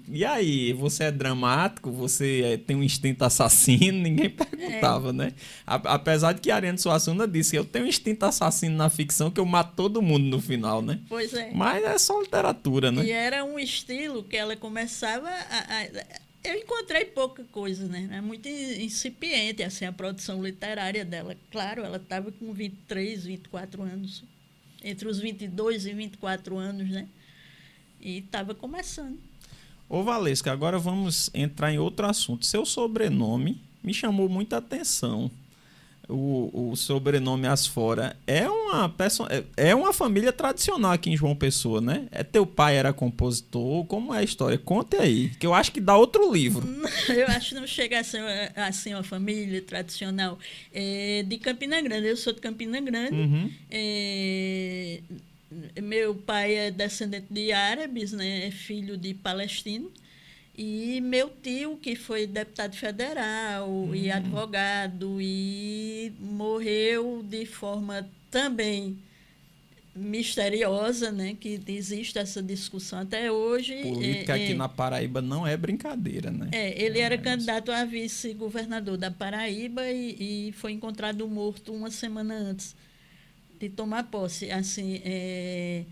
E 0.10 0.26
aí, 0.26 0.74
você 0.74 1.06
é 1.06 1.12
dramático? 1.12 1.92
Você 1.92 2.42
é, 2.44 2.58
tem 2.58 2.76
um 2.76 2.84
instinto 2.84 3.24
assassino? 3.24 4.00
Ninguém 4.00 4.30
perguntava, 4.32 5.10
é. 5.10 5.14
né? 5.14 5.34
apesar 5.66 6.34
de 6.34 6.42
que 6.42 6.50
Ariane 6.50 6.78
Suassuna 6.78 7.28
disse 7.28 7.52
que 7.52 7.58
eu 7.58 7.66
tenho 7.66 7.86
um 7.86 7.90
instinto 7.90 8.24
assassino 8.26 8.76
na 8.76 8.90
ficção 8.90 9.30
que 9.30 9.40
eu 9.40 9.46
mato 9.46 9.76
todo 9.76 10.02
mundo 10.02 10.26
no 10.26 10.42
final, 10.42 10.82
né? 10.82 11.00
Pois 11.10 11.34
é. 11.34 11.52
Mas 11.54 11.84
é 11.84 11.98
só 11.98 12.20
literatura, 12.22 12.92
né? 12.92 13.06
E 13.06 13.12
era 13.12 13.44
um 13.44 13.60
estilo 13.60 14.24
que 14.24 14.38
ela 14.38 14.56
começava 14.56 15.30
a, 15.30 15.82
a 15.82 16.27
eu 16.48 16.56
encontrei 16.60 17.06
pouca 17.06 17.44
coisa, 17.46 17.88
né? 17.88 18.10
É 18.12 18.22
muito 18.22 18.48
incipiente 18.48 19.64
assim 19.64 19.86
a 19.86 19.92
produção 19.92 20.44
literária 20.44 21.04
dela. 21.04 21.36
Claro, 21.52 21.84
ela 21.84 21.98
estava 21.98 22.32
com 22.32 22.54
23, 22.54 23.26
24 23.26 23.82
anos, 23.82 24.24
entre 24.84 25.08
os 25.08 25.20
22 25.20 25.86
e 25.86 25.94
24 25.94 26.58
anos, 26.58 26.90
né? 26.90 27.08
E 28.00 28.20
estava 28.20 28.54
começando. 28.56 29.18
Ô 29.90 30.04
Valesca, 30.04 30.52
agora 30.52 30.78
vamos 30.78 31.30
entrar 31.34 31.72
em 31.72 31.80
outro 31.80 32.06
assunto. 32.06 32.46
Seu 32.46 32.66
sobrenome 32.66 33.62
me 33.84 33.94
chamou 33.94 34.28
muita 34.28 34.58
atenção 34.58 35.32
o, 36.10 36.72
o 36.72 36.76
sobrenome 36.76 37.48
Asfora 37.48 38.16
é 38.26 38.50
uma 38.50 38.88
pessoa, 38.88 39.28
é, 39.30 39.44
é 39.70 39.76
uma 39.76 39.92
família 39.92 40.32
tradicional 40.32 40.94
aqui 40.94 41.10
em 41.10 41.18
João 41.18 41.36
Pessoa, 41.36 41.82
né? 41.82 42.08
É 42.12 42.24
teu 42.24 42.46
pai 42.46 42.78
era 42.78 42.94
compositor, 42.94 43.86
como 43.86 44.14
é 44.14 44.20
a 44.20 44.24
história? 44.24 44.58
Conte 44.58 44.96
aí, 44.96 45.30
que 45.38 45.46
eu 45.46 45.54
acho 45.54 45.72
que 45.72 45.82
dá 45.82 45.98
outro 45.98 46.32
livro. 46.32 46.66
Eu 47.10 47.28
acho 47.28 47.50
que 47.50 47.56
não 47.56 47.68
chega 47.68 48.00
a 48.00 48.04
ser 48.04 48.22
assim 48.56 48.94
uma 48.94 49.04
família 49.04 49.62
tradicional 49.62 50.38
é, 50.74 51.24
de 51.24 51.38
Campina 51.38 51.82
Grande. 51.82 52.08
Eu 52.08 52.18
sou 52.18 52.34
de 52.34 52.40
Campina 52.40 52.80
Grande. 52.80 53.16
Uhum. 53.16 53.52
É, 53.70 55.00
meu 55.82 56.16
pai 56.16 56.56
é 56.56 56.72
descendente 56.72 57.28
de 57.30 57.52
árabes, 57.52 58.12
né? 58.12 58.48
É 58.48 58.52
filho 58.52 58.98
de 58.98 59.14
palestino. 59.14 59.92
E 60.58 61.00
meu 61.02 61.30
tio, 61.30 61.78
que 61.78 61.96
foi 61.96 62.26
deputado 62.26 62.76
federal 62.76 63.70
uhum. 63.70 63.94
e 63.94 64.10
advogado, 64.10 65.22
e 65.22 66.12
morreu 66.20 67.24
de 67.24 67.46
forma 67.46 68.10
também 68.32 68.98
misteriosa, 69.98 71.12
né? 71.12 71.36
Que 71.40 71.62
existe 71.68 72.18
essa 72.18 72.42
discussão 72.42 73.00
até 73.00 73.32
hoje. 73.32 73.82
Política 73.82 74.38
é, 74.38 74.44
aqui 74.44 74.52
é, 74.54 74.56
na 74.56 74.70
Paraíba 74.70 75.22
não 75.22 75.46
é 75.46 75.58
brincadeira, 75.58 76.32
né? 76.32 76.50
É, 76.52 76.82
ele 76.82 77.00
é 77.00 77.04
era 77.04 77.18
candidato 77.18 77.72
a 77.72 77.84
vice-governador 77.84 78.98
da 78.98 79.10
Paraíba 79.10 79.88
e, 79.90 80.50
e, 80.50 80.52
foi 80.54 80.72
encontrado 80.72 81.28
morto 81.28 81.74
uma 81.74 81.90
semana 81.90 82.36
antes 82.36 82.76
de 83.60 83.70
tomar 83.70 84.04
posse. 84.04 84.52
Assim, 84.52 85.02
é, 85.04 85.84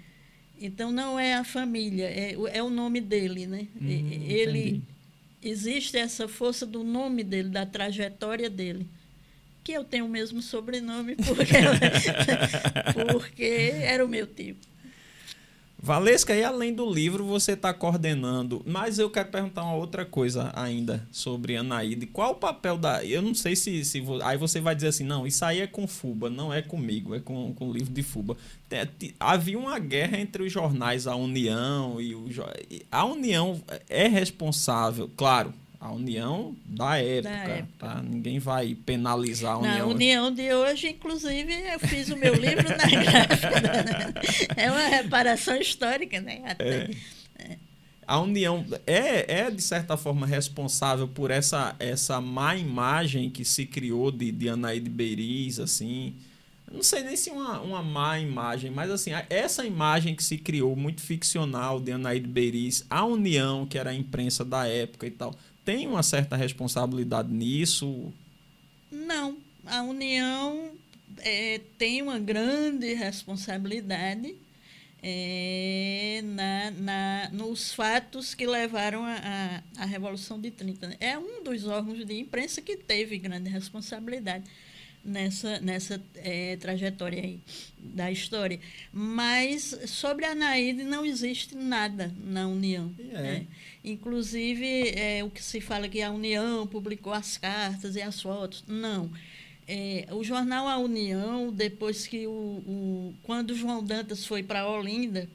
então 0.59 0.91
não 0.91 1.19
é 1.19 1.35
a 1.35 1.43
família, 1.43 2.05
é, 2.05 2.35
é 2.51 2.63
o 2.63 2.69
nome 2.69 3.01
dele, 3.01 3.45
né? 3.45 3.67
Hum, 3.79 3.87
ele 4.27 4.59
entendi. 4.59 4.81
existe 5.43 5.97
essa 5.97 6.27
força 6.27 6.65
do 6.65 6.83
nome 6.83 7.23
dele, 7.23 7.49
da 7.49 7.65
trajetória 7.65 8.49
dele. 8.49 8.87
Que 9.63 9.73
eu 9.73 9.83
tenho 9.83 10.05
o 10.05 10.09
mesmo 10.09 10.41
sobrenome 10.41 11.15
porque, 11.15 11.53
porque 13.11 13.71
era 13.81 14.05
o 14.05 14.07
meu 14.07 14.27
tipo. 14.27 14.74
Valesca, 15.86 16.33
e 16.36 16.43
além 16.43 16.73
do 16.73 16.91
livro, 16.91 17.23
você 17.23 17.51
está 17.51 17.71
coordenando. 17.71 18.63
Mas 18.65 18.97
eu 18.97 19.07
quero 19.07 19.29
perguntar 19.29 19.61
uma 19.61 19.75
outra 19.75 20.03
coisa 20.03 20.51
ainda 20.55 21.07
sobre 21.11 21.55
Anaíde. 21.55 22.07
Qual 22.07 22.31
o 22.31 22.36
papel 22.36 22.75
da. 22.75 23.05
Eu 23.05 23.21
não 23.21 23.36
sei 23.36 23.55
se. 23.55 23.86
se 23.86 24.03
aí 24.23 24.36
você 24.36 24.59
vai 24.59 24.73
dizer 24.73 24.88
assim: 24.88 25.03
não, 25.03 25.27
isso 25.27 25.45
aí 25.45 25.61
é 25.61 25.67
com 25.67 25.86
Fuba, 25.86 26.27
não 26.27 26.51
é 26.51 26.63
comigo, 26.63 27.13
é 27.13 27.19
com, 27.19 27.53
com 27.53 27.69
o 27.69 27.71
livro 27.71 27.93
de 27.93 28.01
Fuba. 28.01 28.36
Havia 29.19 29.59
uma 29.59 29.77
guerra 29.77 30.17
entre 30.19 30.41
os 30.41 30.51
jornais, 30.51 31.05
a 31.05 31.15
União 31.15 32.01
e 32.01 32.15
o. 32.15 32.25
A 32.91 33.05
União 33.05 33.61
é 33.88 34.07
responsável, 34.07 35.07
claro, 35.15 35.53
a 35.86 35.91
união 35.91 36.55
da 36.65 36.97
época, 36.97 37.29
da 37.29 37.36
época. 37.36 37.73
Tá? 37.77 38.01
Ninguém 38.01 38.39
vai 38.39 38.73
penalizar 38.73 39.53
a 39.53 39.57
união. 39.59 39.77
Na 39.77 39.86
união 39.86 40.33
de 40.33 40.53
hoje, 40.53 40.89
inclusive, 40.89 41.53
eu 41.53 41.79
fiz 41.79 42.09
o 42.09 42.17
meu 42.17 42.33
livro 42.33 42.67
na 42.69 42.86
gráfica. 42.86 43.61
Né? 43.61 44.13
É 44.57 44.71
uma 44.71 44.88
reparação 44.88 45.55
histórica, 45.57 46.19
né? 46.19 46.41
Até. 46.45 46.89
É. 47.38 47.57
A 48.07 48.19
União 48.19 48.65
é, 48.86 49.41
é, 49.41 49.51
de 49.51 49.61
certa 49.61 49.97
forma, 49.97 50.25
responsável 50.25 51.07
por 51.07 51.31
essa, 51.31 51.75
essa 51.79 52.21
má 52.21 52.55
imagem 52.55 53.29
que 53.29 53.43
se 53.43 53.65
criou 53.65 54.11
de, 54.11 54.31
de 54.31 54.49
Anaíde 54.49 54.89
Beiriz, 54.89 55.59
assim. 55.59 56.15
Não 56.72 56.82
sei 56.82 57.03
nem 57.03 57.16
se 57.16 57.30
uma, 57.30 57.61
uma 57.61 57.82
má 57.84 58.20
imagem, 58.20 58.72
mas 58.72 58.89
assim, 58.89 59.11
essa 59.30 59.66
imagem 59.66 60.16
que 60.16 60.24
se 60.24 60.38
criou, 60.38 60.76
muito 60.76 61.01
ficcional, 61.01 61.80
de 61.80 61.91
Anaíde 61.91 62.28
Beiriz, 62.28 62.86
a 62.89 63.05
União, 63.05 63.66
que 63.66 63.78
era 63.78 63.91
a 63.91 63.93
imprensa 63.93 64.43
da 64.43 64.68
época 64.68 65.05
e 65.05 65.11
tal, 65.11 65.36
tem 65.63 65.88
uma 65.88 66.03
certa 66.03 66.36
responsabilidade 66.36 67.32
nisso? 67.32 68.11
Não. 68.91 69.38
A 69.66 69.82
União 69.82 70.72
é, 71.20 71.61
tem 71.78 72.01
uma 72.01 72.20
grande 72.20 72.93
responsabilidade 72.93 74.36
é, 75.01 76.22
na, 76.24 76.72
na, 76.72 77.30
nos 77.32 77.74
fatos 77.74 78.34
que 78.34 78.47
levaram 78.47 79.03
à 79.05 79.86
Revolução 79.86 80.39
de 80.39 80.49
30. 80.51 80.88
Né? 80.88 80.97
É 80.99 81.18
um 81.18 81.43
dos 81.43 81.66
órgãos 81.68 82.03
de 82.05 82.20
imprensa 82.20 82.61
que 82.61 82.76
teve 82.76 83.18
grande 83.18 83.49
responsabilidade 83.49 84.45
nessa, 85.05 85.59
nessa 85.59 86.01
é, 86.15 86.57
trajetória 86.57 87.21
aí 87.21 87.39
da 87.77 88.11
história. 88.11 88.59
Mas 88.91 89.77
sobre 89.85 90.25
a 90.25 90.31
Anaíde 90.31 90.83
não 90.83 91.05
existe 91.05 91.55
nada 91.55 92.11
na 92.25 92.47
União. 92.47 92.91
É. 92.99 93.21
Né? 93.21 93.47
Inclusive, 93.83 94.89
é, 94.89 95.23
o 95.23 95.29
que 95.29 95.43
se 95.43 95.61
fala 95.61 95.87
que 95.87 96.01
a 96.01 96.11
União 96.11 96.65
publicou 96.65 97.13
as 97.13 97.37
cartas 97.37 97.95
e 97.95 98.01
as 98.01 98.19
fotos. 98.19 98.63
Não. 98.67 99.11
É, 99.67 100.07
o 100.11 100.23
jornal 100.23 100.67
A 100.67 100.77
União, 100.77 101.51
depois 101.51 102.05
que 102.07 102.27
o, 102.27 102.31
o 102.31 103.13
quando 103.23 103.55
João 103.55 103.83
Dantas 103.83 104.25
foi 104.25 104.43
para 104.43 104.67
Olinda, 104.67 105.27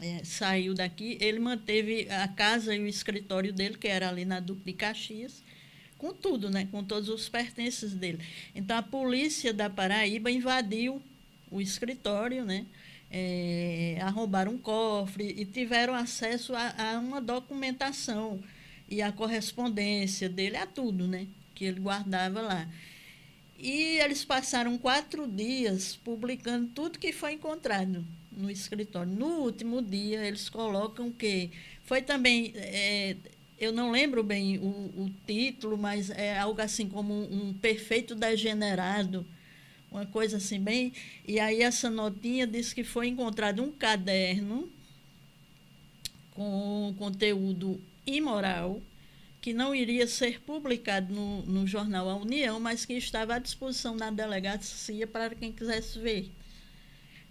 é, 0.00 0.22
saiu 0.24 0.74
daqui, 0.74 1.16
ele 1.20 1.38
manteve 1.38 2.08
a 2.10 2.26
casa 2.28 2.74
e 2.74 2.80
o 2.80 2.86
escritório 2.86 3.52
dele, 3.52 3.78
que 3.78 3.88
era 3.88 4.08
ali 4.08 4.24
na 4.24 4.40
Duque 4.40 4.64
de 4.64 4.72
Caxias, 4.72 5.42
com 6.02 6.12
tudo, 6.12 6.50
né? 6.50 6.66
com 6.68 6.82
todos 6.82 7.08
os 7.08 7.28
pertences 7.28 7.94
dele. 7.94 8.18
Então, 8.56 8.76
a 8.76 8.82
polícia 8.82 9.54
da 9.54 9.70
Paraíba 9.70 10.32
invadiu 10.32 11.00
o 11.48 11.60
escritório, 11.60 12.44
né? 12.44 12.66
É, 13.08 13.98
arrombaram 14.00 14.52
um 14.52 14.58
cofre 14.58 15.32
e 15.38 15.44
tiveram 15.44 15.94
acesso 15.94 16.54
a, 16.56 16.74
a, 16.76 16.98
uma 16.98 17.20
documentação 17.20 18.42
e 18.88 19.00
a 19.00 19.12
correspondência 19.12 20.28
dele, 20.28 20.56
a 20.56 20.66
tudo, 20.66 21.06
né? 21.06 21.28
Que 21.54 21.66
ele 21.66 21.78
guardava 21.78 22.40
lá. 22.40 22.68
E 23.56 24.00
eles 24.00 24.24
passaram 24.24 24.76
quatro 24.76 25.28
dias 25.28 25.94
publicando 25.94 26.66
tudo 26.74 26.98
que 26.98 27.12
foi 27.12 27.34
encontrado 27.34 28.04
no 28.32 28.50
escritório. 28.50 29.12
No 29.12 29.42
último 29.42 29.80
dia, 29.80 30.26
eles 30.26 30.48
colocam 30.48 31.12
que 31.12 31.50
foi 31.84 32.02
também 32.02 32.52
é, 32.56 33.14
eu 33.62 33.70
não 33.70 33.92
lembro 33.92 34.24
bem 34.24 34.58
o, 34.58 34.66
o, 34.66 35.10
título, 35.24 35.78
mas 35.78 36.10
é 36.10 36.36
algo 36.36 36.60
assim 36.60 36.88
como 36.88 37.14
um, 37.14 37.50
um 37.50 37.54
perfeito 37.54 38.12
degenerado, 38.12 39.24
uma 39.88 40.04
coisa 40.04 40.38
assim 40.38 40.58
bem. 40.58 40.92
E 41.26 41.38
aí 41.38 41.62
essa 41.62 41.88
notinha 41.88 42.44
diz 42.44 42.72
que 42.72 42.82
foi 42.82 43.06
encontrado 43.06 43.62
um 43.62 43.70
caderno 43.70 44.68
com 46.32 46.92
conteúdo 46.98 47.80
imoral 48.04 48.82
que 49.40 49.52
não 49.52 49.72
iria 49.72 50.08
ser 50.08 50.40
publicado 50.40 51.14
no, 51.14 51.42
no 51.42 51.64
jornal 51.64 52.08
A 52.10 52.16
União, 52.16 52.58
mas 52.58 52.84
que 52.84 52.94
estava 52.94 53.36
à 53.36 53.38
disposição 53.38 53.94
na 53.94 54.10
delegacia 54.10 55.06
para 55.06 55.36
quem 55.36 55.52
quisesse 55.52 56.00
ver. 56.00 56.32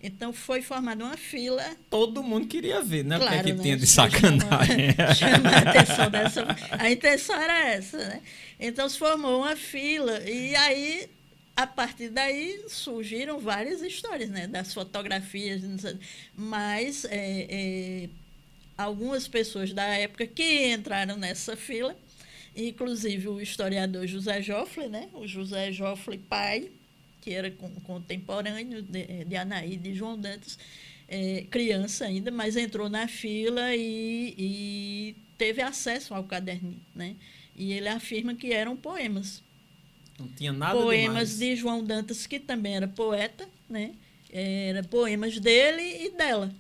Então 0.04 0.34
foi 0.34 0.62
formada 0.62 1.04
uma 1.04 1.16
fila. 1.16 1.64
Todo 1.90 2.24
mundo 2.24 2.48
queria 2.48 2.82
ver, 2.82 3.06
né? 3.06 3.18
Claro, 3.18 3.32
o 3.32 3.34
que, 3.36 3.40
é 3.40 3.44
que 3.44 3.58
né? 3.58 3.64
tinha 3.64 3.78
de 3.78 3.86
sacanagem. 3.88 4.96
Chamar, 5.16 5.54
a 5.54 5.70
atenção 5.70 6.10
dessa. 6.10 6.58
A 6.72 6.92
intenção 6.92 7.36
era 7.36 7.70
essa, 7.70 7.98
né? 7.98 8.22
Então 8.60 8.90
se 8.90 8.98
formou 8.98 9.42
uma 9.42 9.56
fila 9.56 10.20
e 10.28 10.56
aí 10.56 11.08
a 11.56 11.68
partir 11.68 12.10
daí 12.10 12.64
surgiram 12.68 13.40
várias 13.40 13.82
histórias, 13.82 14.30
né? 14.30 14.48
Das 14.48 14.74
fotografias, 14.74 15.62
mas 16.36 17.06
é, 17.06 17.48
é, 17.50 18.10
algumas 18.76 19.28
pessoas 19.28 19.72
da 19.72 19.84
época 19.84 20.26
que 20.26 20.72
entraram 20.72 21.16
nessa 21.16 21.56
fila, 21.56 21.96
inclusive 22.56 23.28
o 23.28 23.40
historiador 23.40 24.08
José 24.08 24.42
Joffre, 24.42 24.88
né? 24.88 25.10
O 25.14 25.28
José 25.28 25.72
Joffre 25.72 26.18
pai 26.18 26.72
que 27.22 27.32
era 27.32 27.52
contemporâneo 27.84 28.82
de, 28.82 29.26
de 29.26 29.36
Anaíde 29.36 29.92
e 29.92 29.96
João 29.96 30.20
Dantas, 30.20 30.58
é, 31.08 31.46
criança 31.50 32.06
ainda, 32.06 32.32
mas 32.32 32.58
entrou 32.58 32.90
na 32.90 33.08
fila 33.08 33.76
e, 33.76 34.34
e, 34.38 35.16
teve 35.38 35.62
acesso 35.62 36.14
ao 36.14 36.24
caderninho, 36.24 36.82
né? 36.96 37.16
E 37.56 37.74
ele 37.74 37.90
afirma 37.90 38.34
que 38.34 38.52
eram 38.52 38.76
poemas. 38.76 39.44
Não 40.18 40.28
tinha 40.30 40.54
nada 40.54 40.80
Poemas 40.80 41.38
de 41.38 41.56
João 41.56 41.84
Dantas, 41.84 42.26
que 42.26 42.40
também 42.40 42.76
era 42.76 42.88
poeta, 42.88 43.48
né? 43.70 43.94
Era 44.32 44.84
poemas 44.84 45.40
dele 45.40 46.06
e 46.06 46.12
dela. 46.12 46.54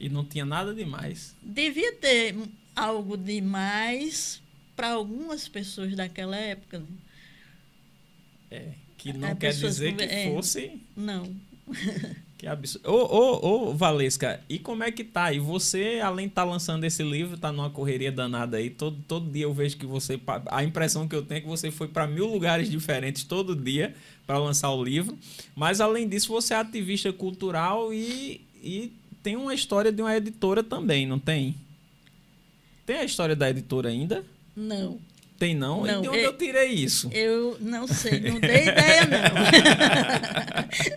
E 0.00 0.08
não 0.08 0.24
tinha 0.24 0.44
nada 0.44 0.74
demais. 0.74 1.34
Devia 1.42 1.92
ter 1.94 2.34
algo 2.74 3.16
demais 3.16 4.42
para 4.74 4.90
algumas 4.90 5.48
pessoas 5.48 5.94
daquela 5.94 6.36
época. 6.36 6.78
Né? 6.78 6.86
É, 8.50 8.72
que 8.98 9.12
não 9.12 9.34
quer 9.34 9.54
dizer 9.54 9.96
que 9.96 10.04
é, 10.04 10.30
fosse. 10.30 10.78
Não. 10.94 11.34
Que 12.38 12.46
absurdo. 12.46 12.88
Ô, 12.88 12.94
ô, 12.94 13.70
ô, 13.70 13.74
Valesca, 13.74 14.40
e 14.48 14.60
como 14.60 14.84
é 14.84 14.92
que 14.92 15.02
tá? 15.02 15.32
E 15.32 15.40
você, 15.40 16.00
além 16.00 16.26
de 16.26 16.30
estar 16.30 16.44
tá 16.44 16.48
lançando 16.48 16.84
esse 16.84 17.02
livro, 17.02 17.36
tá 17.36 17.50
numa 17.50 17.68
correria 17.68 18.12
danada 18.12 18.58
aí. 18.58 18.70
Todo, 18.70 18.96
todo 19.08 19.28
dia 19.28 19.42
eu 19.42 19.52
vejo 19.52 19.76
que 19.76 19.84
você. 19.84 20.20
A 20.46 20.62
impressão 20.62 21.08
que 21.08 21.16
eu 21.16 21.22
tenho 21.22 21.38
é 21.38 21.40
que 21.40 21.48
você 21.48 21.72
foi 21.72 21.88
para 21.88 22.06
mil 22.06 22.26
lugares 22.28 22.70
diferentes 22.70 23.24
todo 23.24 23.56
dia 23.56 23.92
para 24.24 24.38
lançar 24.38 24.70
o 24.70 24.84
livro. 24.84 25.18
Mas 25.56 25.80
além 25.80 26.08
disso, 26.08 26.28
você 26.28 26.54
é 26.54 26.58
ativista 26.58 27.12
cultural 27.12 27.92
e, 27.92 28.40
e 28.62 28.92
tem 29.20 29.34
uma 29.34 29.52
história 29.52 29.90
de 29.90 30.00
uma 30.00 30.16
editora 30.16 30.62
também, 30.62 31.08
não 31.08 31.18
tem? 31.18 31.56
Tem 32.86 32.98
a 32.98 33.04
história 33.04 33.34
da 33.34 33.50
editora 33.50 33.88
ainda? 33.88 34.24
Não. 34.54 35.00
Tem 35.38 35.54
não? 35.54 35.84
não 35.84 36.00
e 36.00 36.02
de 36.02 36.08
onde 36.08 36.18
eu, 36.18 36.24
eu 36.24 36.36
tirei 36.36 36.72
isso? 36.72 37.08
Eu 37.12 37.56
não 37.60 37.86
sei, 37.86 38.18
não 38.18 38.40
dei 38.40 38.62
ideia, 38.62 39.06
não. 39.06 39.28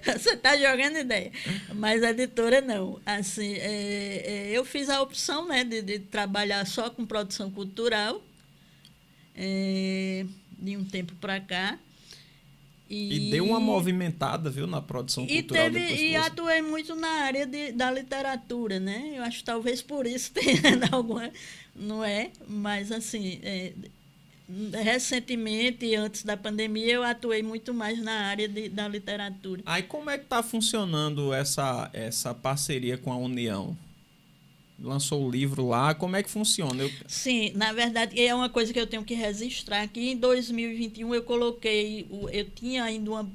Você 0.18 0.32
está 0.32 0.58
jogando 0.58 0.98
ideia. 0.98 1.32
Mas 1.76 2.02
a 2.02 2.10
editora 2.10 2.60
não. 2.60 3.00
Assim, 3.06 3.54
é, 3.54 4.24
é, 4.26 4.50
eu 4.52 4.66
fiz 4.66 4.90
a 4.90 5.00
opção 5.00 5.48
né, 5.48 5.64
de, 5.64 5.84
de, 5.84 6.00
trabalhar 6.00 6.66
só 6.66 6.90
com 6.90 7.06
produção 7.06 7.52
cultural 7.52 8.20
é, 9.36 10.26
de 10.58 10.76
um 10.76 10.86
tempo 10.86 11.14
para 11.22 11.40
cá. 11.40 11.78
E, 12.90 13.28
e, 13.28 13.32
deu 13.32 13.46
uma 13.46 13.60
movimentada, 13.60 14.50
viu, 14.50 14.66
na 14.66 14.82
produção 14.82 15.24
e 15.24 15.44
cultural. 15.44 15.72
Teve, 15.72 16.04
e 16.04 16.16
atuei 16.16 16.64
muito 16.64 16.96
na 16.96 17.08
área 17.08 17.46
de, 17.46 17.72
da 17.74 17.92
literatura, 17.92 18.80
né? 18.80 19.14
Eu 19.16 19.24
acho 19.24 19.38
que 19.38 19.44
talvez 19.44 19.84
por 19.84 20.08
isso 20.08 20.32
tenha 20.34 20.90
alguma. 20.92 21.32
Não 21.76 22.04
é? 22.04 22.32
Mas, 22.48 22.92
assim, 22.92 23.40
é, 23.44 23.72
recentemente, 24.74 25.96
antes 25.96 26.24
da 26.24 26.36
pandemia, 26.36 26.94
eu 26.94 27.04
atuei 27.04 27.42
muito 27.42 27.74
mais 27.74 28.02
na 28.02 28.28
área 28.28 28.48
de, 28.48 28.70
da 28.70 28.88
literatura. 28.88 29.62
Aí 29.66 29.84
como 29.84 30.10
é 30.10 30.18
que 30.18 30.26
está 30.26 30.44
funcionando 30.44 31.34
essa, 31.34 31.90
essa 31.94 32.34
parceria 32.34 32.98
com 32.98 33.12
a 33.12 33.18
União? 33.18 33.78
Lançou 34.80 35.26
o 35.26 35.30
livro 35.30 35.68
lá, 35.68 35.94
como 35.94 36.16
é 36.16 36.24
que 36.24 36.30
funciona? 36.30 36.84
Eu... 36.84 36.92
Sim, 37.08 37.52
na 37.56 37.72
verdade, 37.72 38.20
é 38.20 38.34
uma 38.34 38.50
coisa 38.50 38.74
que 38.74 38.80
eu 38.80 38.88
tenho 38.88 39.04
que 39.04 39.14
registrar, 39.14 39.88
que 39.88 40.12
em 40.12 40.18
2021 40.18 41.14
eu 41.14 41.24
coloquei, 41.24 42.08
eu 42.32 42.50
tinha 42.50 42.84
ainda 42.84 43.12
uma 43.12 43.30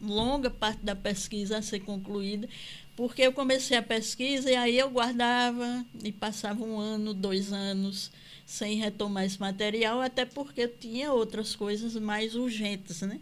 longa 0.00 0.48
parte 0.48 0.82
da 0.82 0.96
pesquisa 0.96 1.58
a 1.58 1.62
ser 1.62 1.80
concluída, 1.80 2.48
porque 2.96 3.22
eu 3.22 3.32
comecei 3.32 3.76
a 3.76 3.82
pesquisa 3.82 4.50
e 4.50 4.56
aí 4.56 4.78
eu 4.78 4.90
guardava 4.90 5.84
e 6.02 6.10
passava 6.10 6.64
um 6.64 6.78
ano, 6.78 7.12
dois 7.12 7.52
anos 7.52 8.10
sem 8.50 8.74
retomar 8.74 9.24
esse 9.24 9.38
material, 9.38 10.00
até 10.00 10.24
porque 10.24 10.66
tinha 10.66 11.12
outras 11.12 11.54
coisas 11.54 11.94
mais 11.94 12.34
urgentes, 12.34 13.00
né? 13.02 13.20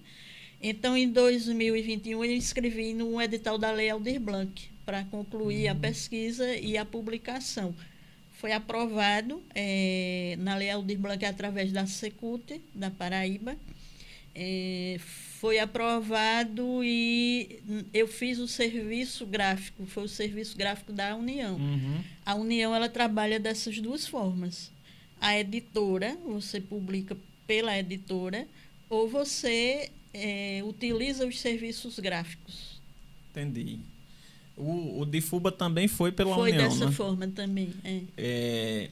Então, 0.60 0.96
em 0.96 1.06
2021, 1.06 2.24
eu 2.24 2.32
escrevi 2.34 2.94
no 2.94 3.20
edital 3.20 3.58
da 3.58 3.70
Lei 3.70 3.90
Aldir 3.90 4.18
Blanc 4.18 4.70
para 4.86 5.04
concluir 5.04 5.66
uhum. 5.66 5.72
a 5.72 5.74
pesquisa 5.74 6.56
e 6.56 6.78
a 6.78 6.84
publicação. 6.84 7.74
Foi 8.38 8.52
aprovado 8.52 9.42
é, 9.54 10.34
na 10.38 10.56
Lei 10.56 10.70
Aldir 10.70 10.98
Blanc 10.98 11.22
através 11.22 11.72
da 11.72 11.86
Secult, 11.86 12.58
da 12.74 12.90
Paraíba. 12.90 13.54
É, 14.34 14.96
foi 14.98 15.58
aprovado 15.58 16.82
e 16.82 17.60
eu 17.92 18.08
fiz 18.08 18.38
o 18.38 18.48
serviço 18.48 19.26
gráfico, 19.26 19.84
foi 19.84 20.04
o 20.04 20.08
serviço 20.08 20.56
gráfico 20.56 20.90
da 20.90 21.14
União. 21.14 21.56
Uhum. 21.56 22.00
A 22.24 22.34
União 22.34 22.74
ela 22.74 22.88
trabalha 22.88 23.38
dessas 23.38 23.78
duas 23.78 24.08
formas 24.08 24.70
a 25.20 25.38
editora, 25.38 26.16
você 26.24 26.60
publica 26.60 27.16
pela 27.46 27.76
editora, 27.78 28.46
ou 28.88 29.08
você 29.08 29.90
é, 30.12 30.62
utiliza 30.64 31.26
os 31.26 31.38
serviços 31.40 31.98
gráficos. 31.98 32.80
Entendi. 33.30 33.78
O, 34.56 35.00
o 35.00 35.06
Difuba 35.06 35.52
também 35.52 35.86
foi 35.86 36.10
pela 36.10 36.34
foi 36.34 36.50
União, 36.50 36.68
Foi 36.68 36.78
dessa 36.78 36.90
né? 36.90 36.92
forma 36.92 37.28
também, 37.28 37.72
é. 37.84 38.00
é. 38.16 38.90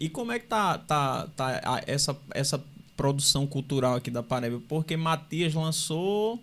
E 0.00 0.08
como 0.08 0.32
é 0.32 0.38
que 0.38 0.46
tá, 0.46 0.78
tá, 0.78 1.26
tá 1.28 1.82
essa, 1.86 2.18
essa 2.30 2.62
produção 2.96 3.46
cultural 3.46 3.94
aqui 3.94 4.10
da 4.10 4.22
Paraíba? 4.22 4.60
Porque 4.68 4.96
Matias 4.96 5.54
lançou 5.54 6.42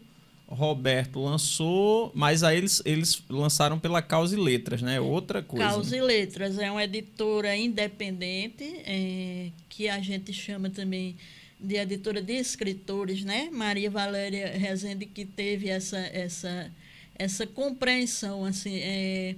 Roberto 0.53 1.21
lançou, 1.23 2.11
mas 2.13 2.43
aí 2.43 2.57
eles, 2.57 2.81
eles 2.85 3.23
lançaram 3.29 3.79
pela 3.79 4.01
Causa 4.01 4.35
e 4.35 4.39
Letras, 4.39 4.81
né? 4.81 4.99
Outra 4.99 5.41
coisa. 5.41 5.67
Causa 5.67 5.91
né? 5.91 5.97
e 5.97 6.01
Letras 6.01 6.57
é 6.57 6.71
uma 6.71 6.83
editora 6.83 7.55
independente, 7.55 8.63
é, 8.85 9.49
que 9.69 9.89
a 9.89 9.99
gente 9.99 10.31
chama 10.31 10.69
também 10.69 11.15
de 11.59 11.75
editora 11.75 12.21
de 12.21 12.33
escritores, 12.33 13.23
né? 13.23 13.49
Maria 13.51 13.89
Valéria 13.89 14.57
Rezende, 14.57 15.05
que 15.05 15.25
teve 15.25 15.69
essa, 15.69 15.97
essa, 15.97 16.71
essa 17.15 17.47
compreensão, 17.47 18.45
assim, 18.45 18.75
é, 18.75 19.35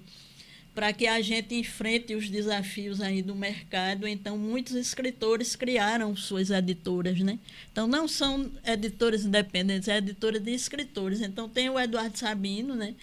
para 0.76 0.92
que 0.92 1.08
a 1.08 1.22
gente 1.22 1.56
enfrente 1.56 2.14
os 2.14 2.30
desafios 2.30 3.00
aí 3.00 3.22
do 3.22 3.34
mercado. 3.34 4.06
Então, 4.06 4.38
muitos 4.38 4.76
escritores 4.76 5.56
criaram 5.56 6.14
suas 6.18 6.50
editoras, 6.50 7.18
né? 7.22 7.40
Então, 7.72 7.88
não 7.88 8.10
são 8.10 8.52
editoras 8.68 9.24
independentes, 9.24 9.88
é 9.88 9.98
editora 9.98 10.38
de 10.38 10.52
escritores. 10.52 11.22
Então, 11.22 11.48
tem 11.48 11.70
o 11.70 11.80
Eduardo 11.80 12.18
Sabino, 12.18 12.76
né? 12.76 12.94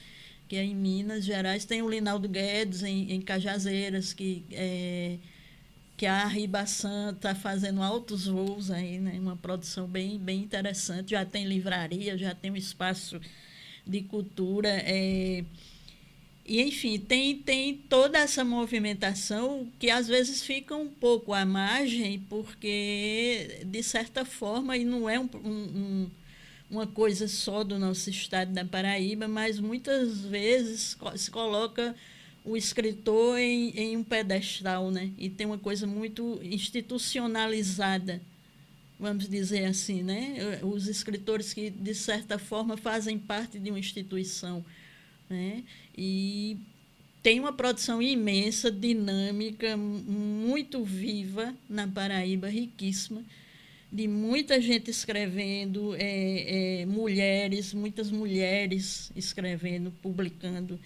Que 0.46 0.56
é 0.56 0.64
em 0.64 0.74
Minas 0.74 1.24
Gerais. 1.24 1.64
Tem 1.64 1.80
o 1.80 1.88
Linaldo 1.88 2.28
Guedes, 2.28 2.82
em, 2.82 3.10
em 3.10 3.22
Cajazeiras, 3.22 4.12
que 4.12 4.44
é, 4.52 5.16
que 5.96 6.04
a 6.04 6.26
Ribaçan 6.26 7.12
está 7.12 7.34
fazendo 7.34 7.82
altos 7.82 8.26
voos 8.26 8.70
aí, 8.70 8.98
né? 8.98 9.18
Uma 9.18 9.36
produção 9.36 9.86
bem, 9.86 10.18
bem 10.18 10.42
interessante. 10.42 11.12
Já 11.12 11.24
tem 11.24 11.46
livraria, 11.46 12.18
já 12.18 12.34
tem 12.34 12.50
um 12.50 12.56
espaço 12.56 13.18
de 13.86 14.02
cultura. 14.02 14.68
É, 14.68 15.42
e, 16.44 16.60
enfim, 16.60 16.98
tem, 16.98 17.38
tem 17.38 17.74
toda 17.88 18.18
essa 18.18 18.44
movimentação 18.44 19.68
que 19.78 19.90
às 19.90 20.08
vezes 20.08 20.42
fica 20.42 20.74
um 20.74 20.88
pouco 20.88 21.32
à 21.32 21.44
margem, 21.46 22.18
porque, 22.28 23.60
de 23.64 23.82
certa 23.82 24.24
forma, 24.24 24.76
e 24.76 24.84
não 24.84 25.08
é 25.08 25.20
um, 25.20 25.28
um, 25.44 26.10
uma 26.68 26.86
coisa 26.86 27.28
só 27.28 27.62
do 27.62 27.78
nosso 27.78 28.10
estado 28.10 28.52
da 28.52 28.64
Paraíba, 28.64 29.28
mas 29.28 29.60
muitas 29.60 30.22
vezes 30.22 30.96
se 31.14 31.30
coloca 31.30 31.94
o 32.44 32.56
escritor 32.56 33.38
em, 33.38 33.70
em 33.76 33.96
um 33.96 34.02
pedestal, 34.02 34.90
né? 34.90 35.12
E 35.16 35.30
tem 35.30 35.46
uma 35.46 35.58
coisa 35.58 35.86
muito 35.86 36.40
institucionalizada, 36.42 38.20
vamos 38.98 39.28
dizer 39.28 39.66
assim, 39.66 40.02
né? 40.02 40.58
Os 40.64 40.88
escritores 40.88 41.54
que, 41.54 41.70
de 41.70 41.94
certa 41.94 42.36
forma, 42.36 42.76
fazem 42.76 43.16
parte 43.16 43.60
de 43.60 43.70
uma 43.70 43.78
instituição 43.78 44.64
né? 45.32 45.64
E 45.96 46.56
tem 47.22 47.40
uma 47.40 47.52
produção 47.52 48.02
imensa, 48.02 48.70
dinâmica, 48.70 49.76
muito 49.76 50.84
viva 50.84 51.54
na 51.68 51.88
Paraíba, 51.88 52.48
riquíssima, 52.48 53.22
de 53.90 54.08
muita 54.08 54.60
gente 54.60 54.90
escrevendo, 54.90 55.94
é, 55.96 56.80
é, 56.82 56.86
mulheres, 56.86 57.74
muitas 57.74 58.10
mulheres 58.10 59.10
escrevendo, 59.14 59.92
publicando, 60.02 60.78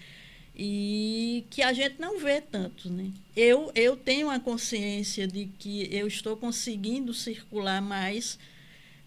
e 0.55 1.45
que 1.49 1.61
a 1.61 1.71
gente 1.71 1.99
não 1.99 2.19
vê 2.19 2.41
tanto. 2.41 2.89
Né? 2.89 3.11
Eu, 3.35 3.71
eu 3.75 3.95
tenho 3.95 4.29
a 4.29 4.39
consciência 4.39 5.27
de 5.27 5.45
que 5.59 5.87
eu 5.91 6.07
estou 6.07 6.35
conseguindo 6.35 7.13
circular 7.13 7.81
mais 7.81 8.37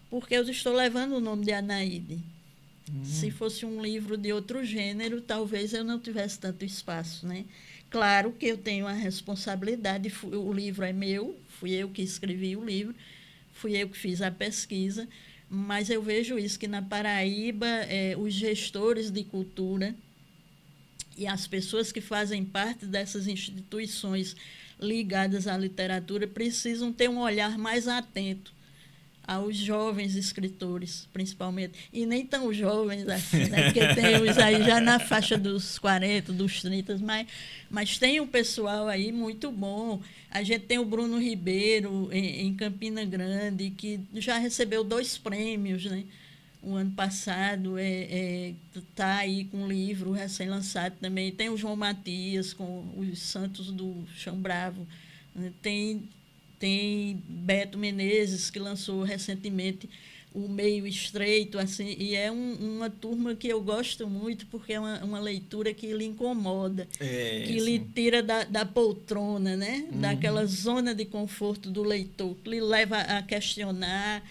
porque 0.09 0.35
eu 0.35 0.43
estou 0.43 0.73
levando 0.73 1.13
o 1.13 1.21
nome 1.21 1.45
de 1.45 1.53
Anaíde. 1.53 2.19
Se 3.03 3.27
hum. 3.27 3.31
fosse 3.31 3.65
um 3.65 3.81
livro 3.81 4.17
de 4.17 4.33
outro 4.33 4.63
gênero, 4.63 5.21
talvez 5.21 5.73
eu 5.73 5.83
não 5.83 5.99
tivesse 5.99 6.39
tanto 6.39 6.65
espaço, 6.65 7.25
né? 7.25 7.45
Claro 7.89 8.31
que 8.31 8.45
eu 8.45 8.57
tenho 8.57 8.87
a 8.87 8.93
responsabilidade, 8.93 10.11
o 10.23 10.53
livro 10.53 10.85
é 10.85 10.93
meu, 10.93 11.37
fui 11.47 11.71
eu 11.71 11.89
que 11.89 12.01
escrevi 12.01 12.55
o 12.55 12.63
livro, 12.63 12.95
fui 13.53 13.75
eu 13.75 13.89
que 13.89 13.97
fiz 13.97 14.21
a 14.21 14.31
pesquisa, 14.31 15.07
mas 15.49 15.89
eu 15.89 16.01
vejo 16.01 16.39
isso, 16.39 16.57
que 16.57 16.67
na 16.67 16.81
Paraíba, 16.81 17.67
é, 17.67 18.15
os 18.17 18.33
gestores 18.33 19.11
de 19.11 19.23
cultura 19.23 19.93
e 21.17 21.27
as 21.27 21.47
pessoas 21.47 21.91
que 21.91 21.99
fazem 21.99 22.45
parte 22.45 22.85
dessas 22.85 23.27
instituições 23.27 24.35
ligadas 24.79 25.45
à 25.45 25.57
literatura 25.57 26.25
precisam 26.27 26.93
ter 26.93 27.09
um 27.09 27.19
olhar 27.19 27.57
mais 27.57 27.87
atento 27.87 28.53
aos 29.31 29.55
jovens 29.55 30.15
escritores, 30.15 31.07
principalmente. 31.13 31.73
E 31.93 32.05
nem 32.05 32.25
tão 32.25 32.53
jovens 32.53 33.07
assim, 33.07 33.45
né? 33.45 33.63
Porque 33.65 33.79
tem 33.95 34.21
os 34.21 34.37
aí 34.37 34.61
já 34.63 34.81
na 34.81 34.99
faixa 34.99 35.37
dos 35.37 35.79
40, 35.79 36.33
dos 36.33 36.61
30, 36.61 36.97
mas, 36.99 37.27
mas 37.69 37.97
tem 37.97 38.19
um 38.19 38.27
pessoal 38.27 38.87
aí 38.87 39.11
muito 39.11 39.49
bom. 39.51 40.01
A 40.29 40.43
gente 40.43 40.65
tem 40.65 40.79
o 40.79 40.85
Bruno 40.85 41.17
Ribeiro, 41.17 42.09
em, 42.11 42.47
em 42.47 42.53
Campina 42.53 43.05
Grande, 43.05 43.69
que 43.69 44.01
já 44.15 44.37
recebeu 44.37 44.83
dois 44.83 45.17
prêmios, 45.17 45.85
né? 45.85 46.03
o 46.63 46.75
ano 46.75 46.91
passado, 46.91 47.75
é, 47.79 48.03
é, 48.03 48.53
tá 48.95 49.17
aí 49.17 49.45
com 49.45 49.63
um 49.63 49.67
livro 49.67 50.11
recém-lançado 50.11 50.95
também. 51.01 51.31
Tem 51.31 51.49
o 51.49 51.57
João 51.57 51.75
Matias 51.75 52.53
com 52.53 52.85
os 52.95 53.17
Santos 53.19 53.71
do 53.71 54.05
Chão 54.15 54.35
Bravo. 54.35 54.85
Né? 55.33 55.51
Tem, 55.59 56.03
tem 56.61 57.23
Beto 57.27 57.75
Menezes, 57.75 58.51
que 58.51 58.59
lançou 58.59 59.01
recentemente 59.01 59.89
o 60.33 60.47
meio 60.47 60.87
estreito, 60.87 61.59
assim, 61.59 61.93
e 61.99 62.15
é 62.15 62.31
um, 62.31 62.53
uma 62.53 62.89
turma 62.89 63.35
que 63.35 63.49
eu 63.49 63.59
gosto 63.61 64.07
muito, 64.07 64.45
porque 64.45 64.73
é 64.73 64.79
uma, 64.79 65.03
uma 65.03 65.19
leitura 65.19 65.73
que 65.73 65.91
lhe 65.91 66.05
incomoda, 66.05 66.87
é, 66.99 67.43
que 67.45 67.59
sim. 67.59 67.65
lhe 67.65 67.79
tira 67.79 68.23
da, 68.23 68.45
da 68.45 68.65
poltrona, 68.65 69.57
né? 69.57 69.87
Uhum. 69.91 69.99
daquela 69.99 70.45
zona 70.45 70.95
de 70.95 71.03
conforto 71.03 71.69
do 71.69 71.83
leitor, 71.83 72.33
que 72.35 72.49
lhe 72.51 72.61
leva 72.61 72.97
a 72.99 73.21
questionar, 73.23 74.23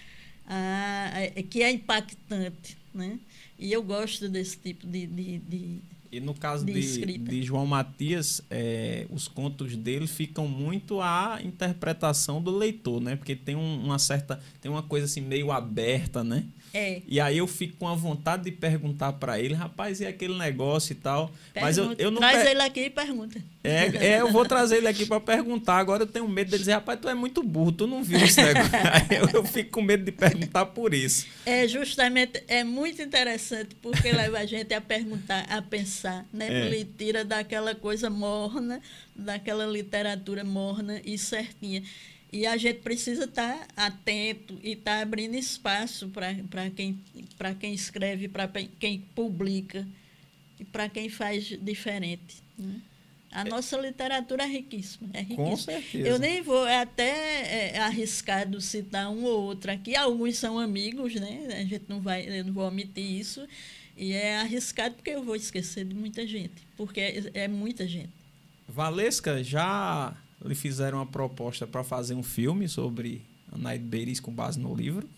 a, 0.47 1.11
a, 1.37 1.43
que 1.43 1.61
é 1.61 1.69
impactante. 1.69 2.77
Né? 2.93 3.19
E 3.59 3.71
eu 3.71 3.83
gosto 3.83 4.27
desse 4.27 4.57
tipo 4.57 4.87
de, 4.87 5.05
de, 5.05 5.37
de 5.37 5.79
e 6.11 6.19
no 6.19 6.33
caso 6.33 6.65
de, 6.65 6.73
de, 6.73 7.17
de 7.17 7.43
João 7.43 7.65
Matias, 7.65 8.41
é, 8.49 9.05
os 9.09 9.27
contos 9.27 9.77
dele 9.77 10.07
ficam 10.07 10.47
muito 10.47 10.99
à 10.99 11.39
interpretação 11.41 12.41
do 12.41 12.55
leitor, 12.55 12.99
né? 12.99 13.15
Porque 13.15 13.35
tem 13.35 13.55
um, 13.55 13.85
uma 13.85 13.97
certa. 13.97 14.39
tem 14.59 14.69
uma 14.69 14.83
coisa 14.83 15.05
assim 15.05 15.21
meio 15.21 15.51
aberta, 15.51 16.23
né? 16.23 16.43
É. 16.73 17.01
E 17.07 17.19
aí 17.19 17.37
eu 17.37 17.47
fico 17.47 17.77
com 17.77 17.87
a 17.87 17.95
vontade 17.95 18.43
de 18.43 18.51
perguntar 18.51 19.13
para 19.13 19.39
ele, 19.39 19.53
rapaz, 19.53 19.99
e 19.99 20.05
aquele 20.05 20.37
negócio 20.37 20.93
e 20.93 20.95
tal. 20.95 21.31
Pergunta. 21.53 21.61
Mas 21.61 21.77
eu, 21.77 21.93
eu 21.97 22.11
não. 22.11 22.19
Traz 22.19 22.43
per... 22.43 22.51
ele 22.51 22.61
aqui 22.61 22.81
e 22.81 22.89
pergunta. 22.89 23.41
É, 23.63 24.15
é 24.15 24.21
eu 24.21 24.31
vou 24.31 24.43
trazer 24.45 24.77
ele 24.77 24.87
aqui 24.87 25.05
para 25.05 25.19
perguntar. 25.19 25.77
Agora 25.77 26.03
eu 26.03 26.07
tenho 26.07 26.27
medo 26.27 26.49
de 26.49 26.57
dizer, 26.57 26.73
rapaz, 26.73 26.99
tu 26.99 27.07
é 27.07 27.13
muito 27.13 27.43
burro, 27.43 27.71
tu 27.71 27.87
não 27.87 28.03
viu 28.03 28.19
negócio. 28.19 28.41
aí 28.91 29.17
eu, 29.17 29.29
eu 29.33 29.43
fico 29.45 29.71
com 29.71 29.81
medo 29.81 30.03
de 30.03 30.11
perguntar 30.11 30.65
por 30.67 30.93
isso. 30.93 31.27
É 31.45 31.67
justamente, 31.67 32.43
é 32.47 32.63
muito 32.63 33.01
interessante, 33.01 33.75
porque 33.75 34.11
leva 34.11 34.39
a 34.39 34.45
gente 34.45 34.73
a 34.73 34.81
perguntar, 34.81 35.45
a 35.47 35.61
pensar, 35.61 36.25
né? 36.33 36.47
É. 36.47 36.65
Ele 36.65 36.85
tira 36.97 37.23
daquela 37.23 37.75
coisa 37.75 38.09
morna, 38.09 38.81
daquela 39.15 39.65
literatura 39.65 40.43
morna 40.43 40.99
e 41.05 41.17
certinha. 41.17 41.83
E 42.33 42.47
a 42.47 42.55
gente 42.57 42.79
precisa 42.79 43.25
estar 43.25 43.67
tá 43.75 43.85
atento 43.87 44.57
e 44.63 44.71
estar 44.71 44.95
tá 44.97 45.01
abrindo 45.01 45.35
espaço 45.35 46.09
para 46.09 46.69
quem, 46.71 46.97
quem 47.59 47.73
escreve, 47.73 48.27
para 48.27 48.47
quem 48.79 48.99
publica 49.13 49.85
e 50.59 50.63
para 50.63 50.87
quem 50.87 51.09
faz 51.09 51.45
diferente. 51.61 52.41
Né? 52.57 52.81
A 53.31 53.45
nossa 53.45 53.77
literatura 53.77 54.43
é 54.43 54.47
riquíssima, 54.47 55.09
é 55.13 55.21
riquíssima. 55.21 55.45
Com 55.45 55.55
certeza. 55.55 56.07
Eu 56.07 56.19
nem 56.19 56.41
vou 56.41 56.67
é 56.67 56.81
até 56.81 57.75
é, 57.75 57.79
arriscado 57.79 58.59
citar 58.59 59.09
um 59.09 59.23
ou 59.23 59.43
outro 59.43 59.71
aqui. 59.71 59.95
Alguns 59.95 60.37
são 60.37 60.59
amigos, 60.59 61.15
né? 61.15 61.47
A 61.51 61.63
gente 61.63 61.85
não 61.87 62.01
vai, 62.01 62.27
eu 62.27 62.43
não 62.43 62.51
vou 62.51 62.67
omitir 62.67 63.03
isso. 63.03 63.47
E 63.95 64.11
é 64.11 64.37
arriscado 64.37 64.95
porque 64.95 65.11
eu 65.11 65.23
vou 65.23 65.35
esquecer 65.35 65.85
de 65.85 65.95
muita 65.95 66.27
gente, 66.27 66.67
porque 66.75 66.99
é, 66.99 67.31
é 67.33 67.47
muita 67.47 67.87
gente. 67.87 68.09
Valesca, 68.67 69.43
já 69.43 70.13
lhe 70.43 70.55
fizeram 70.55 70.97
uma 70.97 71.05
proposta 71.05 71.65
para 71.65 71.83
fazer 71.83 72.15
um 72.15 72.23
filme 72.23 72.67
sobre 72.67 73.21
Anaide 73.51 73.83
Beiris 73.83 74.19
com 74.19 74.31
base 74.31 74.59
no 74.59 74.75
livro. 74.75 75.09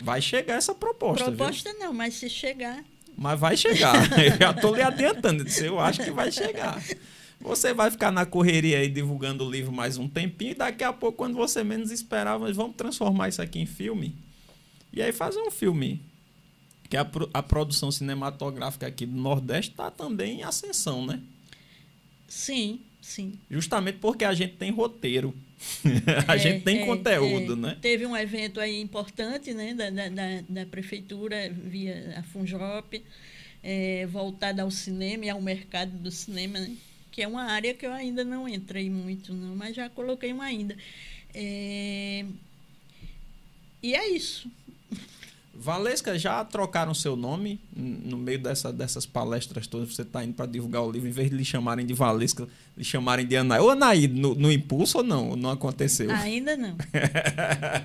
Vai 0.00 0.22
chegar 0.22 0.54
essa 0.54 0.74
proposta. 0.74 1.24
Proposta 1.24 1.70
viu? 1.72 1.80
não, 1.80 1.92
mas 1.92 2.14
se 2.14 2.28
chegar. 2.28 2.84
Mas 3.16 3.38
vai 3.38 3.56
chegar. 3.56 3.94
eu 4.18 4.36
já 4.38 4.50
estou 4.50 4.74
lhe 4.74 4.82
adiantando. 4.82 5.44
Eu 5.62 5.78
acho 5.78 6.02
que 6.02 6.10
vai 6.10 6.30
chegar. 6.30 6.82
Você 7.44 7.74
vai 7.74 7.90
ficar 7.90 8.10
na 8.10 8.24
correria 8.24 8.78
aí 8.78 8.88
divulgando 8.88 9.46
o 9.46 9.50
livro 9.50 9.70
mais 9.70 9.98
um 9.98 10.08
tempinho. 10.08 10.52
E 10.52 10.54
daqui 10.54 10.82
a 10.82 10.94
pouco, 10.94 11.18
quando 11.18 11.34
você 11.34 11.62
menos 11.62 11.90
esperar, 11.90 12.38
nós 12.38 12.56
vamos 12.56 12.74
transformar 12.74 13.28
isso 13.28 13.42
aqui 13.42 13.58
em 13.58 13.66
filme. 13.66 14.16
E 14.90 15.02
aí 15.02 15.12
fazer 15.12 15.40
um 15.40 15.50
filme. 15.50 16.00
Que 16.88 16.96
a, 16.96 17.06
a 17.34 17.42
produção 17.42 17.92
cinematográfica 17.92 18.86
aqui 18.86 19.04
do 19.04 19.20
Nordeste 19.20 19.72
está 19.72 19.90
também 19.90 20.40
em 20.40 20.42
ascensão, 20.42 21.04
né? 21.04 21.20
Sim. 22.26 22.80
Sim. 22.98 23.38
Justamente 23.50 23.98
porque 23.98 24.24
a 24.24 24.32
gente 24.32 24.54
tem 24.54 24.70
roteiro. 24.70 25.34
a 26.26 26.36
é, 26.36 26.38
gente 26.38 26.64
tem 26.64 26.80
é, 26.80 26.86
conteúdo, 26.86 27.52
é. 27.52 27.56
né? 27.56 27.78
Teve 27.78 28.06
um 28.06 28.16
evento 28.16 28.58
aí 28.58 28.80
importante, 28.80 29.52
né, 29.52 29.74
da, 29.74 29.90
da, 29.90 30.08
da 30.48 30.66
prefeitura 30.66 31.52
via 31.52 32.14
a 32.16 32.22
Funjop, 32.22 33.04
é, 33.62 34.06
voltada 34.06 34.62
ao 34.62 34.70
cinema 34.70 35.26
e 35.26 35.30
ao 35.30 35.42
mercado 35.42 35.92
do 35.98 36.10
cinema, 36.10 36.58
né? 36.58 36.74
Que 37.14 37.22
é 37.22 37.28
uma 37.28 37.44
área 37.44 37.72
que 37.72 37.86
eu 37.86 37.92
ainda 37.92 38.24
não 38.24 38.48
entrei 38.48 38.90
muito, 38.90 39.32
não, 39.32 39.54
mas 39.54 39.76
já 39.76 39.88
coloquei 39.88 40.32
uma 40.32 40.46
ainda. 40.46 40.76
É, 41.32 42.24
e 43.80 43.94
é 43.94 44.08
isso. 44.08 44.50
Valesca, 45.54 46.18
já 46.18 46.44
trocaram 46.44 46.92
seu 46.92 47.14
nome 47.14 47.60
no 47.72 48.18
meio 48.18 48.40
dessa, 48.40 48.72
dessas 48.72 49.06
palestras 49.06 49.68
todas? 49.68 49.94
Você 49.94 50.02
está 50.02 50.24
indo 50.24 50.34
para 50.34 50.46
divulgar 50.46 50.82
o 50.82 50.90
livro, 50.90 51.08
em 51.08 51.12
vez 51.12 51.30
de 51.30 51.36
lhe 51.36 51.44
chamarem 51.44 51.86
de 51.86 51.94
Valesca, 51.94 52.48
lhe 52.76 52.82
chamarem 52.82 53.24
de 53.24 53.36
Anaí. 53.36 53.60
Ou 53.60 53.70
Anaí, 53.70 54.08
no, 54.08 54.34
no 54.34 54.50
impulso 54.50 54.98
ou 54.98 55.04
não? 55.04 55.36
Não 55.36 55.50
aconteceu? 55.50 56.10
Ainda 56.10 56.56
não. 56.56 56.76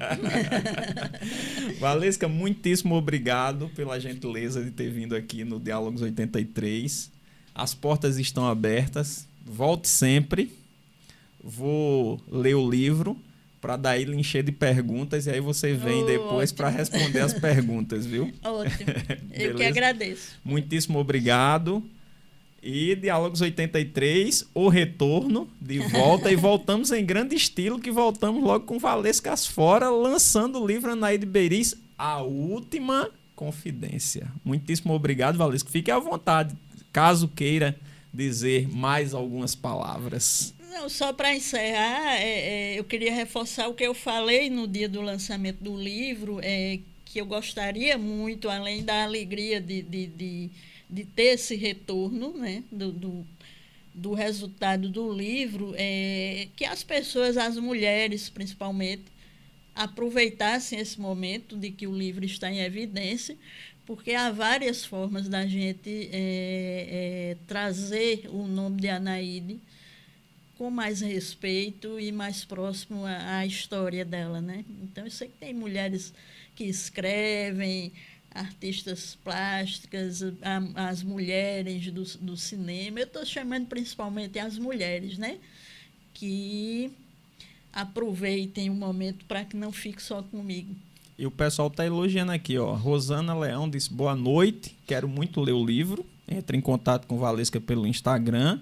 Valesca, 1.80 2.28
muitíssimo 2.28 2.96
obrigado 2.96 3.70
pela 3.76 4.00
gentileza 4.00 4.64
de 4.64 4.72
ter 4.72 4.90
vindo 4.90 5.16
aqui 5.16 5.44
no 5.44 5.60
Diálogos 5.60 6.02
83. 6.02 7.19
As 7.60 7.74
portas 7.74 8.18
estão 8.18 8.48
abertas. 8.48 9.28
Volte 9.46 9.88
sempre. 9.88 10.52
Vou 11.44 12.22
ler 12.32 12.56
o 12.56 12.70
livro 12.70 13.18
para 13.60 13.76
daí 13.76 14.06
lhe 14.06 14.16
encher 14.16 14.44
de 14.44 14.52
perguntas 14.52 15.26
e 15.26 15.32
aí 15.32 15.40
você 15.40 15.74
vem 15.74 16.04
oh, 16.04 16.06
depois 16.06 16.52
para 16.52 16.70
responder 16.70 17.20
as 17.20 17.34
perguntas, 17.34 18.06
viu? 18.06 18.34
Ótimo. 18.44 18.90
Eu 19.34 19.56
que 19.56 19.64
agradeço. 19.64 20.40
Muitíssimo 20.44 21.00
obrigado. 21.00 21.84
E 22.62 22.94
Diálogos 22.96 23.40
83, 23.40 24.50
o 24.54 24.68
retorno, 24.68 25.48
de 25.62 25.80
volta, 25.80 26.30
e 26.30 26.36
voltamos 26.36 26.92
em 26.92 27.06
grande 27.06 27.34
estilo, 27.34 27.80
que 27.80 27.90
voltamos 27.90 28.44
logo 28.44 28.66
com 28.66 28.78
Valescas 28.78 29.48
Fora, 29.48 29.90
lançando 29.90 30.62
o 30.62 30.68
livro 30.68 30.92
Anaíde 30.92 31.26
Beiris, 31.26 31.74
A 31.98 32.22
Última 32.22 33.10
Confidência. 33.34 34.30
Muitíssimo 34.44 34.94
obrigado, 34.94 35.38
Valesca. 35.38 35.70
Fique 35.70 35.90
à 35.90 35.98
vontade, 36.00 36.54
caso 36.92 37.28
queira 37.28 37.80
dizer 38.14 38.68
mais 38.68 39.14
algumas 39.14 39.56
palavras. 39.56 40.54
Não, 40.72 40.88
só 40.88 41.12
para 41.12 41.36
encerrar, 41.36 42.16
é, 42.16 42.74
é, 42.74 42.80
eu 42.80 42.84
queria 42.84 43.14
reforçar 43.14 43.68
o 43.68 43.74
que 43.74 43.84
eu 43.84 43.94
falei 43.94 44.50
no 44.50 44.68
dia 44.68 44.88
do 44.88 45.02
lançamento 45.02 45.64
do 45.64 45.76
livro, 45.76 46.40
é, 46.42 46.80
que 47.06 47.20
eu 47.20 47.26
gostaria 47.26 47.98
muito, 47.98 48.50
além 48.50 48.84
da 48.84 49.04
alegria 49.04 49.60
de, 49.60 49.82
de, 49.82 50.08
de, 50.08 50.50
de 50.90 51.06
ter 51.06 51.34
esse 51.34 51.56
retorno 51.56 52.34
né, 52.38 52.64
do, 52.72 52.92
do, 52.92 53.28
do 53.94 54.14
resultado 54.14 54.90
do 54.90 55.12
livro, 55.12 55.74
é, 55.76 56.48
que 56.56 56.64
as 56.66 56.84
pessoas, 56.84 57.36
as 57.36 57.58
mulheres 57.58 58.30
principalmente, 58.30 59.06
aproveitassem 59.76 60.80
esse 60.80 61.00
momento 61.00 61.58
de 61.58 61.72
que 61.72 61.88
o 61.88 61.96
livro 61.96 62.24
está 62.24 62.52
em 62.52 62.60
evidência, 62.60 63.36
porque 63.90 64.14
há 64.14 64.30
várias 64.30 64.86
formas 64.86 65.28
da 65.28 65.48
gente 65.48 66.12
é, 66.14 67.32
é, 67.32 67.38
trazer 67.48 68.30
o 68.30 68.46
nome 68.46 68.82
de 68.82 68.88
Anaíde 68.88 69.60
com 70.60 70.70
mais 70.70 71.02
respeito 71.02 72.00
e 72.00 72.12
mais 72.12 72.46
próximo 72.46 73.04
à, 73.04 73.38
à, 73.38 73.48
história 73.48 74.06
dela, 74.06 74.40
né? 74.42 74.64
Então 74.84 75.06
eu 75.06 75.10
sei 75.10 75.28
que 75.28 75.40
tem 75.40 75.56
mulheres 75.56 76.14
que 76.56 76.66
escrevem, 76.66 77.92
artistas 78.30 79.18
plásticas, 79.24 80.22
a, 80.22 80.88
as 80.88 81.02
mulheres 81.02 81.92
do, 81.92 82.04
do 82.20 82.38
cinema. 82.38 83.00
Eu 83.00 83.08
estou 83.08 83.26
chamando 83.26 83.66
principalmente 83.66 84.38
as 84.38 84.60
mulheres, 84.60 85.18
né? 85.18 85.40
Que 86.14 86.92
aproveitem 87.74 88.70
o 88.70 88.76
momento 88.76 89.26
para 89.26 89.44
que 89.46 89.58
não 89.58 89.72
fique 89.72 90.04
só 90.04 90.22
comigo. 90.22 90.76
E 91.20 91.26
o 91.26 91.32
pessoal 91.32 91.68
está 91.68 91.86
elogiando 91.86 92.32
aqui, 92.32 92.58
ó. 92.58 92.74
Rosana 92.74 93.38
Leão 93.38 93.70
disse 93.70 93.92
boa 93.92 94.16
noite, 94.16 94.74
quero 94.88 95.06
muito 95.06 95.42
ler 95.42 95.52
o 95.52 95.66
livro. 95.66 96.06
Entre 96.26 96.56
em 96.56 96.62
contato 96.62 97.08
com 97.08 97.18
Valesca 97.18 97.60
pelo 97.60 97.86
Instagram. 97.86 98.58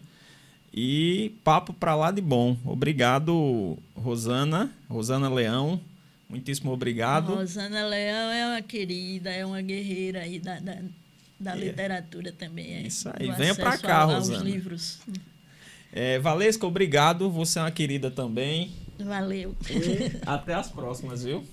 E 0.73 1.35
papo 1.43 1.71
para 1.71 1.93
lá 1.93 2.09
de 2.09 2.19
bom. 2.19 2.57
Obrigado, 2.65 3.77
Rosana. 3.95 4.71
Rosana 4.89 5.29
Leão. 5.29 5.79
Muitíssimo 6.27 6.71
obrigado. 6.71 7.35
Rosana 7.35 7.85
Leão 7.85 8.31
é 8.31 8.47
uma 8.47 8.61
querida, 8.63 9.29
é 9.29 9.45
uma 9.45 9.61
guerreira 9.61 10.21
aí 10.21 10.39
da, 10.39 10.59
da, 10.59 10.77
da 11.39 11.55
é. 11.55 11.59
literatura 11.59 12.31
também. 12.31 12.73
É, 12.73 12.81
Isso 12.87 13.07
aí. 13.13 13.29
Venha 13.33 13.53
para 13.53 13.77
cá, 13.77 14.03
Rosana. 14.05 14.39
Aos 14.39 14.47
livros. 14.47 14.99
É, 15.93 16.17
Valesca, 16.17 16.65
obrigado. 16.65 17.29
Você 17.29 17.59
é 17.59 17.61
uma 17.61 17.71
querida 17.71 18.09
também. 18.09 18.71
Valeu. 18.97 19.55
E 19.69 20.17
até 20.25 20.55
as 20.55 20.69
próximas, 20.69 21.23
viu? 21.23 21.45